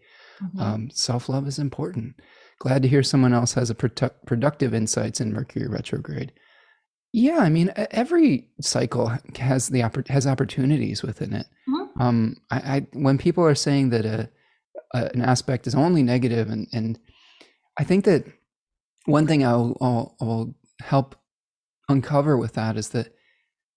[0.43, 0.61] Mhm.
[0.61, 2.15] Um, Self love is important.
[2.59, 6.31] Glad to hear someone else has a produ- productive insights in Mercury retrograde.
[7.13, 11.47] Yeah, I mean, every cycle has the oppor- has opportunities within it.
[11.67, 11.87] Mhm.
[12.01, 14.29] Um, I, I when people are saying that a,
[14.93, 16.99] an aspect is only negative, and and
[17.77, 18.25] I think that
[19.05, 21.15] one thing I'll, I'll, I'll help
[21.87, 23.13] uncover with that is that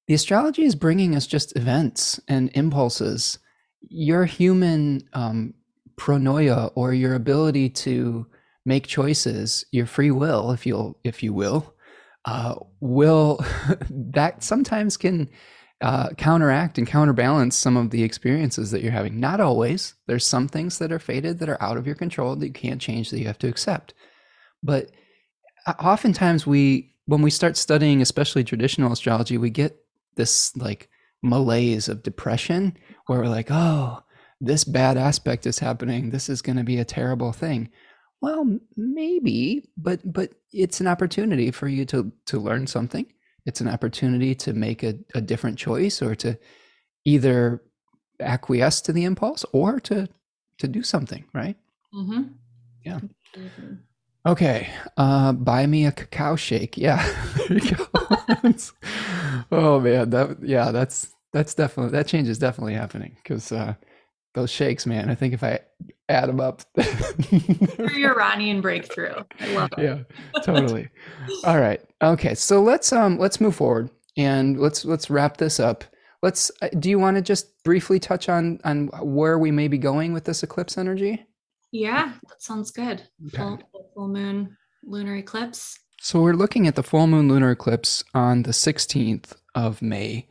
[0.08, 3.38] the astrology is bringing us just events and impulses.
[3.82, 5.54] Your human um,
[5.96, 8.26] pronoia or your ability to
[8.64, 11.74] make choices, your free will, if you'll, if you will,
[12.24, 13.38] uh, will
[13.90, 15.28] that sometimes can
[15.82, 19.18] uh, counteract and counterbalance some of the experiences that you're having.
[19.18, 19.94] Not always.
[20.06, 22.80] There's some things that are fated that are out of your control that you can't
[22.80, 23.94] change that you have to accept.
[24.62, 24.90] But
[25.66, 29.76] uh, oftentimes we, when we start studying, especially traditional astrology, we get
[30.16, 30.88] this like
[31.22, 32.76] malaise of depression
[33.06, 34.02] where we're like, oh,
[34.40, 36.10] this bad aspect is happening.
[36.10, 37.70] This is going to be a terrible thing.
[38.22, 43.06] Well, maybe, but but it's an opportunity for you to to learn something.
[43.50, 46.38] It's an opportunity to make a, a different choice or to
[47.04, 47.60] either
[48.20, 50.08] acquiesce to the impulse or to
[50.58, 51.56] to do something, right?
[51.92, 52.34] Mhm.
[52.84, 53.00] Yeah.
[53.36, 53.78] Mhm.
[54.24, 56.78] Okay, uh, buy me a cacao shake.
[56.78, 57.02] Yeah,
[57.48, 57.86] there you go.
[59.50, 63.74] Oh man, that yeah, that's that's definitely that change is definitely happening because uh,
[64.34, 65.10] those shakes, man.
[65.10, 65.58] I think if I
[66.10, 66.62] add them up,
[67.78, 69.14] your Uranian breakthrough.
[69.40, 69.84] I love it.
[69.84, 70.88] yeah, totally.
[71.44, 75.84] All right, okay, so let's um let's move forward and let's let's wrap this up.
[76.22, 76.50] Let's.
[76.60, 80.12] uh, Do you want to just briefly touch on on where we may be going
[80.12, 81.24] with this eclipse energy?
[81.72, 83.02] Yeah, that sounds good.
[83.28, 83.36] Okay.
[83.38, 83.58] Full,
[83.94, 85.78] full moon lunar eclipse.
[86.00, 90.26] So we're looking at the full moon lunar eclipse on the 16th of May,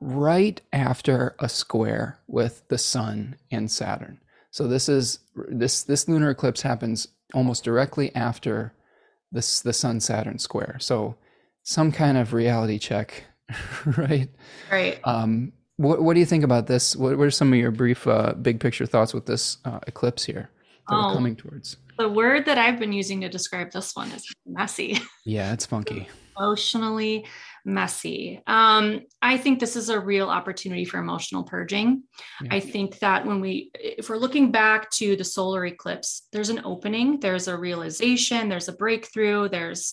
[0.00, 4.20] right after a square with the sun and Saturn.
[4.58, 8.72] So this is this this lunar eclipse happens almost directly after
[9.30, 10.78] this the sun Saturn square.
[10.80, 11.14] So
[11.62, 13.22] some kind of reality check,
[13.96, 14.28] right?
[14.68, 14.98] Right.
[15.04, 16.96] Um, what what do you think about this?
[16.96, 20.24] What, what are some of your brief uh, big picture thoughts with this uh, eclipse
[20.24, 20.50] here
[20.88, 21.14] that we're Oh.
[21.14, 21.76] coming towards?
[21.96, 24.98] The word that I've been using to describe this one is messy.
[25.24, 26.08] Yeah, it's funky.
[26.36, 27.26] emotionally
[27.68, 28.42] messy.
[28.46, 32.04] Um, I think this is a real opportunity for emotional purging.
[32.42, 32.54] Yeah.
[32.54, 36.62] I think that when we, if we're looking back to the solar eclipse, there's an
[36.64, 39.92] opening, there's a realization, there's a breakthrough, there's,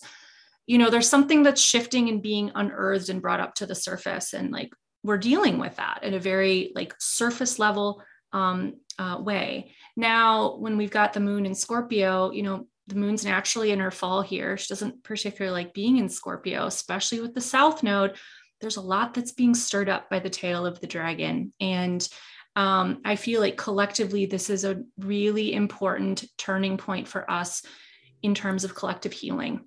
[0.66, 4.34] you know, there's something that's shifting and being unearthed and brought up to the surface.
[4.34, 4.74] And like
[5.04, 9.72] we're dealing with that in a very like surface level um, uh, way.
[9.98, 13.92] Now, when we've got the moon in Scorpio, you know, the moon's naturally in her
[13.92, 14.58] fall here.
[14.58, 18.16] She doesn't particularly like being in Scorpio, especially with the south node.
[18.62, 21.52] There's a lot that's being stirred up by the tail of the dragon.
[21.60, 22.08] And
[22.56, 27.64] um, I feel like collectively, this is a really important turning point for us
[28.22, 29.66] in terms of collective healing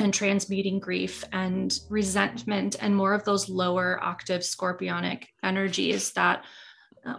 [0.00, 6.44] and transmuting grief and resentment and more of those lower octave scorpionic energies that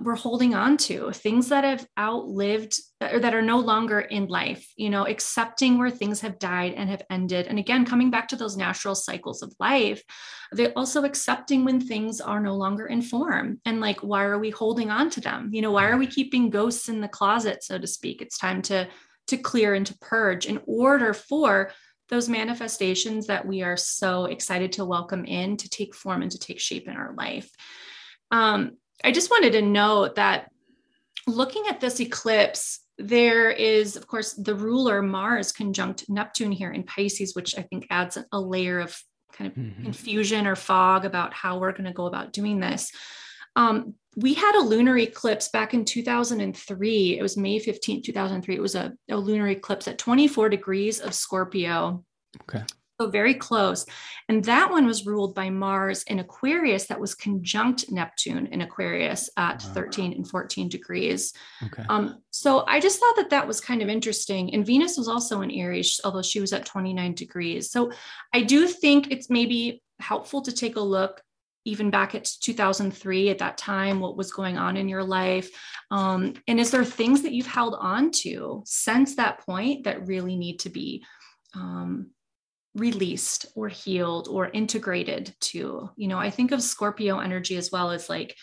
[0.01, 4.71] we're holding on to things that have outlived or that are no longer in life
[4.75, 7.47] you know accepting where things have died and have ended.
[7.47, 10.03] And again coming back to those natural cycles of life
[10.51, 13.61] they're also accepting when things are no longer in form.
[13.65, 15.49] And like why are we holding on to them?
[15.53, 18.21] You know why are we keeping ghosts in the closet so to speak?
[18.21, 18.87] It's time to
[19.27, 21.71] to clear and to purge in order for
[22.09, 26.39] those manifestations that we are so excited to welcome in to take form and to
[26.39, 27.49] take shape in our life.
[28.31, 30.51] Um, I just wanted to note that
[31.27, 36.83] looking at this eclipse, there is, of course, the ruler Mars conjunct Neptune here in
[36.83, 39.01] Pisces, which I think adds a layer of
[39.33, 39.83] kind of mm-hmm.
[39.83, 42.91] confusion or fog about how we're going to go about doing this.
[43.55, 47.17] Um, we had a lunar eclipse back in 2003.
[47.17, 48.55] It was May 15th, 2003.
[48.55, 52.03] It was a, a lunar eclipse at 24 degrees of Scorpio.
[52.41, 52.63] Okay.
[52.99, 53.85] So very close.
[54.27, 59.29] And that one was ruled by Mars in Aquarius that was conjunct Neptune in Aquarius
[59.37, 59.73] at wow.
[59.73, 61.33] 13 and 14 degrees.
[61.63, 61.85] Okay.
[61.87, 64.53] Um, so I just thought that that was kind of interesting.
[64.53, 67.71] And Venus was also in Aries, although she was at 29 degrees.
[67.71, 67.89] So
[68.33, 71.21] I do think it's maybe helpful to take a look
[71.65, 75.49] even back at 2003 at that time what was going on in your life
[75.91, 80.37] um, and is there things that you've held on to since that point that really
[80.37, 81.03] need to be
[81.53, 82.11] um,
[82.75, 87.89] released or healed or integrated to you know i think of scorpio energy as well
[87.89, 88.35] as like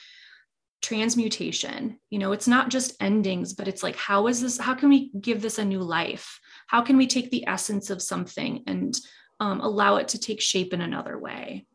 [0.82, 1.98] transmutation.
[2.10, 5.10] You know it's not just endings but it's like how is this how can we
[5.20, 6.38] give this a new life?
[6.68, 8.96] How can we take the essence of something and
[9.40, 11.66] um, allow it to take shape in another way?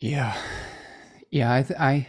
[0.00, 0.36] Yeah.
[1.30, 2.08] Yeah i th- i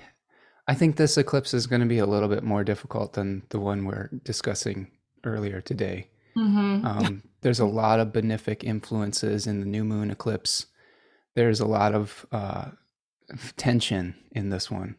[0.68, 3.60] i think this eclipse is going to be a little bit more difficult than the
[3.60, 4.90] one we're discussing
[5.24, 6.10] earlier today
[6.40, 6.86] Mm-hmm.
[6.86, 10.68] Um, there's a lot of benefic influences in the new moon eclipse.
[11.36, 12.70] There's a lot of uh,
[13.58, 14.96] tension in this one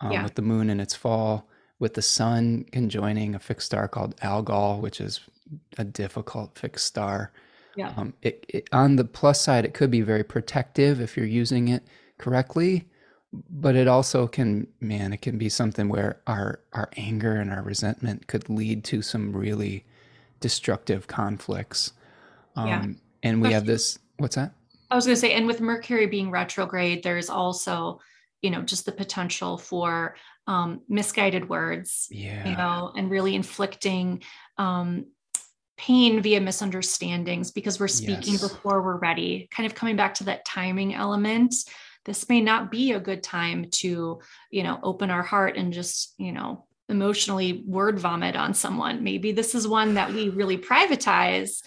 [0.00, 0.22] um, yeah.
[0.22, 1.48] with the moon in its fall,
[1.78, 5.20] with the sun conjoining a fixed star called Algol, which is
[5.78, 7.32] a difficult fixed star.
[7.76, 7.92] Yeah.
[7.96, 11.68] Um, it, it, on the plus side, it could be very protective if you're using
[11.68, 11.84] it
[12.18, 12.88] correctly,
[13.32, 17.62] but it also can, man, it can be something where our our anger and our
[17.62, 19.86] resentment could lead to some really
[20.42, 21.94] destructive conflicts.
[22.56, 22.86] Um, yeah.
[23.22, 24.52] And we have this, what's that?
[24.90, 28.00] I was going to say, and with Mercury being retrograde, there's also,
[28.42, 30.16] you know, just the potential for
[30.46, 32.46] um, misguided words, yeah.
[32.46, 34.22] you know, and really inflicting
[34.58, 35.06] um,
[35.78, 38.42] pain via misunderstandings because we're speaking yes.
[38.42, 41.54] before we're ready, kind of coming back to that timing element.
[42.04, 44.20] This may not be a good time to,
[44.50, 49.02] you know, open our heart and just, you know, emotionally word vomit on someone.
[49.02, 51.62] Maybe this is one that we really privatize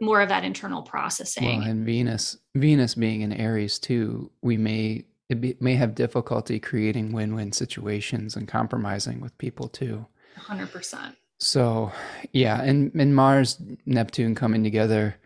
[0.00, 1.60] more of that internal processing.
[1.60, 6.60] Well, and Venus, Venus being in Aries too, we may it be, may have difficulty
[6.60, 10.06] creating win-win situations and compromising with people too.
[10.36, 11.16] Hundred percent.
[11.38, 11.92] So,
[12.32, 15.16] yeah, and and Mars, Neptune coming together.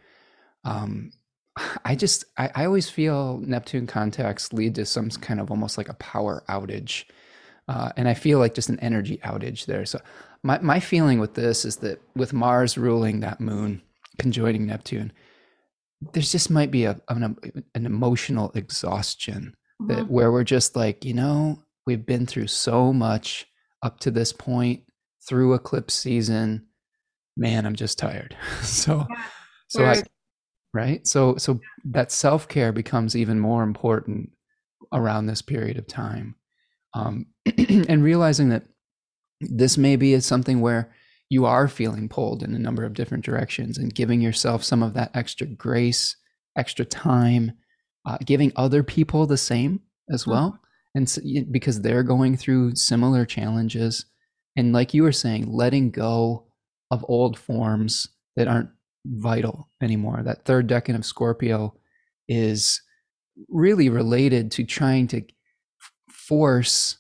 [0.65, 1.12] Um,
[1.85, 5.89] I just I, I always feel Neptune contacts lead to some kind of almost like
[5.89, 7.05] a power outage
[7.69, 9.85] uh, and I feel like just an energy outage there.
[9.85, 10.01] So
[10.43, 13.82] my, my feeling with this is that with Mars ruling that moon,
[14.19, 15.12] conjoining Neptune,
[16.12, 17.36] there's just might be a, an,
[17.74, 19.95] an emotional exhaustion mm-hmm.
[19.95, 23.47] that where we're just like, you know, we've been through so much
[23.82, 24.82] up to this point
[25.28, 26.66] through eclipse season.
[27.36, 28.35] Man, I'm just tired.
[28.62, 29.24] so, yeah.
[29.69, 30.03] so I,
[30.73, 31.07] right.
[31.07, 34.31] So, so that self care becomes even more important
[34.90, 36.35] around this period of time
[36.99, 37.27] um,
[37.89, 38.65] and realizing that
[39.41, 40.93] this maybe is something where
[41.31, 44.95] you are feeling pulled in a number of different directions and giving yourself some of
[44.95, 46.16] that extra grace,
[46.57, 47.53] extra time,
[48.07, 49.81] uh, giving other people the same
[50.11, 50.33] as mm-hmm.
[50.33, 50.61] well.
[50.95, 51.20] And so,
[51.51, 54.07] because they're going through similar challenges.
[54.57, 56.47] And like you were saying, letting go
[56.91, 58.70] of old forms that aren't
[59.05, 60.23] vital anymore.
[60.25, 61.75] That third decan of Scorpio
[62.27, 62.81] is
[63.49, 65.23] really related to trying to
[66.29, 66.99] force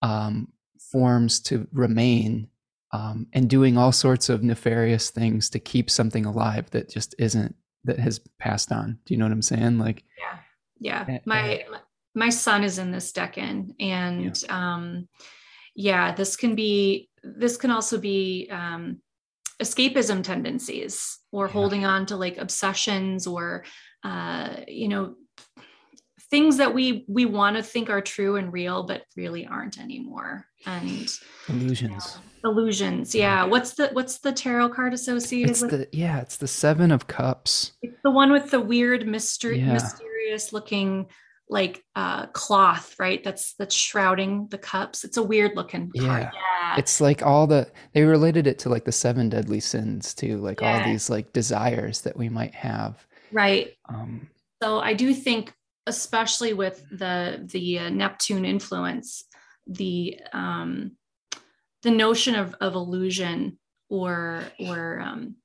[0.00, 0.48] um,
[0.90, 2.48] forms to remain
[2.92, 7.54] um, and doing all sorts of nefarious things to keep something alive that just isn't
[7.84, 8.98] that has passed on.
[9.04, 9.78] Do you know what I'm saying?
[9.78, 10.38] Like, yeah,
[11.08, 11.14] yeah.
[11.16, 11.64] Eh, my eh.
[12.14, 14.74] my sun is in this decan, and yeah.
[14.74, 15.08] um,
[15.76, 19.00] yeah, this can be this can also be um,
[19.62, 21.52] escapism tendencies or yeah.
[21.52, 23.64] holding on to like obsessions or
[24.04, 25.14] uh, you know
[26.30, 30.46] things that we we want to think are true and real but really aren't anymore.
[30.64, 31.10] And
[31.48, 32.18] illusions.
[32.44, 33.44] Illusions yeah.
[33.44, 35.70] What's the what's the tarot card associated it's with?
[35.70, 37.72] the yeah it's the seven of cups.
[37.82, 39.74] It's the one with the weird mystery yeah.
[39.74, 41.06] mysterious looking
[41.48, 43.24] like uh cloth right?
[43.24, 45.02] That's that's shrouding the cups.
[45.02, 46.30] It's a weird looking yeah.
[46.32, 46.76] yeah.
[46.78, 50.60] it's like all the they related it to like the seven deadly sins too like
[50.60, 50.78] yeah.
[50.78, 53.04] all these like desires that we might have.
[53.32, 53.72] Right.
[53.88, 54.28] Um
[54.62, 55.54] so i do think
[55.90, 59.24] especially with the the uh, neptune influence
[59.66, 60.92] the um
[61.82, 63.58] the notion of of illusion
[63.88, 65.36] or or um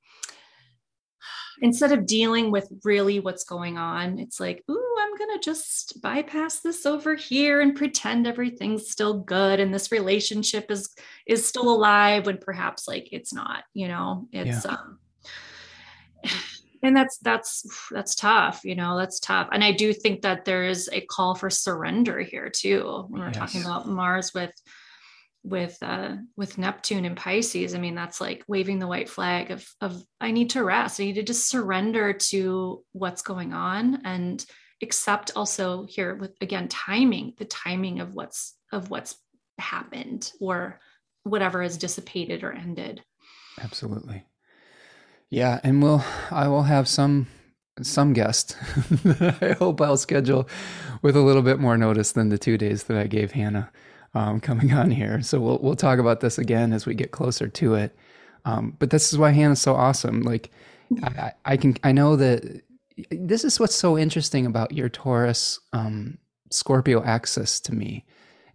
[1.60, 6.00] instead of dealing with really what's going on, it's like, ooh, I'm going to just
[6.02, 10.94] bypass this over here and pretend everything's still good and this relationship is
[11.26, 14.28] is still alive when perhaps like it's not, you know.
[14.32, 14.72] It's yeah.
[14.72, 14.98] um
[16.86, 19.48] and that's that's that's tough you know that's tough.
[19.52, 23.28] And i do think that there is a call for surrender here too when we're
[23.28, 23.36] yes.
[23.36, 24.52] talking about mars with
[25.46, 27.74] with uh with neptune and pisces.
[27.74, 31.00] I mean that's like waving the white flag of of i need to rest.
[31.00, 34.44] I need to just surrender to what's going on and
[34.82, 39.16] accept also here with again timing the timing of what's of what's
[39.58, 40.80] happened or
[41.22, 43.02] whatever has dissipated or ended.
[43.60, 44.24] Absolutely
[45.30, 47.26] yeah and we'll i will have some
[47.82, 48.56] some guest
[49.40, 50.48] i hope i'll schedule
[51.02, 53.70] with a little bit more notice than the two days that i gave hannah
[54.16, 55.20] um, coming on here.
[55.22, 57.94] So we'll we'll talk about this again as we get closer to it.
[58.44, 60.22] Um, but this is why Hannah's so awesome.
[60.22, 60.50] Like
[61.02, 62.62] I, I, can I know that
[63.10, 66.18] this is what's so interesting about your Taurus um,
[66.50, 68.04] Scorpio axis to me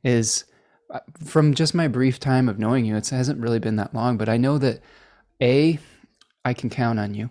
[0.04, 0.46] is
[0.90, 2.96] uh, from just my brief time of knowing you.
[2.96, 4.82] It hasn't really been that long, but I know that
[5.42, 5.78] a
[6.44, 7.30] I can count on you,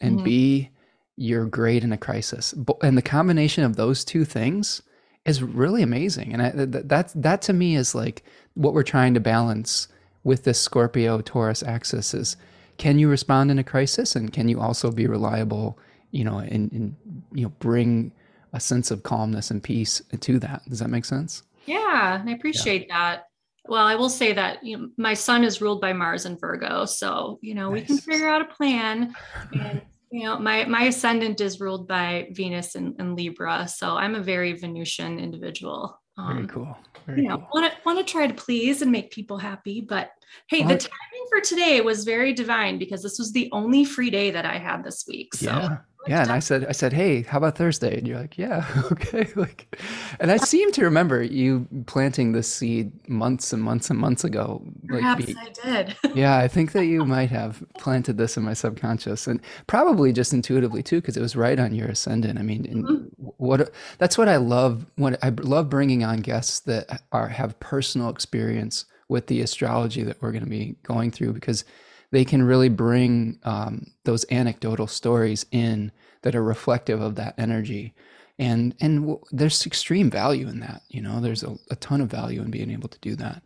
[0.00, 0.24] and mm-hmm.
[0.24, 0.70] b
[1.16, 2.54] you're great in a crisis.
[2.82, 4.82] And the combination of those two things
[5.24, 6.32] is really amazing.
[6.32, 8.24] And I, that that to me is like
[8.54, 9.88] what we're trying to balance
[10.24, 12.36] with this Scorpio Taurus axis is
[12.78, 15.78] can you respond in a crisis and can you also be reliable,
[16.10, 16.96] you know, and, and
[17.32, 18.12] you know bring
[18.52, 20.62] a sense of calmness and peace to that.
[20.68, 21.42] Does that make sense?
[21.66, 23.16] Yeah, I appreciate yeah.
[23.16, 23.28] that.
[23.72, 26.84] Well, I will say that you know, my sun is ruled by Mars and Virgo,
[26.84, 27.80] so you know nice.
[27.80, 29.14] we can figure out a plan.
[29.58, 29.80] And
[30.10, 34.22] you know my my ascendant is ruled by venus and, and libra so i'm a
[34.22, 35.98] very venusian individual.
[36.18, 36.76] Um, very cool.
[37.06, 40.10] Very you know want to want to try to please and make people happy but
[40.48, 44.30] hey the timing for today was very divine because this was the only free day
[44.30, 45.78] that i had this week so yeah.
[46.08, 47.96] Yeah and i said i said hey how about thursday?
[47.96, 49.78] And you're like yeah okay like
[50.18, 54.62] and i seem to remember you planting this seed months and months and months ago
[54.88, 55.96] perhaps like, i did.
[56.14, 60.32] Yeah i think that you might have planted this in my subconscious and probably just
[60.32, 62.38] intuitively too because it was right on your ascendant.
[62.38, 63.24] I mean mm-hmm.
[63.36, 68.08] what that's what i love what i love bringing on guests that are have personal
[68.08, 71.64] experience with the astrology that we're going to be going through because
[72.10, 77.94] they can really bring um, those anecdotal stories in that are reflective of that energy.
[78.38, 81.20] And and w- there's extreme value in that you know?
[81.20, 83.42] There's a, a, ton of value in being able to do that.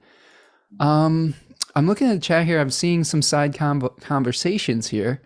[0.78, 1.34] Um
[1.74, 2.60] i'm looking at the chat here.
[2.60, 5.20] I'm seeing some side com- conversations here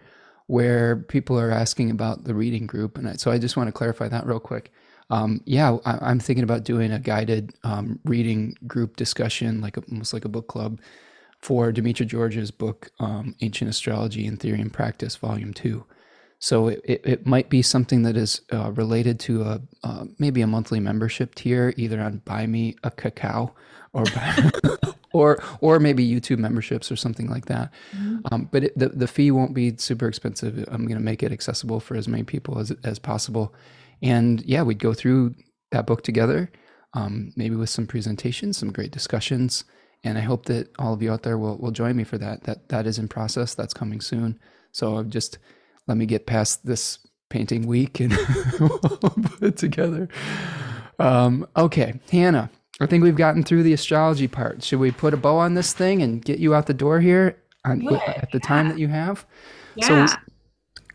[0.46, 3.72] where people are asking about the reading group and I, so i just want to
[3.72, 4.72] clarify that real quick
[5.10, 9.82] um, yeah I, am thinking about doing a guided um, reading group discussion like a,
[9.90, 10.80] almost like a book club
[11.40, 15.84] for Demetra George's book, um, Ancient Astrology in Theory and Practice, Volume 2.
[16.38, 20.40] So it, it, it might be something that is uh, related to a uh, maybe
[20.40, 23.52] a monthly membership tier, either on Buy Me a Cacao
[23.92, 24.04] or
[25.12, 27.70] or or maybe YouTube memberships or something like that.
[27.94, 28.20] Mm-hmm.
[28.32, 30.66] Um, but it, the the fee won't be super expensive.
[30.68, 33.54] I'm going to make it accessible for as many people as as possible.
[34.02, 35.34] And yeah, we'd go through
[35.72, 36.50] that book together,
[36.94, 39.64] um, maybe with some presentations, some great discussions
[40.02, 42.44] and I hope that all of you out there will will join me for that.
[42.44, 43.54] That that is in process.
[43.54, 44.38] That's coming soon.
[44.72, 45.38] So just
[45.86, 46.98] let me get past this
[47.28, 48.12] painting week and
[48.60, 50.08] we'll put it together.
[50.98, 52.50] Um, okay, Hannah,
[52.80, 54.62] I think we've gotten through the astrology part.
[54.62, 57.36] Should we put a bow on this thing and get you out the door here
[57.64, 58.46] on, at the yeah.
[58.46, 59.26] time that you have?
[59.74, 60.06] Yeah.
[60.06, 60.16] So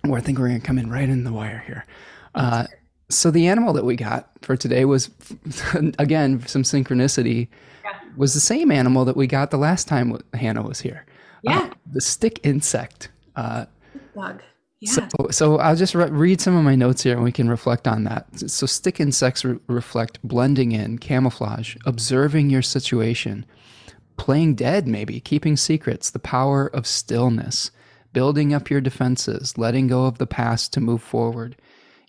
[0.05, 1.85] well, I think we're going to come in right in the wire here.
[2.33, 2.65] Uh,
[3.09, 5.09] so the animal that we got for today was,
[5.99, 7.47] again, some synchronicity
[8.17, 11.05] was the same animal that we got the last time Hannah was here.
[11.47, 11.59] Uh, yeah.
[11.59, 13.09] Uh, the stick insect.
[13.35, 13.65] Uh,
[14.15, 14.41] Bug.
[14.79, 14.91] Yeah.
[14.91, 17.87] So, so I'll just re- read some of my notes here and we can reflect
[17.87, 18.27] on that.
[18.49, 23.45] So, stick insects re- reflect blending in, camouflage, observing your situation,
[24.17, 27.71] playing dead, maybe, keeping secrets, the power of stillness,
[28.13, 31.55] building up your defenses, letting go of the past to move forward,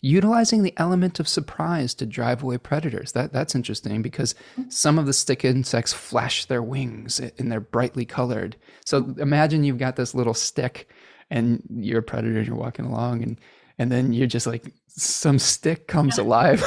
[0.03, 3.13] utilizing the element of surprise to drive away predators.
[3.13, 4.35] That that's interesting because
[4.69, 8.57] some of the stick insects flash their wings and they're brightly colored.
[8.85, 10.89] So imagine you've got this little stick
[11.31, 13.41] and you're a predator and you're walking along and
[13.79, 16.63] and then you're just like some stick comes alive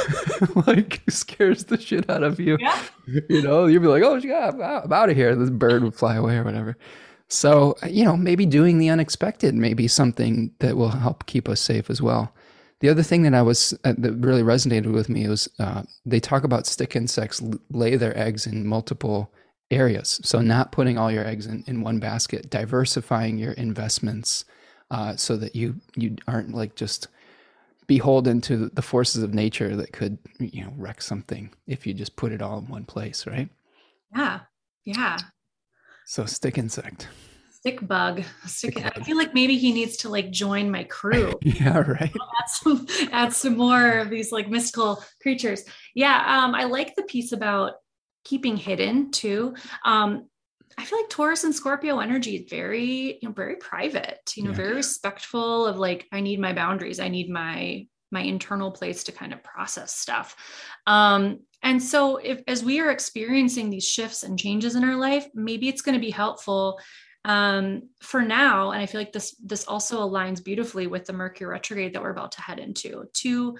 [0.68, 2.80] like scares the shit out of you Yeah.
[3.30, 4.52] you know you'd be like oh yeah
[4.84, 6.78] i'm out of here this bird would fly away or whatever
[7.28, 11.60] so you know maybe doing the unexpected may be something that will help keep us
[11.60, 12.32] safe as well
[12.80, 16.20] the other thing that i was uh, that really resonated with me was uh, they
[16.20, 17.42] talk about stick insects
[17.72, 19.32] lay their eggs in multiple
[19.72, 24.46] areas so not putting all your eggs in, in one basket diversifying your investments
[24.92, 27.08] uh, so that you you aren't like just
[27.86, 32.16] beholden to the forces of nature that could you know wreck something if you just
[32.16, 33.50] put it all in one place right
[34.16, 34.40] Yeah.
[34.86, 35.18] Yeah.
[36.06, 37.08] so stick insect
[37.60, 38.24] Stick bug.
[38.44, 41.38] I feel like maybe he needs to like join my crew.
[41.44, 45.66] yeah right add some add some more of these like mystical creatures.
[45.94, 47.74] Yeah, um, I like the piece about
[48.24, 49.56] keeping hidden too.
[49.84, 50.30] Um,
[50.78, 54.52] I feel like Taurus and Scorpio energy is very, you know, very private, you know,
[54.52, 54.56] Yeah.
[54.58, 57.00] very respectful of like, I need my boundaries.
[57.00, 60.36] I need my my internal place to kind of process stuff.
[60.88, 65.28] Um, and so if as we are experiencing these shifts and changes in our life,
[65.36, 66.80] maybe it's going to be helpful
[67.26, 68.72] um, for now.
[68.72, 72.12] And I feel like this this also aligns beautifully with the Mercury retrograde that we're
[72.12, 73.58] about to head into to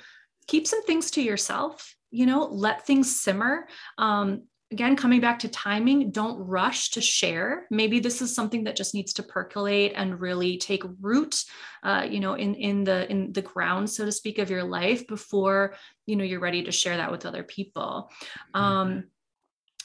[0.48, 3.68] keep some things to yourself, you know, let things simmer.
[3.98, 8.76] Um, again coming back to timing don't rush to share maybe this is something that
[8.76, 11.44] just needs to percolate and really take root
[11.84, 15.08] uh, you know in in the in the ground so to speak of your life
[15.08, 15.76] before
[16.06, 18.12] you know you're ready to share that with other people
[18.54, 19.06] um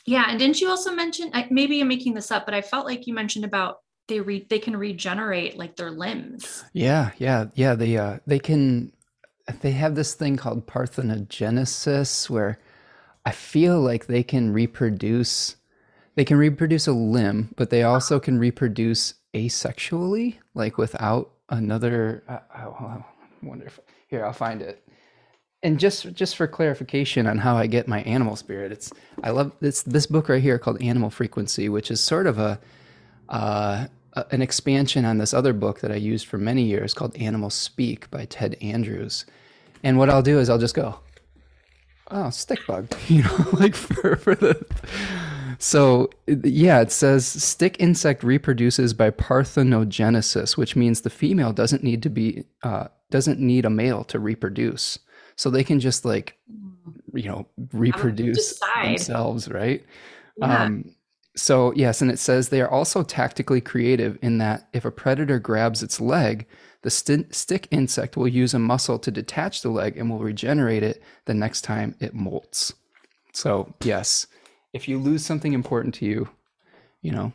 [0.06, 2.86] yeah and didn't you also mention I, maybe i'm making this up but i felt
[2.86, 3.78] like you mentioned about
[4.08, 6.64] they re, they can regenerate like their limbs.
[6.72, 8.92] Yeah yeah yeah they uh they can
[9.60, 12.58] they have this thing called parthenogenesis where
[13.24, 15.56] i feel like they can reproduce
[16.14, 22.40] they can reproduce a limb but they also can reproduce asexually like without another I,
[22.54, 23.04] I, I
[23.42, 24.82] wonder if here i'll find it
[25.64, 28.92] and just just for clarification on how I get my animal spirit, it's
[29.24, 32.60] I love this this book right here called Animal Frequency, which is sort of a
[33.28, 33.86] uh,
[34.30, 38.10] an expansion on this other book that I used for many years called Animal Speak
[38.10, 39.26] by Ted Andrews.
[39.82, 41.00] And what I'll do is I'll just go,
[42.10, 44.64] oh, stick bug, you know, like for, for the.
[45.58, 52.02] So, yeah, it says stick insect reproduces by parthenogenesis, which means the female doesn't need
[52.02, 54.98] to be, uh, doesn't need a male to reproduce.
[55.36, 56.38] So they can just like,
[57.12, 59.84] you know, reproduce themselves, right?
[60.38, 60.94] yeah Um,
[61.36, 65.40] so, yes, and it says they are also tactically creative in that if a predator
[65.40, 66.46] grabs its leg,
[66.82, 70.84] the sti- stick insect will use a muscle to detach the leg and will regenerate
[70.84, 72.72] it the next time it molts.
[73.32, 74.28] So, yes,
[74.72, 76.28] if you lose something important to you,
[77.02, 77.32] you know,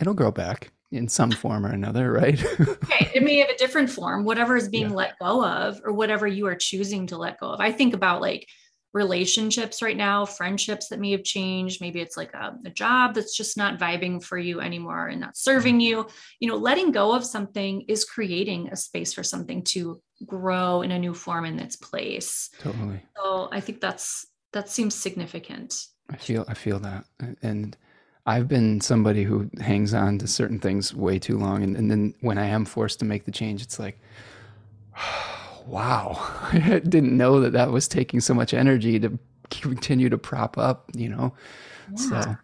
[0.00, 2.42] it'll grow back in some form or another, right?
[2.82, 4.96] Okay, it may have a different form, whatever is being Yeah.
[4.96, 7.60] let go of, or whatever you are choosing to let go of.
[7.60, 8.46] I think about like
[8.92, 11.80] relationships right now, friendships that may have changed.
[11.80, 15.36] Maybe it's like a, a job that's just not vibing for you anymore and not
[15.36, 16.04] serving mm-hmm.
[16.04, 16.06] you.
[16.40, 20.90] You know, letting go of something is creating a space for something to grow in
[20.90, 22.50] a new form in its place.
[22.60, 23.00] totally.
[23.16, 25.74] So I think that's that seems significant.
[26.10, 27.04] I feel I feel that,
[27.42, 27.76] and
[28.24, 32.14] I've been somebody who hangs on to certain things way too long, and, and then
[32.20, 33.98] when I am forced to make the change, it's like,
[35.66, 36.16] wow,
[36.52, 39.18] I didn't know that that was taking so much energy to
[39.50, 41.34] continue to prop up, you know.
[41.96, 42.36] So,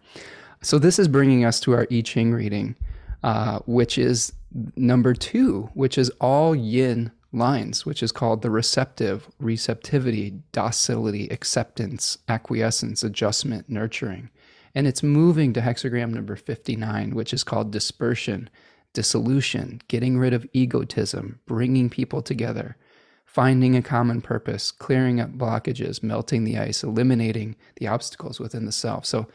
[0.61, 2.75] so this is bringing us to our I Ching reading,
[3.23, 4.33] uh, which is
[4.77, 12.19] number two, which is all Yin lines, which is called the receptive, receptivity, docility, acceptance,
[12.29, 14.31] acquiescence, adjustment, nurturing.
[14.75, 18.49] And it's moving to hexagram number 59, which is called dispersion,
[18.93, 22.77] dissolution, getting rid of egotism, bringing people together,
[23.25, 28.73] finding a common purpose, clearing up blockages, melting the ice, eliminating the obstacles within the
[28.73, 29.05] self.
[29.07, 29.27] So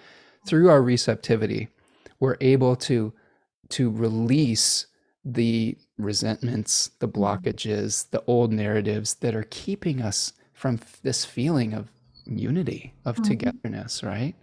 [0.47, 1.69] through our receptivity,
[2.19, 3.13] we're able to
[3.69, 4.85] to release
[5.25, 11.73] the resentments, the blockages, the old narratives that are keeping us from f- this feeling
[11.73, 11.89] of
[12.25, 13.23] unity, of Mhm.
[13.23, 14.35] togetherness, right?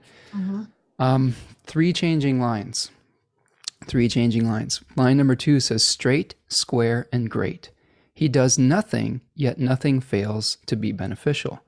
[1.01, 2.91] Um, three changing lines.
[3.87, 4.83] Three changing lines.
[4.95, 7.71] Line number two says straight, square, and great.
[8.15, 11.61] He does nothing, yet nothing fails to be beneficial.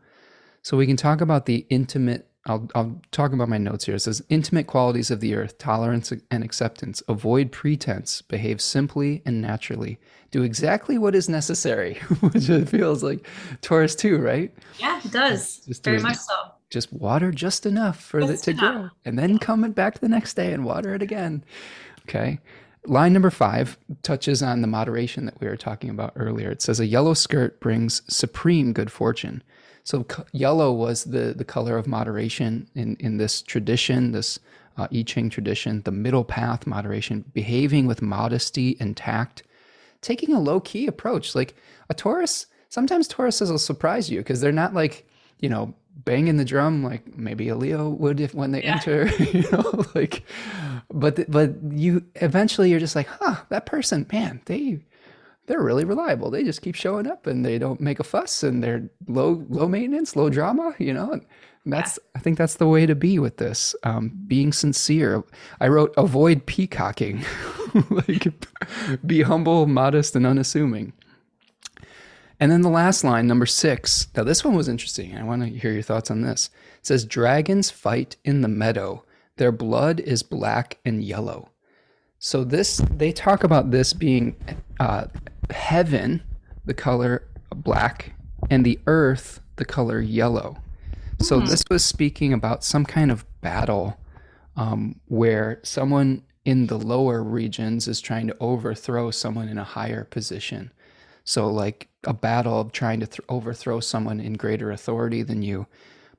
[0.61, 2.29] So we can talk about the intimate.
[2.45, 3.95] I'll, I'll talk about my notes here.
[3.95, 9.41] It says intimate qualities of the earth, tolerance and acceptance, avoid pretense, behave simply and
[9.41, 9.99] naturally,
[10.31, 13.27] do exactly what is necessary, which it feels like
[13.63, 14.53] Taurus too, right?
[14.79, 15.59] Yeah, it does.
[15.67, 16.35] Just Very doing- much so.
[16.73, 20.53] Just water just enough for it to grow and then come back the next day
[20.53, 21.44] and water it again
[22.09, 22.40] okay
[22.86, 26.51] line number five touches on the moderation that we were talking about earlier.
[26.51, 29.43] It says a yellow skirt brings supreme good fortune.
[29.85, 34.39] So yellow was the the color of moderation in in this tradition, this
[34.77, 39.43] uh, I Ching tradition, the middle path moderation, behaving with modesty and tact,
[40.01, 41.35] taking a low key approach.
[41.35, 41.55] Like
[41.89, 45.07] a Taurus, sometimes Tauruses will surprise you because they're not like
[45.40, 45.74] you know
[46.05, 48.74] banging the drum like maybe a Leo would if when they yeah.
[48.74, 50.23] enter, you know, like,
[50.91, 54.81] but but you eventually you're just like, huh, that person, man, they
[55.47, 56.31] they're really reliable.
[56.31, 59.69] They just keep showing up and they don't make a fuss and they're low low
[59.69, 61.12] maintenance, low drama, you know.
[61.12, 62.19] And that's yeah.
[62.19, 63.74] I think that's the way to be with this.
[63.83, 65.23] Um, being sincere.
[65.61, 67.24] I wrote avoid peacocking,
[67.91, 68.29] like
[69.07, 70.93] be humble, modest, and unassuming.
[72.43, 74.09] And then the last line, number six.
[74.16, 75.16] Now, this one was interesting.
[75.16, 76.51] I want to hear your thoughts on this.
[76.81, 79.05] It says, Dragons fight in the meadow.
[79.36, 81.51] Their blood is black and yellow.
[82.19, 84.35] So, this, they talk about this being
[84.81, 85.05] uh,
[85.51, 86.20] heaven,
[86.64, 87.23] the color
[87.55, 88.12] black,
[88.51, 90.56] and the earth, the color yellow.
[91.20, 91.47] So, mm-hmm.
[91.47, 93.97] this was speaking about some kind of battle
[94.56, 100.02] um, where someone in the lower regions is trying to overthrow someone in a higher
[100.02, 100.73] position.
[101.24, 105.66] So, like a battle of trying to th- overthrow someone in greater authority than you.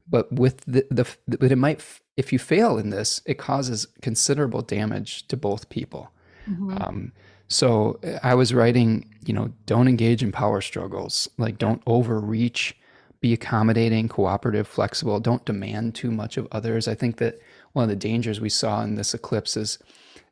[0.09, 1.83] But with the, the, but it might,
[2.17, 6.11] if you fail in this, it causes considerable damage to both people.
[6.49, 6.77] Mm-hmm.
[6.81, 7.11] Um,
[7.47, 11.29] so I was writing, you know, don't engage in power struggles.
[11.37, 12.75] Like, don't overreach.
[13.21, 15.21] Be accommodating, cooperative, flexible.
[15.21, 16.89] Don't demand too much of others.
[16.89, 17.39] I think that
[17.71, 19.79] one of the dangers we saw in this eclipse is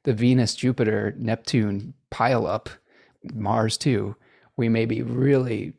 [0.04, 2.70] the Venus, Jupiter, Neptune pile up,
[3.34, 4.16] Mars too
[4.58, 5.74] we may be really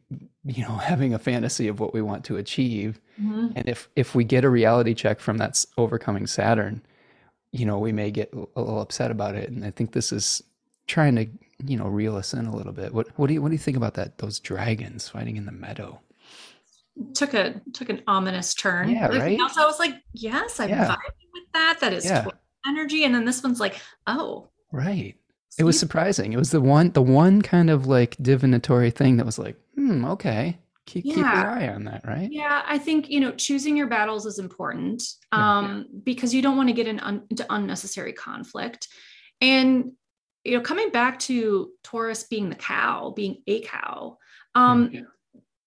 [0.45, 3.01] you know having a fantasy of what we want to achieve.
[3.21, 3.49] Mm-hmm.
[3.57, 6.81] and if if we get a reality check from that overcoming saturn
[7.53, 9.51] you know we may get a little upset about it.
[9.51, 10.43] And i think this is
[10.87, 11.27] trying to
[11.65, 12.93] you know reel us in a little bit.
[12.93, 15.53] What what do you what do you think about that those dragons fighting in the
[15.53, 16.01] meadow?
[17.15, 18.91] Took a took an ominous turn.
[18.91, 19.39] Yeah right?
[19.39, 20.89] else i was like yes i'm yeah.
[20.89, 21.79] vibing with that.
[21.81, 22.27] That is yeah.
[22.67, 23.05] energy.
[23.05, 24.49] And then this one's like oh.
[24.73, 25.17] Right
[25.59, 26.33] it was surprising.
[26.33, 30.05] It was the one, the one kind of like divinatory thing that was like, hmm,
[30.07, 31.15] okay, keep, yeah.
[31.15, 32.29] keep your eye on that, right?
[32.31, 35.03] Yeah, I think you know choosing your battles is important
[35.33, 36.01] um, yeah.
[36.05, 38.89] because you don't want to get in un- into unnecessary conflict,
[39.41, 39.93] and
[40.45, 44.19] you know coming back to Taurus being the cow, being a cow.
[44.55, 45.01] Um, yeah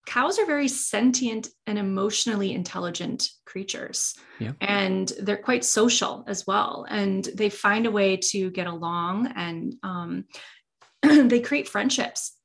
[0.06, 4.16] cows are very sentient and emotionally intelligent creatures.
[4.40, 4.52] Yeah.
[4.60, 6.86] and they're quite social as well.
[6.90, 10.26] And they find a way to get along and um,
[11.02, 12.36] they create friendships.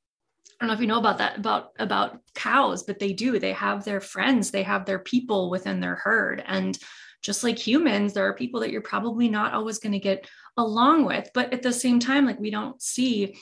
[0.59, 3.39] I don't know if you know about that about about cows but they do.
[3.39, 4.51] They have their friends.
[4.51, 6.43] They have their people within their herd.
[6.45, 6.77] And
[7.21, 10.27] just like humans there are people that you're probably not always going to get
[10.57, 11.29] along with.
[11.33, 13.35] But at the same time like we don't see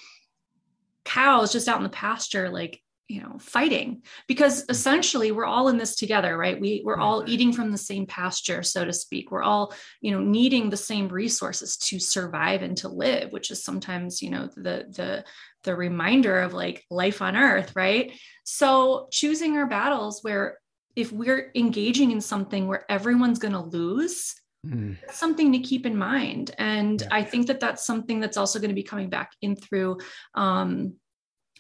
[1.06, 5.78] cows just out in the pasture like you know fighting because essentially we're all in
[5.78, 6.62] this together right?
[6.62, 9.32] We we're all eating from the same pasture so to speak.
[9.32, 13.64] We're all you know needing the same resources to survive and to live which is
[13.64, 15.26] sometimes you know the the
[15.64, 18.14] the reminder of like life on earth right?
[18.44, 20.60] So choosing our battles where
[20.96, 24.98] if we're engaging in something where everyone's going to lose mm.
[25.12, 26.52] something to keep in mind.
[26.58, 27.08] And yeah.
[27.12, 29.98] i think that that's something that's also going to be coming back in through
[30.36, 30.94] um,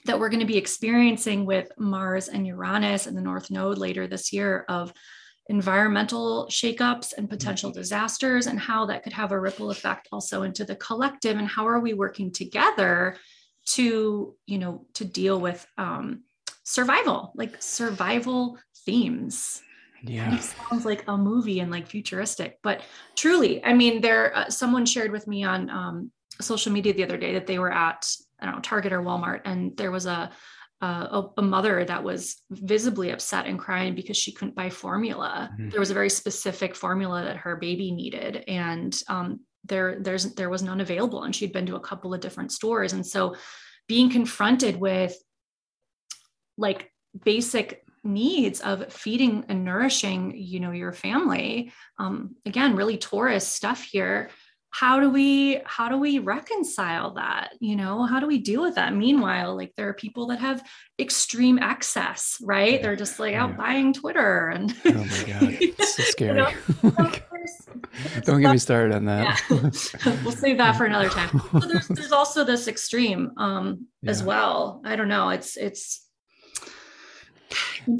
[0.06, 4.08] that we're going to be experiencing with Mars and Uranus and the North Node later
[4.08, 4.94] this year of
[5.50, 7.80] environmental shakeups and potential mm-hmm.
[7.80, 11.68] disasters and how that could have a ripple effect also into the collective and how
[11.68, 13.18] are we working together
[13.66, 16.24] to you know to deal with um,
[16.64, 19.62] survival like survival themes
[20.04, 22.82] yeah it sounds like a movie and like futuristic but
[23.16, 27.18] truly i mean there uh, someone shared with me on um, social media the other
[27.18, 28.08] day that they were at
[28.42, 30.32] I don't know, Target or Walmart, and there was a
[30.82, 35.50] a, a, mother that was visibly upset and crying because she couldn't buy formula.
[35.52, 35.72] Mm-hmm.
[35.72, 40.50] There was a very specific formula that her baby needed, and um, there there's there
[40.50, 43.36] was none available, and she'd been to a couple of different stores, and so
[43.88, 45.18] being confronted with
[46.58, 46.92] like
[47.26, 53.84] basic needs of feeding and nourishing you know your family um, again really taurus stuff
[53.84, 54.30] here
[54.72, 58.06] how do we how do we reconcile that you know?
[58.06, 58.94] How do we deal with that?
[58.94, 60.64] Meanwhile like there are people that have
[61.00, 62.74] extreme access right?
[62.74, 62.82] Yeah.
[62.82, 63.56] they're just like out yeah.
[63.56, 65.58] buying twitter and oh my god.
[65.62, 66.40] it's so scary.
[66.40, 66.52] Know?
[68.24, 69.42] don't get me started on that.
[69.50, 70.18] Yeah.
[70.24, 71.42] we'll save that for another time.
[71.52, 74.82] So there's, there's also this extreme um as well.
[74.86, 75.30] I don't know.
[75.30, 76.06] It's it's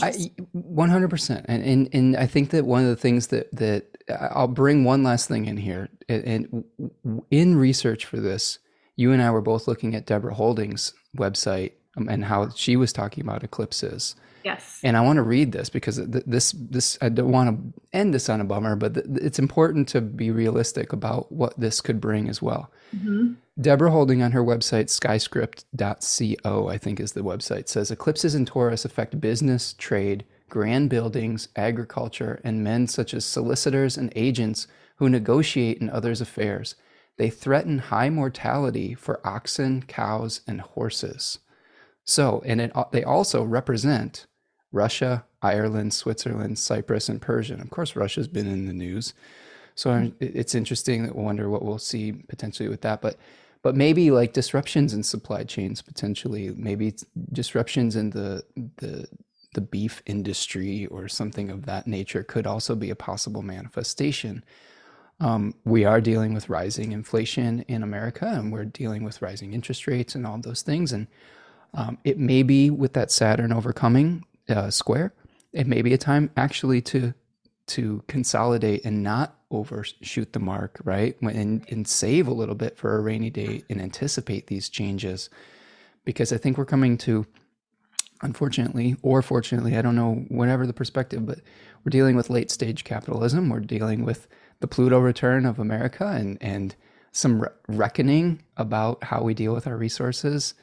[0.02, 0.12] I,
[0.56, 4.84] 100% and, and and i think that one of the things that that I'll bring
[4.84, 5.90] one last thing in here.
[6.08, 6.64] And
[7.32, 8.60] in research for this,
[8.96, 12.92] you and I were both looking at Deborah Houlding's website um, and how she was
[12.92, 14.16] talking about eclipses.
[14.44, 14.80] Yes.
[14.84, 18.30] And I want to read this because this this I don't want to end this
[18.30, 22.42] on a bummer, but it's important to be realistic about what this could bring as
[22.42, 22.72] well.
[22.96, 23.34] Mm-hmm.
[23.60, 28.86] Deborah Houlding on her website skyscript.co, I think is the website, says eclipses in Taurus
[28.86, 34.68] affect business, trade, grand buildings, agriculture, and men such as solicitors and agents
[34.98, 36.76] who negotiate in others' affairs.
[37.18, 41.40] They threaten high mortality for oxen, cows, and horses.
[42.06, 44.26] So, and it, they also represent
[44.72, 47.56] Russia, Ireland, Switzerland, Cyprus, and Persia.
[47.56, 49.14] Of course, Russia's been in the news.
[49.76, 53.02] So it's interesting that we wonder what we'll see potentially with that.
[53.02, 53.18] But
[53.62, 56.96] but maybe like disruptions in supply chains potentially, maybe
[57.32, 58.44] disruptions in the
[58.78, 59.08] the
[59.54, 64.44] the beef industry or something of that nature could also be a possible manifestation.
[65.20, 69.88] Um, we are dealing with rising inflation in America, and we're dealing with rising interest
[69.88, 70.94] rates and all those things.
[70.94, 71.08] And
[71.74, 75.14] um, it may be with that Saturn overcoming uh, square,
[75.52, 77.14] it may be a time actually to
[77.68, 81.16] to consolidate and not overshoot the mark, right?
[81.22, 85.30] And, and save a little bit for a rainy day and anticipate these changes.
[86.04, 87.28] Because I think we're coming to,
[88.22, 91.40] unfortunately, or fortunately, I don't know, whatever the perspective, but
[91.84, 93.50] we're dealing with late stage capitalism.
[93.50, 94.28] We're dealing with
[94.60, 96.76] the Pluto return of America and, and
[97.12, 100.54] some re- reckoning about how we deal with our resources.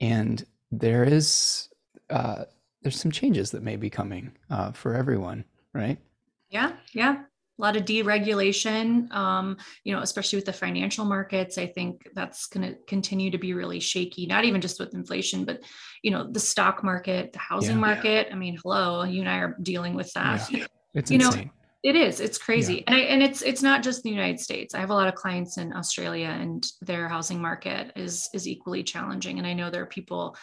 [0.00, 1.68] And there is
[2.10, 2.44] uh,
[2.82, 5.98] there's some changes that may be coming uh, for everyone, right?
[6.50, 7.22] Yeah, yeah.
[7.58, 11.56] A lot of deregulation, um, you know, especially with the financial markets.
[11.56, 15.44] I think that's going to continue to be really shaky, not even just with inflation,
[15.44, 15.62] but,
[16.02, 18.26] you know, the stock market, the housing yeah, market.
[18.26, 18.34] Yeah.
[18.34, 20.50] I mean, hello, you and I are dealing with that.
[20.50, 20.66] Yeah.
[20.94, 21.44] It's you insane.
[21.46, 21.50] know,
[21.84, 24.80] it is it's crazy and I, and it's it's not just the united states i
[24.80, 29.38] have a lot of clients in australia and their housing market is is equally challenging
[29.38, 30.34] and i know there are people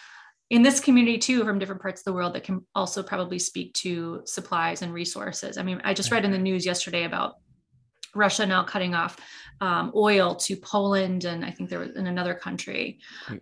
[0.51, 3.73] in this community too from different parts of the world that can also probably speak
[3.73, 7.35] to supplies and resources i mean i just read in the news yesterday about
[8.13, 9.17] russia now cutting off
[9.61, 12.99] um, oil to poland and i think there was in another country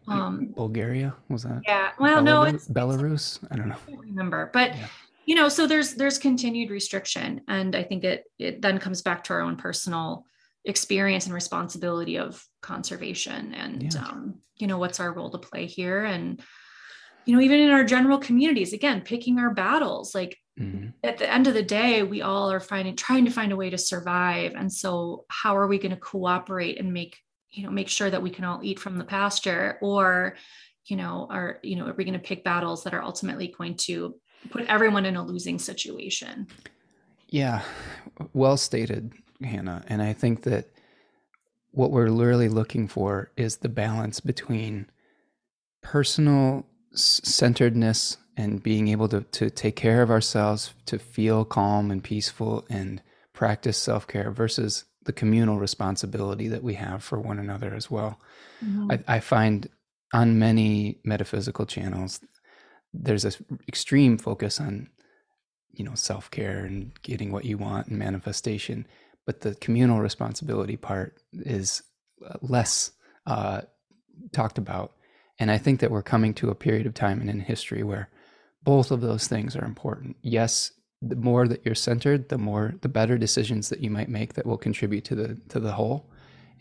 [0.08, 2.24] um, bulgaria was that yeah well belarus?
[2.24, 4.88] no it's belarus i don't know I remember but yeah.
[5.26, 9.24] you know so there's there's continued restriction and i think it it then comes back
[9.26, 10.26] to our own personal
[10.66, 14.02] experience and responsibility of conservation and yeah.
[14.02, 16.44] um, you know what's our role to play here and
[17.30, 20.88] you know even in our general communities again picking our battles like mm-hmm.
[21.04, 23.70] at the end of the day we all are finding trying to find a way
[23.70, 24.54] to survive.
[24.56, 27.20] And so how are we going to cooperate and make
[27.52, 29.78] you know make sure that we can all eat from the pasture?
[29.80, 30.38] Or
[30.86, 33.76] you know are you know are we going to pick battles that are ultimately going
[33.76, 34.16] to
[34.50, 36.48] put everyone in a losing situation?
[37.28, 37.62] Yeah
[38.34, 39.84] well stated hannah.
[39.88, 40.66] And i think that
[41.72, 44.88] what we're really looking for is the balance between
[45.82, 52.04] personal centeredness and being able to, to take care of ourselves, to feel calm and
[52.04, 53.02] peaceful and
[53.34, 58.20] practice self care versus the communal responsibility that we have for one another as well.
[58.64, 58.92] Mm-hmm.
[58.92, 59.68] I, I, find
[60.14, 62.20] on many metaphysical channels,
[62.94, 63.34] there's an
[63.68, 64.90] extreme focus on,
[65.72, 68.86] you know, self care and getting what you want and manifestation,
[69.26, 71.82] but the communal responsibility part is
[72.42, 72.92] less
[73.26, 73.62] uh,
[74.32, 74.94] talked about
[75.40, 78.10] and I think that we're coming to a period of time and in history where
[78.64, 80.18] both of those things are important.
[80.22, 80.72] Yes,
[81.02, 84.46] the more that you're centered, the more the better decisions that you might make that
[84.46, 86.10] will contribute to the to the whole.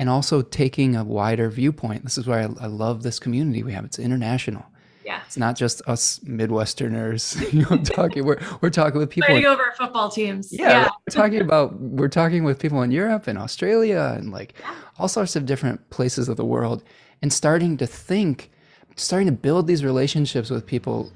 [0.01, 2.05] And also taking a wider viewpoint.
[2.05, 3.85] This is why I, I love this community we have.
[3.85, 4.65] It's international.
[5.05, 5.23] Yeah.
[5.27, 8.25] It's not just us Midwesterners, you know, talking.
[8.25, 10.53] We're we're talking with people fighting in, over football teams.
[10.53, 10.89] Yeah, yeah.
[11.07, 14.75] We're talking about we're talking with people in Europe and Australia and like yeah.
[14.99, 16.85] all sorts of different places of the world,
[17.23, 18.53] and starting to think
[18.99, 21.13] starting to build these relationships with people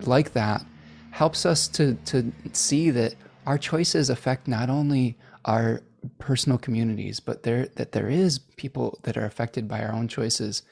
[0.00, 0.64] like that
[1.10, 3.14] helps us to to see that
[3.46, 5.82] our choices affect not only our
[6.18, 10.62] personal communities, but there that there is people that are affected by our own choices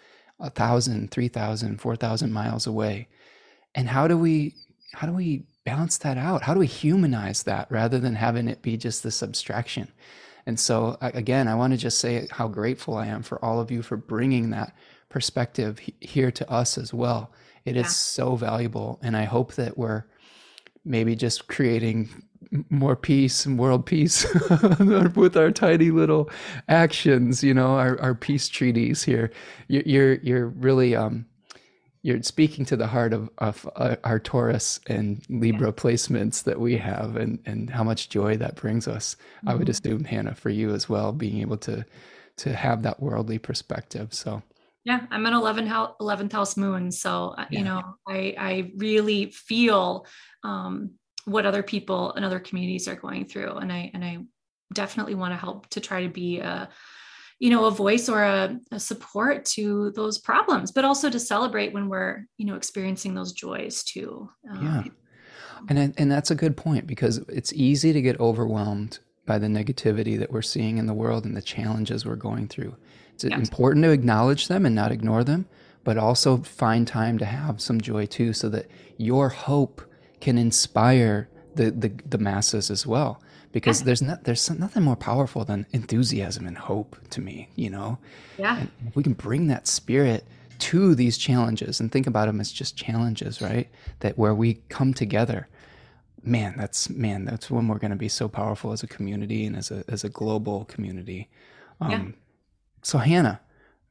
[0.41, 3.09] a thousand, three thousand, four thousand miles away.
[3.75, 4.55] And how do we
[4.95, 6.43] how do we balance that out?
[6.43, 9.89] How do we humanize that rather than having it be just this abstraction?
[10.47, 13.71] And so again, I want to just say how grateful I am for all of
[13.71, 14.75] you for bringing that
[15.13, 17.31] perspective here to us as well.
[17.65, 17.83] It yeah.
[17.83, 18.99] is so valuable.
[19.03, 20.05] And I hope that we're
[20.85, 22.09] maybe just creating
[22.71, 24.27] more peace and world peace
[25.15, 26.31] with our tiny little
[26.69, 29.31] actions, you know, our, our peace treaties here.
[29.69, 31.27] You're, you're, you're really, um,
[32.03, 35.73] you're speaking to the heart of, of uh, our Taurus and Libra yeah.
[35.73, 39.15] placements that we have and, and how much joy that brings us.
[39.15, 39.49] Mm-hmm.
[39.49, 39.89] I would mm-hmm.
[39.89, 41.85] assume, Hannah, for you as well, being able to,
[42.39, 44.13] to have that worldly perspective.
[44.13, 44.43] So
[44.85, 46.91] Yeah, I'm an 11 house, 11th house moon.
[46.91, 47.59] So, uh, yeah.
[47.59, 50.07] you know, I, I really feel
[50.43, 50.93] um,
[51.25, 53.57] what other people and other communities are going through.
[53.59, 54.19] And I, and I
[54.75, 56.69] definitely want to help to try to be a,
[57.39, 61.73] you know, a voice or a, a support to those problems, but also to celebrate
[61.73, 64.29] when we're, you know, experiencing those joys too.
[64.51, 64.93] Um, yeah.
[65.69, 70.19] And, and that's a good point because it's easy to get overwhelmed by the negativity
[70.19, 72.75] that we're seeing in the world and the challenges we're going through.
[73.15, 73.39] It's yes.
[73.39, 75.47] important to acknowledge them and not ignore them,
[75.85, 78.67] but also find time to have some joy too, so that
[78.97, 79.83] your hope
[80.21, 83.21] can inspire the, the, the masses as well.
[83.53, 83.87] Because yeah.
[83.87, 87.99] there's not there's nothing more powerful than enthusiasm and hope to me, you know.
[88.39, 88.61] Yeah.
[88.61, 90.25] And if we can bring that spirit
[90.61, 93.69] to these challenges and think about them as just challenges, right?
[94.01, 95.49] That where we come together
[96.23, 99.57] man, that's man, that's when we're going to be so powerful as a community and
[99.57, 101.29] as a as a global community.
[101.81, 102.05] Um, yeah.
[102.83, 103.41] So Hannah,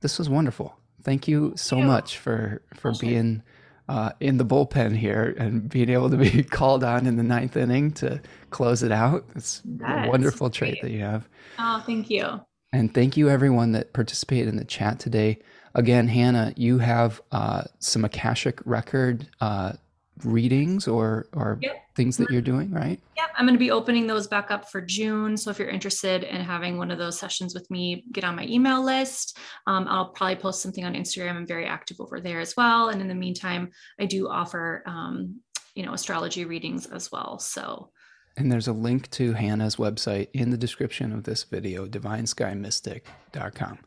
[0.01, 0.77] this was wonderful.
[1.03, 1.87] Thank you so Thank you.
[1.87, 3.41] much for for being
[3.89, 7.57] uh, in the bullpen here and being able to be called on in the ninth
[7.57, 9.25] inning to close it out.
[9.35, 11.27] It's a wonderful trait that you have.
[11.59, 12.39] Oh, thank you.
[12.73, 15.39] And thank you everyone that participated in the chat today.
[15.75, 19.73] Again, Hannah, you have uh, some Akashic record uh,
[20.23, 21.83] readings or or yep.
[21.95, 22.99] things that you're doing, right?
[23.17, 25.37] Yeah, I'm going to be opening those back up for June.
[25.37, 28.45] So if you're interested in having one of those sessions with me, get on my
[28.45, 29.37] email list.
[29.67, 31.35] Um, I'll probably post something on Instagram.
[31.35, 32.89] I'm very active over there as well.
[32.89, 35.41] And in the meantime, I do offer um,
[35.75, 37.39] you know astrology readings as well.
[37.39, 37.89] So.
[38.37, 43.79] And there's a link to Hannah's website in the description of this video, divineskymystic.com.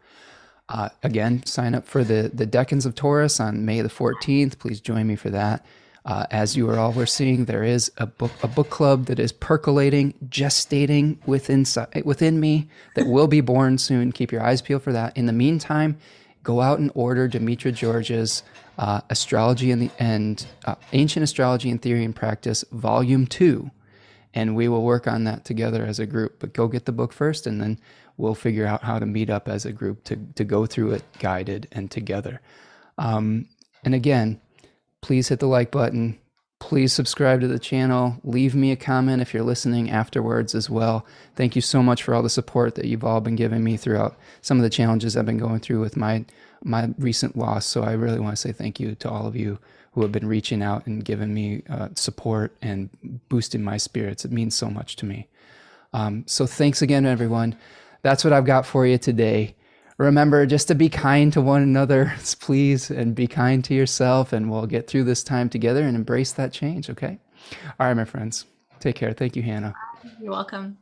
[0.69, 4.59] Uh, again, sign up for the, the Decans of Taurus on May the 14th.
[4.59, 5.65] Please join me for that.
[6.06, 9.18] Uh, as you are all were seeing, there is a book a book club that
[9.18, 11.64] is percolating, gestating within
[12.05, 14.12] within me that will be born soon.
[14.12, 15.16] Keep your eyes peeled for that.
[15.16, 15.97] In the meantime,
[16.43, 18.43] go out and order Demetra George's
[18.78, 23.70] uh, Astrology and the and uh, Ancient Astrology and Theory and Practice, Volume Two,
[24.35, 26.39] and we will work on that together as a group.
[26.39, 27.81] But go get the book first, and then
[28.18, 31.02] we'll figure out how to meet up as a group to to go through it
[31.18, 32.43] guided and together.
[32.98, 33.48] Um,
[33.85, 34.40] and again,
[35.05, 36.18] please hit the like button.
[36.60, 38.16] Please subscribe to the channel.
[38.24, 41.05] Leave me a comment if you're listening afterwards as well.
[41.36, 44.16] Thank you so much for all the support that you've all been giving me throughout
[44.40, 46.24] some of the challenges I've been going through with my
[46.62, 47.66] my recent loss.
[47.66, 49.59] So I really want to say thank you to all of you
[49.93, 52.89] who have been reaching out and giving me uh, support and
[53.28, 54.24] boosting my spirits.
[54.24, 55.28] It means so much to me.
[55.93, 57.56] Um, so thanks again, everyone.
[58.01, 59.55] That's what I've got for you today
[59.99, 64.33] remember just to be kind to one another, please, and be kind to yourself.
[64.33, 66.91] And we'll get through this time together and embrace that change.
[66.91, 67.19] Okay.
[67.79, 68.47] All right, my friends.
[68.81, 69.12] Take care.
[69.12, 69.75] Thank you, Hannah.
[70.21, 70.79] You're welcome.